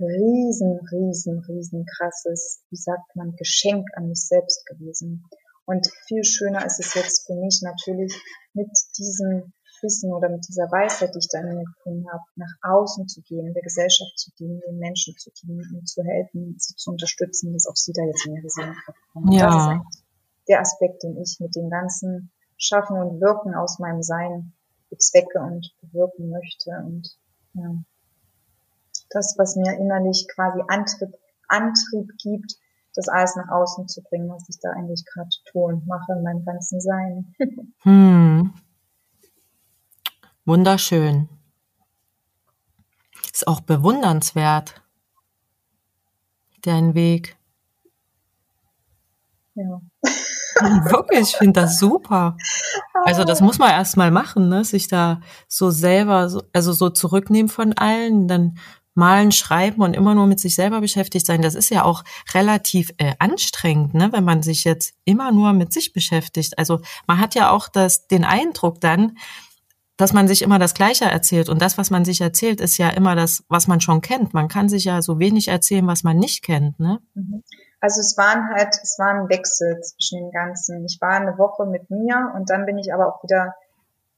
riesen, 0.00 0.80
riesen, 0.90 1.38
riesen 1.40 1.86
krasses, 1.86 2.62
wie 2.70 2.76
sagt 2.76 3.14
man, 3.14 3.36
Geschenk 3.36 3.86
an 3.94 4.08
mich 4.08 4.26
selbst 4.26 4.66
gewesen. 4.66 5.24
Und 5.66 5.88
viel 6.06 6.24
schöner 6.24 6.64
ist 6.64 6.80
es 6.80 6.94
jetzt 6.94 7.26
für 7.26 7.34
mich 7.34 7.60
natürlich 7.62 8.12
mit 8.54 8.70
diesem 8.98 9.52
Wissen 9.82 10.12
oder 10.12 10.28
mit 10.28 10.46
dieser 10.48 10.70
Weisheit, 10.70 11.14
die 11.14 11.18
ich 11.18 11.28
da 11.28 11.40
in 11.40 11.54
mir 11.54 11.64
gefunden 11.64 12.06
habe, 12.12 12.22
nach 12.36 12.52
außen 12.62 13.08
zu 13.08 13.22
gehen, 13.22 13.54
der 13.54 13.62
Gesellschaft 13.62 14.18
zu 14.18 14.30
dienen, 14.38 14.60
den 14.66 14.78
Menschen 14.78 15.16
zu 15.16 15.30
dienen 15.30 15.74
und 15.74 15.88
zu 15.88 16.02
helfen, 16.02 16.56
sie 16.58 16.74
zu 16.74 16.90
unterstützen, 16.90 17.52
dass 17.52 17.66
auch 17.66 17.76
sie 17.76 17.92
da 17.92 18.02
jetzt 18.02 18.26
mehr 18.26 18.42
gesehen 18.42 18.76
haben. 19.14 19.32
Ja. 19.32 19.46
Das 19.46 19.94
ist 19.94 20.04
der 20.48 20.60
Aspekt, 20.60 21.02
den 21.02 21.16
ich 21.16 21.38
mit 21.40 21.54
dem 21.56 21.70
ganzen 21.70 22.30
Schaffen 22.56 22.98
und 22.98 23.20
Wirken 23.20 23.54
aus 23.54 23.78
meinem 23.78 24.02
Sein 24.02 24.52
bezwecke 24.90 25.40
und 25.40 25.72
bewirken 25.80 26.28
möchte. 26.30 26.70
Und 26.84 27.16
ja, 27.54 27.74
das, 29.10 29.34
was 29.38 29.56
mir 29.56 29.76
innerlich 29.76 30.26
quasi 30.34 30.60
Antrieb, 30.68 31.10
Antrieb 31.48 32.10
gibt, 32.18 32.54
das 32.94 33.08
alles 33.08 33.36
nach 33.36 33.48
außen 33.48 33.88
zu 33.88 34.02
bringen, 34.02 34.28
was 34.30 34.48
ich 34.48 34.58
da 34.60 34.70
eigentlich 34.70 35.04
gerade 35.04 35.28
tue 35.50 35.64
und 35.64 35.86
mache 35.86 36.12
in 36.12 36.22
meinem 36.22 36.44
ganzen 36.44 36.80
Sein. 36.80 37.34
hm. 37.82 38.52
Wunderschön. 40.44 41.28
Ist 43.32 43.46
auch 43.46 43.60
bewundernswert, 43.60 44.82
dein 46.62 46.94
Weg. 46.94 47.36
Ja. 49.54 49.80
Wirklich, 50.90 51.20
ich 51.20 51.36
finde 51.36 51.62
das 51.62 51.78
super. 51.78 52.36
Also 53.04 53.24
das 53.24 53.40
muss 53.40 53.58
man 53.58 53.70
erst 53.70 53.96
mal 53.96 54.10
machen, 54.10 54.48
ne? 54.48 54.64
sich 54.64 54.88
da 54.88 55.20
so 55.48 55.70
selber, 55.70 56.28
so, 56.28 56.42
also 56.52 56.72
so 56.72 56.90
zurücknehmen 56.90 57.48
von 57.48 57.72
allen, 57.72 58.28
dann 58.28 58.58
malen, 58.94 59.32
schreiben 59.32 59.82
und 59.82 59.94
immer 59.94 60.14
nur 60.14 60.26
mit 60.26 60.40
sich 60.40 60.54
selber 60.54 60.80
beschäftigt 60.80 61.26
sein, 61.26 61.42
das 61.42 61.54
ist 61.54 61.70
ja 61.70 61.84
auch 61.84 62.04
relativ 62.34 62.90
äh, 62.98 63.14
anstrengend, 63.18 63.94
ne, 63.94 64.10
wenn 64.12 64.24
man 64.24 64.42
sich 64.42 64.64
jetzt 64.64 64.94
immer 65.04 65.32
nur 65.32 65.52
mit 65.52 65.72
sich 65.72 65.92
beschäftigt. 65.92 66.58
Also 66.58 66.80
man 67.06 67.20
hat 67.20 67.34
ja 67.34 67.50
auch 67.50 67.68
das, 67.68 68.06
den 68.08 68.24
Eindruck 68.24 68.80
dann, 68.80 69.16
dass 69.96 70.12
man 70.14 70.26
sich 70.26 70.40
immer 70.42 70.58
das 70.58 70.72
Gleiche 70.74 71.04
erzählt. 71.04 71.50
Und 71.50 71.60
das, 71.60 71.76
was 71.76 71.90
man 71.90 72.06
sich 72.06 72.22
erzählt, 72.22 72.60
ist 72.60 72.78
ja 72.78 72.88
immer 72.88 73.14
das, 73.14 73.44
was 73.48 73.66
man 73.66 73.82
schon 73.82 74.00
kennt. 74.00 74.32
Man 74.32 74.48
kann 74.48 74.70
sich 74.70 74.84
ja 74.84 75.02
so 75.02 75.18
wenig 75.18 75.48
erzählen, 75.48 75.86
was 75.86 76.04
man 76.04 76.16
nicht 76.16 76.42
kennt, 76.42 76.80
ne? 76.80 77.00
Mhm. 77.14 77.42
Also 77.82 78.00
es 78.00 78.16
waren 78.18 78.50
halt, 78.54 78.78
es 78.82 78.98
war 78.98 79.08
ein 79.08 79.28
Wechsel 79.30 79.80
zwischen 79.80 80.20
den 80.20 80.30
ganzen. 80.30 80.84
Ich 80.84 80.98
war 81.00 81.12
eine 81.12 81.38
Woche 81.38 81.64
mit 81.64 81.90
mir 81.90 82.30
und 82.34 82.50
dann 82.50 82.66
bin 82.66 82.76
ich 82.76 82.92
aber 82.92 83.08
auch 83.08 83.22
wieder 83.22 83.54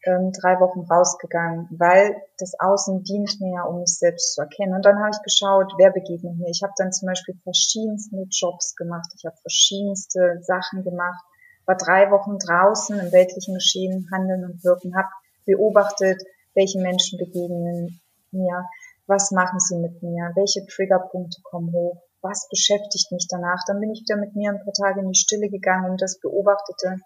ähm, 0.04 0.32
drei 0.32 0.58
Wochen 0.60 0.80
rausgegangen, 0.80 1.68
weil 1.70 2.16
das 2.38 2.52
Außen 2.58 3.04
dient 3.04 3.40
mir 3.40 3.54
ja, 3.54 3.62
um 3.64 3.80
mich 3.80 3.96
selbst 3.96 4.34
zu 4.34 4.42
erkennen. 4.42 4.74
Und 4.74 4.84
dann 4.84 4.98
habe 4.98 5.10
ich 5.10 5.22
geschaut, 5.22 5.72
wer 5.78 5.90
begegnet 5.90 6.36
mir. 6.38 6.48
Ich 6.50 6.62
habe 6.62 6.72
dann 6.76 6.92
zum 6.92 7.06
Beispiel 7.06 7.34
verschiedenste 7.42 8.16
Jobs 8.30 8.74
gemacht, 8.76 9.10
ich 9.16 9.24
habe 9.24 9.36
verschiedenste 9.42 10.40
Sachen 10.42 10.82
gemacht, 10.82 11.22
war 11.66 11.76
drei 11.76 12.10
Wochen 12.10 12.38
draußen 12.38 12.98
im 12.98 13.12
weltlichen 13.12 13.54
Geschehen, 13.54 14.08
Handeln 14.12 14.44
und 14.44 14.64
Wirken, 14.64 14.96
habe 14.96 15.08
beobachtet, 15.46 16.22
welche 16.54 16.80
Menschen 16.80 17.18
begegnen 17.18 18.00
mir, 18.32 18.66
was 19.06 19.30
machen 19.30 19.60
sie 19.60 19.76
mit 19.76 20.02
mir, 20.02 20.32
welche 20.34 20.66
Triggerpunkte 20.66 21.40
kommen 21.42 21.72
hoch, 21.72 22.02
was 22.20 22.48
beschäftigt 22.48 23.12
mich 23.12 23.26
danach. 23.28 23.60
Dann 23.66 23.80
bin 23.80 23.90
ich 23.90 24.00
wieder 24.00 24.16
mit 24.16 24.34
mir 24.34 24.50
ein 24.50 24.64
paar 24.64 24.72
Tage 24.72 25.00
in 25.00 25.08
die 25.08 25.18
Stille 25.18 25.48
gegangen 25.48 25.90
und 25.90 26.02
das 26.02 26.18
beobachtete 26.20 26.98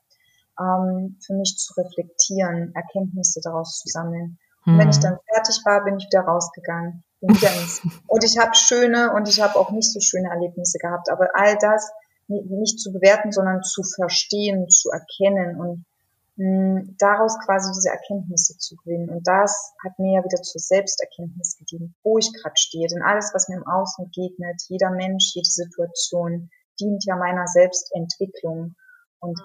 ähm, 0.61 1.18
für 1.24 1.34
mich 1.34 1.57
zu 1.59 1.74
reflektieren, 1.74 2.74
Erkenntnisse 2.74 3.40
daraus 3.42 3.78
zu 3.78 3.88
sammeln. 3.88 4.38
Und 4.64 4.74
mhm. 4.74 4.78
wenn 4.78 4.90
ich 4.90 4.96
hm. 4.96 5.02
dann 5.02 5.18
fertig 5.32 5.61
war, 5.64 5.84
bin 5.84 5.98
ich 5.98 6.07
wieder 6.07 6.22
rausgegangen. 6.22 7.04
Bin 7.20 7.36
wieder 7.36 7.52
ins 7.52 7.80
und 8.07 8.24
ich 8.24 8.38
habe 8.38 8.54
schöne 8.54 9.12
und 9.12 9.28
ich 9.28 9.40
habe 9.40 9.57
auch 9.57 9.70
nicht 9.70 9.92
so 9.92 10.00
schöne 10.00 10.28
Erlebnisse 10.28 10.78
gehabt. 10.78 11.11
Aber 11.11 11.28
all 11.34 11.57
das 11.59 11.90
nicht 12.28 12.80
zu 12.80 12.92
bewerten, 12.92 13.30
sondern 13.30 13.62
zu 13.62 13.82
verstehen, 13.82 14.68
zu 14.68 14.90
erkennen 14.90 15.61
und 15.61 15.84
mh, 16.36 16.94
daraus 16.98 17.38
quasi 17.44 17.70
diese 17.72 17.90
Erkenntnisse 17.90 18.59
zu 18.59 18.76
gewinnen. 18.76 19.11
Und 19.11 19.26
das 19.26 19.72
hat 19.84 19.98
mir 19.98 20.16
ja 20.18 20.24
wieder 20.24 20.42
zur 20.42 20.61
Selbsterkenntnis 20.61 21.57
gedient, 21.57 21.94
wo 22.02 22.18
ich 22.18 22.32
gerade 22.32 22.57
stehe. 22.57 22.88
Denn 22.88 23.02
alles, 23.02 23.30
was 23.32 23.48
mir 23.48 23.57
im 23.57 23.66
Außen 23.66 24.07
begegnet, 24.07 24.61
jeder 24.68 24.90
Mensch, 24.90 25.32
jede 25.34 25.48
Situation, 25.48 26.50
dient 26.80 27.04
ja 27.07 27.16
meiner 27.16 27.46
Selbstentwicklung. 27.46 28.74
Und 29.20 29.38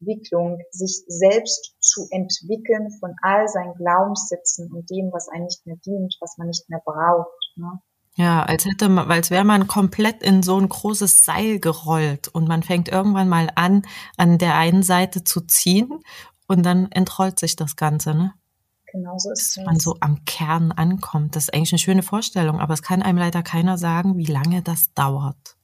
Selbstentwicklung, 0.00 0.58
sich 0.70 1.02
selbst 1.08 1.74
zu 1.80 2.06
entwickeln 2.10 2.90
von 3.00 3.14
all 3.22 3.48
seinen 3.48 3.74
Glaubenssätzen 3.74 4.70
und 4.72 4.88
dem, 4.90 5.10
was 5.12 5.28
einem 5.28 5.44
nicht 5.44 5.66
mehr 5.66 5.76
dient, 5.84 6.16
was 6.20 6.36
man 6.38 6.48
nicht 6.48 6.68
mehr 6.68 6.80
braucht. 6.84 7.28
Ne? 7.56 7.80
Ja, 8.16 8.42
als 8.44 8.64
hätte 8.64 8.88
man, 8.88 9.10
als 9.10 9.30
wäre 9.30 9.44
man 9.44 9.66
komplett 9.66 10.22
in 10.22 10.42
so 10.42 10.58
ein 10.58 10.68
großes 10.68 11.22
Seil 11.22 11.60
gerollt 11.60 12.28
und 12.28 12.48
man 12.48 12.62
fängt 12.62 12.88
irgendwann 12.88 13.28
mal 13.28 13.50
an, 13.54 13.82
an 14.16 14.38
der 14.38 14.56
einen 14.56 14.82
Seite 14.82 15.22
zu 15.22 15.42
ziehen 15.42 16.00
und 16.46 16.64
dann 16.64 16.90
entrollt 16.92 17.38
sich 17.38 17.56
das 17.56 17.76
Ganze, 17.76 18.14
ne? 18.14 18.32
Genau 18.92 19.18
so 19.18 19.30
ist 19.32 19.48
es. 19.48 19.54
Dass 19.54 19.64
man 19.64 19.78
so 19.78 19.96
am 20.00 20.24
Kern 20.24 20.72
ankommt. 20.72 21.36
Das 21.36 21.44
ist 21.44 21.54
eigentlich 21.54 21.72
eine 21.72 21.78
schöne 21.80 22.02
Vorstellung, 22.02 22.60
aber 22.60 22.72
es 22.72 22.82
kann 22.82 23.02
einem 23.02 23.18
leider 23.18 23.42
keiner 23.42 23.76
sagen, 23.76 24.16
wie 24.16 24.24
lange 24.24 24.62
das 24.62 24.94
dauert. 24.94 25.56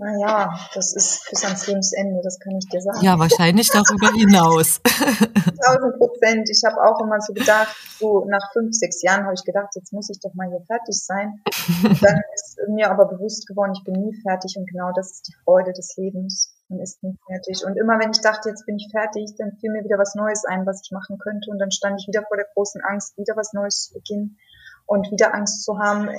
Naja, 0.00 0.58
das 0.74 0.94
ist 0.96 1.28
bis 1.28 1.44
ans 1.44 1.66
Lebensende, 1.66 2.22
das 2.24 2.38
kann 2.40 2.56
ich 2.56 2.66
dir 2.70 2.80
sagen. 2.80 3.04
Ja, 3.04 3.18
wahrscheinlich 3.18 3.68
darüber 3.68 4.10
hinaus. 4.16 4.80
1000 5.60 5.98
Prozent. 5.98 6.48
Ich 6.48 6.62
habe 6.64 6.80
auch 6.82 6.98
immer 7.04 7.20
so 7.20 7.34
gedacht, 7.34 7.76
so 7.98 8.24
nach 8.24 8.50
fünf, 8.54 8.74
sechs 8.74 9.02
Jahren 9.02 9.24
habe 9.24 9.34
ich 9.34 9.44
gedacht, 9.44 9.68
jetzt 9.74 9.92
muss 9.92 10.08
ich 10.08 10.18
doch 10.20 10.32
mal 10.32 10.48
hier 10.48 10.62
fertig 10.66 10.96
sein. 11.04 11.42
Und 11.84 12.02
dann 12.02 12.18
ist 12.34 12.58
mir 12.68 12.90
aber 12.90 13.08
bewusst 13.08 13.46
geworden, 13.46 13.72
ich 13.76 13.84
bin 13.84 14.00
nie 14.00 14.14
fertig 14.22 14.56
und 14.56 14.66
genau 14.70 14.90
das 14.96 15.12
ist 15.12 15.28
die 15.28 15.34
Freude 15.44 15.74
des 15.74 15.94
Lebens. 15.98 16.56
Man 16.68 16.80
ist 16.80 17.02
nie 17.02 17.18
fertig. 17.26 17.62
Und 17.66 17.76
immer 17.76 17.98
wenn 17.98 18.10
ich 18.10 18.22
dachte, 18.22 18.48
jetzt 18.48 18.64
bin 18.64 18.76
ich 18.76 18.88
fertig, 18.90 19.34
dann 19.36 19.52
fiel 19.60 19.70
mir 19.70 19.84
wieder 19.84 19.98
was 19.98 20.14
Neues 20.14 20.46
ein, 20.46 20.64
was 20.64 20.80
ich 20.82 20.92
machen 20.92 21.18
könnte. 21.18 21.50
Und 21.50 21.58
dann 21.58 21.70
stand 21.70 22.00
ich 22.00 22.08
wieder 22.08 22.24
vor 22.26 22.38
der 22.38 22.46
großen 22.54 22.80
Angst, 22.88 23.18
wieder 23.18 23.36
was 23.36 23.52
Neues 23.52 23.88
zu 23.88 23.92
beginnen 23.92 24.38
und 24.86 25.10
wieder 25.10 25.34
Angst 25.34 25.62
zu 25.62 25.78
haben, 25.78 26.08
äh, 26.08 26.16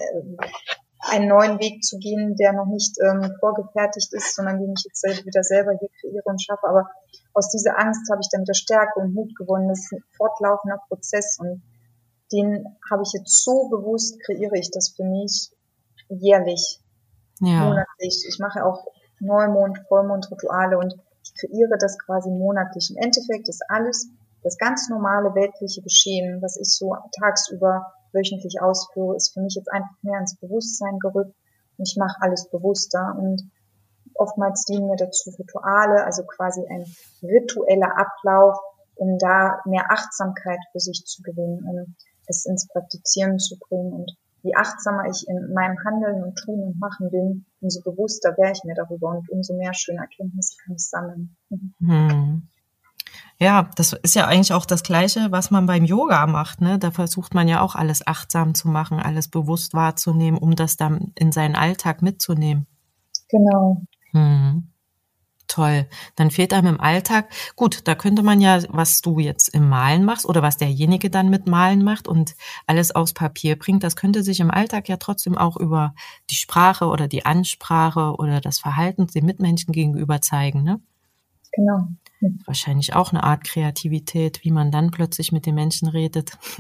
einen 1.02 1.28
neuen 1.28 1.60
Weg 1.60 1.84
zu 1.84 1.98
gehen, 1.98 2.36
der 2.36 2.54
noch 2.54 2.68
nicht 2.68 2.96
ähm, 3.02 3.36
vorgefertigt 3.40 4.14
ist, 4.14 4.36
sondern 4.36 4.60
den 4.60 4.74
ich 4.78 4.84
jetzt 4.86 5.26
wieder 5.26 5.44
selber 5.44 5.72
hier 5.80 5.90
kreiere 6.00 6.24
und 6.26 6.42
schaffe. 6.42 6.68
Aber 6.68 6.90
aus 7.34 7.50
dieser 7.50 7.80
Angst 7.80 8.10
habe 8.12 8.22
ich 8.22 8.30
dann 8.32 8.42
wieder 8.42 8.54
Stärke 8.54 9.00
und 9.00 9.14
Mut 9.14 9.36
gewonnen. 9.36 9.68
Das 9.68 9.80
ist 9.80 9.94
ein 9.94 10.04
fortlaufender 10.16 10.80
Prozess 10.88 11.38
und 11.40 11.64
den 12.32 12.66
habe 12.90 13.04
ich 13.04 13.14
jetzt 13.14 13.44
so 13.44 13.68
bewusst, 13.70 14.20
kreiere 14.24 14.56
ich 14.56 14.70
das 14.72 14.94
für 14.96 15.04
mich 15.04 15.52
jährlich, 16.10 16.80
ja. 17.40 17.66
monatlich. 17.66 18.26
Ich 18.28 18.38
mache 18.40 18.66
auch 18.66 18.86
Neumond, 19.20 19.80
Vollmond-Rituale 19.88 20.78
und 20.78 20.96
ich 21.24 21.34
kreiere 21.36 21.78
das 21.80 21.98
quasi 22.00 22.30
monatlich. 22.30 22.92
Im 22.92 22.98
Endeffekt 22.98 23.50
ist 23.50 23.64
alles 23.70 24.10
das 24.44 24.58
ganz 24.58 24.90
normale 24.90 25.36
weltliche 25.36 25.82
Geschehen, 25.82 26.42
was 26.42 26.58
ich 26.58 26.70
so 26.70 26.96
tagsüber 27.20 27.94
wöchentlich 28.14 28.62
ausführe, 28.62 29.16
ist 29.16 29.34
für 29.34 29.42
mich 29.42 29.56
jetzt 29.56 29.72
einfach 29.72 29.96
mehr 30.02 30.20
ins 30.20 30.36
Bewusstsein 30.36 31.00
gerückt. 31.00 31.36
Ich 31.78 31.96
mache 31.98 32.18
alles 32.22 32.50
bewusster 32.50 33.16
und 33.18 33.50
oftmals 34.16 34.66
dienen 34.66 34.88
mir 34.88 34.98
dazu 34.98 35.32
Rituale, 35.32 36.04
also 36.06 36.24
quasi 36.24 36.62
ein 36.70 36.86
ritueller 37.24 37.98
Ablauf, 37.98 38.58
um 38.96 39.18
da 39.18 39.60
mehr 39.66 39.92
Achtsamkeit 39.92 40.60
für 40.72 40.80
sich 40.80 41.04
zu 41.06 41.24
gewinnen, 41.24 41.64
um 41.66 41.96
es 42.28 42.46
ins 42.46 42.68
Praktizieren 42.68 43.40
zu 43.40 43.58
bringen. 43.58 43.94
Und 43.94 44.16
je 44.44 44.54
achtsamer 44.56 45.06
ich 45.10 45.28
in 45.28 45.54
meinem 45.54 45.78
Handeln 45.86 46.24
und 46.24 46.36
Tun 46.36 46.62
und 46.62 46.80
Machen 46.80 47.10
bin, 47.10 47.46
umso 47.62 47.82
bewusster 47.82 48.36
wäre 48.38 48.52
ich 48.52 48.64
mir 48.64 48.76
darüber 48.76 49.10
und 49.10 49.30
umso 49.30 49.56
mehr 49.56 49.74
schöne 49.74 50.00
Erkenntnisse 50.00 50.56
kann 50.64 50.76
ich 50.76 50.88
sammeln. 50.88 51.36
Hm. 51.80 52.48
Ja, 53.42 53.72
das 53.76 53.94
ist 53.94 54.14
ja 54.14 54.28
eigentlich 54.28 54.54
auch 54.54 54.68
das 54.68 54.84
Gleiche, 54.84 55.32
was 55.32 55.50
man 55.50 55.66
beim 55.66 55.84
Yoga 55.84 56.28
macht. 56.28 56.62
Ne? 56.62 56.78
Da 56.78 56.92
versucht 56.92 57.34
man 57.34 57.48
ja 57.48 57.62
auch 57.62 57.74
alles 57.74 58.06
achtsam 58.06 58.54
zu 58.54 58.68
machen, 58.68 59.00
alles 59.00 59.30
bewusst 59.30 59.74
wahrzunehmen, 59.74 60.38
um 60.40 60.56
das 60.56 60.78
dann 60.78 61.12
in 61.16 61.32
seinen 61.32 61.56
Alltag 61.56 62.04
mitzunehmen. 62.04 62.68
Genau. 63.30 63.82
Hm. 64.12 64.68
Toll. 65.48 65.88
Dann 66.16 66.30
fehlt 66.30 66.54
einem 66.54 66.76
im 66.76 66.80
Alltag, 66.80 67.32
gut, 67.56 67.88
da 67.88 67.96
könnte 67.96 68.22
man 68.22 68.42
ja, 68.42 68.62
was 68.70 69.02
du 69.02 69.18
jetzt 69.18 69.48
im 69.48 69.68
Malen 69.68 70.06
machst 70.06 70.28
oder 70.28 70.44
was 70.44 70.58
derjenige 70.58 71.10
dann 71.10 71.32
mit 71.32 71.48
Malen 71.48 71.84
macht 71.84 72.08
und 72.08 72.36
alles 72.68 72.94
aufs 72.94 73.14
Papier 73.14 73.58
bringt, 73.58 73.84
das 73.84 73.96
könnte 73.96 74.22
sich 74.22 74.40
im 74.40 74.52
Alltag 74.52 74.88
ja 74.88 74.98
trotzdem 74.98 75.36
auch 75.36 75.58
über 75.58 75.96
die 76.30 76.36
Sprache 76.36 76.86
oder 76.86 77.08
die 77.08 77.26
Ansprache 77.26 78.14
oder 78.20 78.40
das 78.40 78.60
Verhalten 78.60 79.08
den 79.08 79.26
Mitmenschen 79.26 79.74
gegenüber 79.74 80.22
zeigen, 80.22 80.62
ne? 80.62 80.80
Genau. 81.54 81.88
Wahrscheinlich 82.46 82.96
auch 82.96 83.12
eine 83.12 83.24
Art 83.24 83.44
Kreativität, 83.44 84.44
wie 84.44 84.52
man 84.52 84.72
dann 84.72 84.92
plötzlich 84.92 85.32
mit 85.32 85.46
den 85.46 85.56
Menschen 85.56 85.88
redet. 85.88 86.38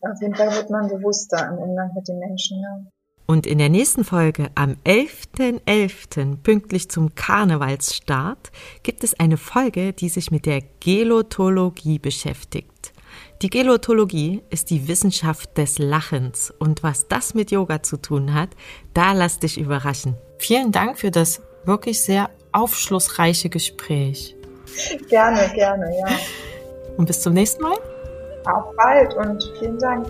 Auf 0.00 0.20
jeden 0.20 0.34
Fall 0.34 0.54
wird 0.54 0.70
man 0.70 0.88
bewusster 0.88 1.48
im 1.48 1.58
Umgang 1.58 1.92
mit 1.94 2.06
den 2.06 2.18
Menschen. 2.18 2.60
Ja. 2.60 2.90
Und 3.26 3.46
in 3.46 3.58
der 3.58 3.68
nächsten 3.68 4.04
Folge 4.04 4.50
am 4.54 4.76
11.11. 4.86 5.60
.11., 5.66 6.36
pünktlich 6.42 6.88
zum 6.88 7.14
Karnevalsstart 7.14 8.50
gibt 8.82 9.04
es 9.04 9.20
eine 9.20 9.36
Folge, 9.36 9.92
die 9.92 10.08
sich 10.08 10.30
mit 10.30 10.46
der 10.46 10.62
Gelotologie 10.80 11.98
beschäftigt. 11.98 12.94
Die 13.42 13.50
Gelotologie 13.50 14.42
ist 14.48 14.70
die 14.70 14.88
Wissenschaft 14.88 15.58
des 15.58 15.78
Lachens 15.78 16.52
und 16.58 16.82
was 16.82 17.06
das 17.08 17.34
mit 17.34 17.50
Yoga 17.50 17.82
zu 17.82 17.98
tun 17.98 18.32
hat, 18.32 18.50
da 18.94 19.12
lass 19.12 19.40
dich 19.40 19.58
überraschen. 19.60 20.16
Vielen 20.38 20.72
Dank 20.72 20.98
für 20.98 21.10
das 21.10 21.42
wirklich 21.66 22.00
sehr 22.00 22.30
aufschlussreiche 22.52 23.48
Gespräch. 23.48 24.36
Gerne, 25.08 25.48
gerne, 25.54 25.86
ja. 25.98 26.16
Und 26.96 27.06
bis 27.06 27.20
zum 27.20 27.34
nächsten 27.34 27.62
Mal. 27.62 27.78
Auf 28.44 28.74
bald 28.76 29.14
und 29.14 29.42
vielen 29.58 29.78
Dank. 29.78 30.06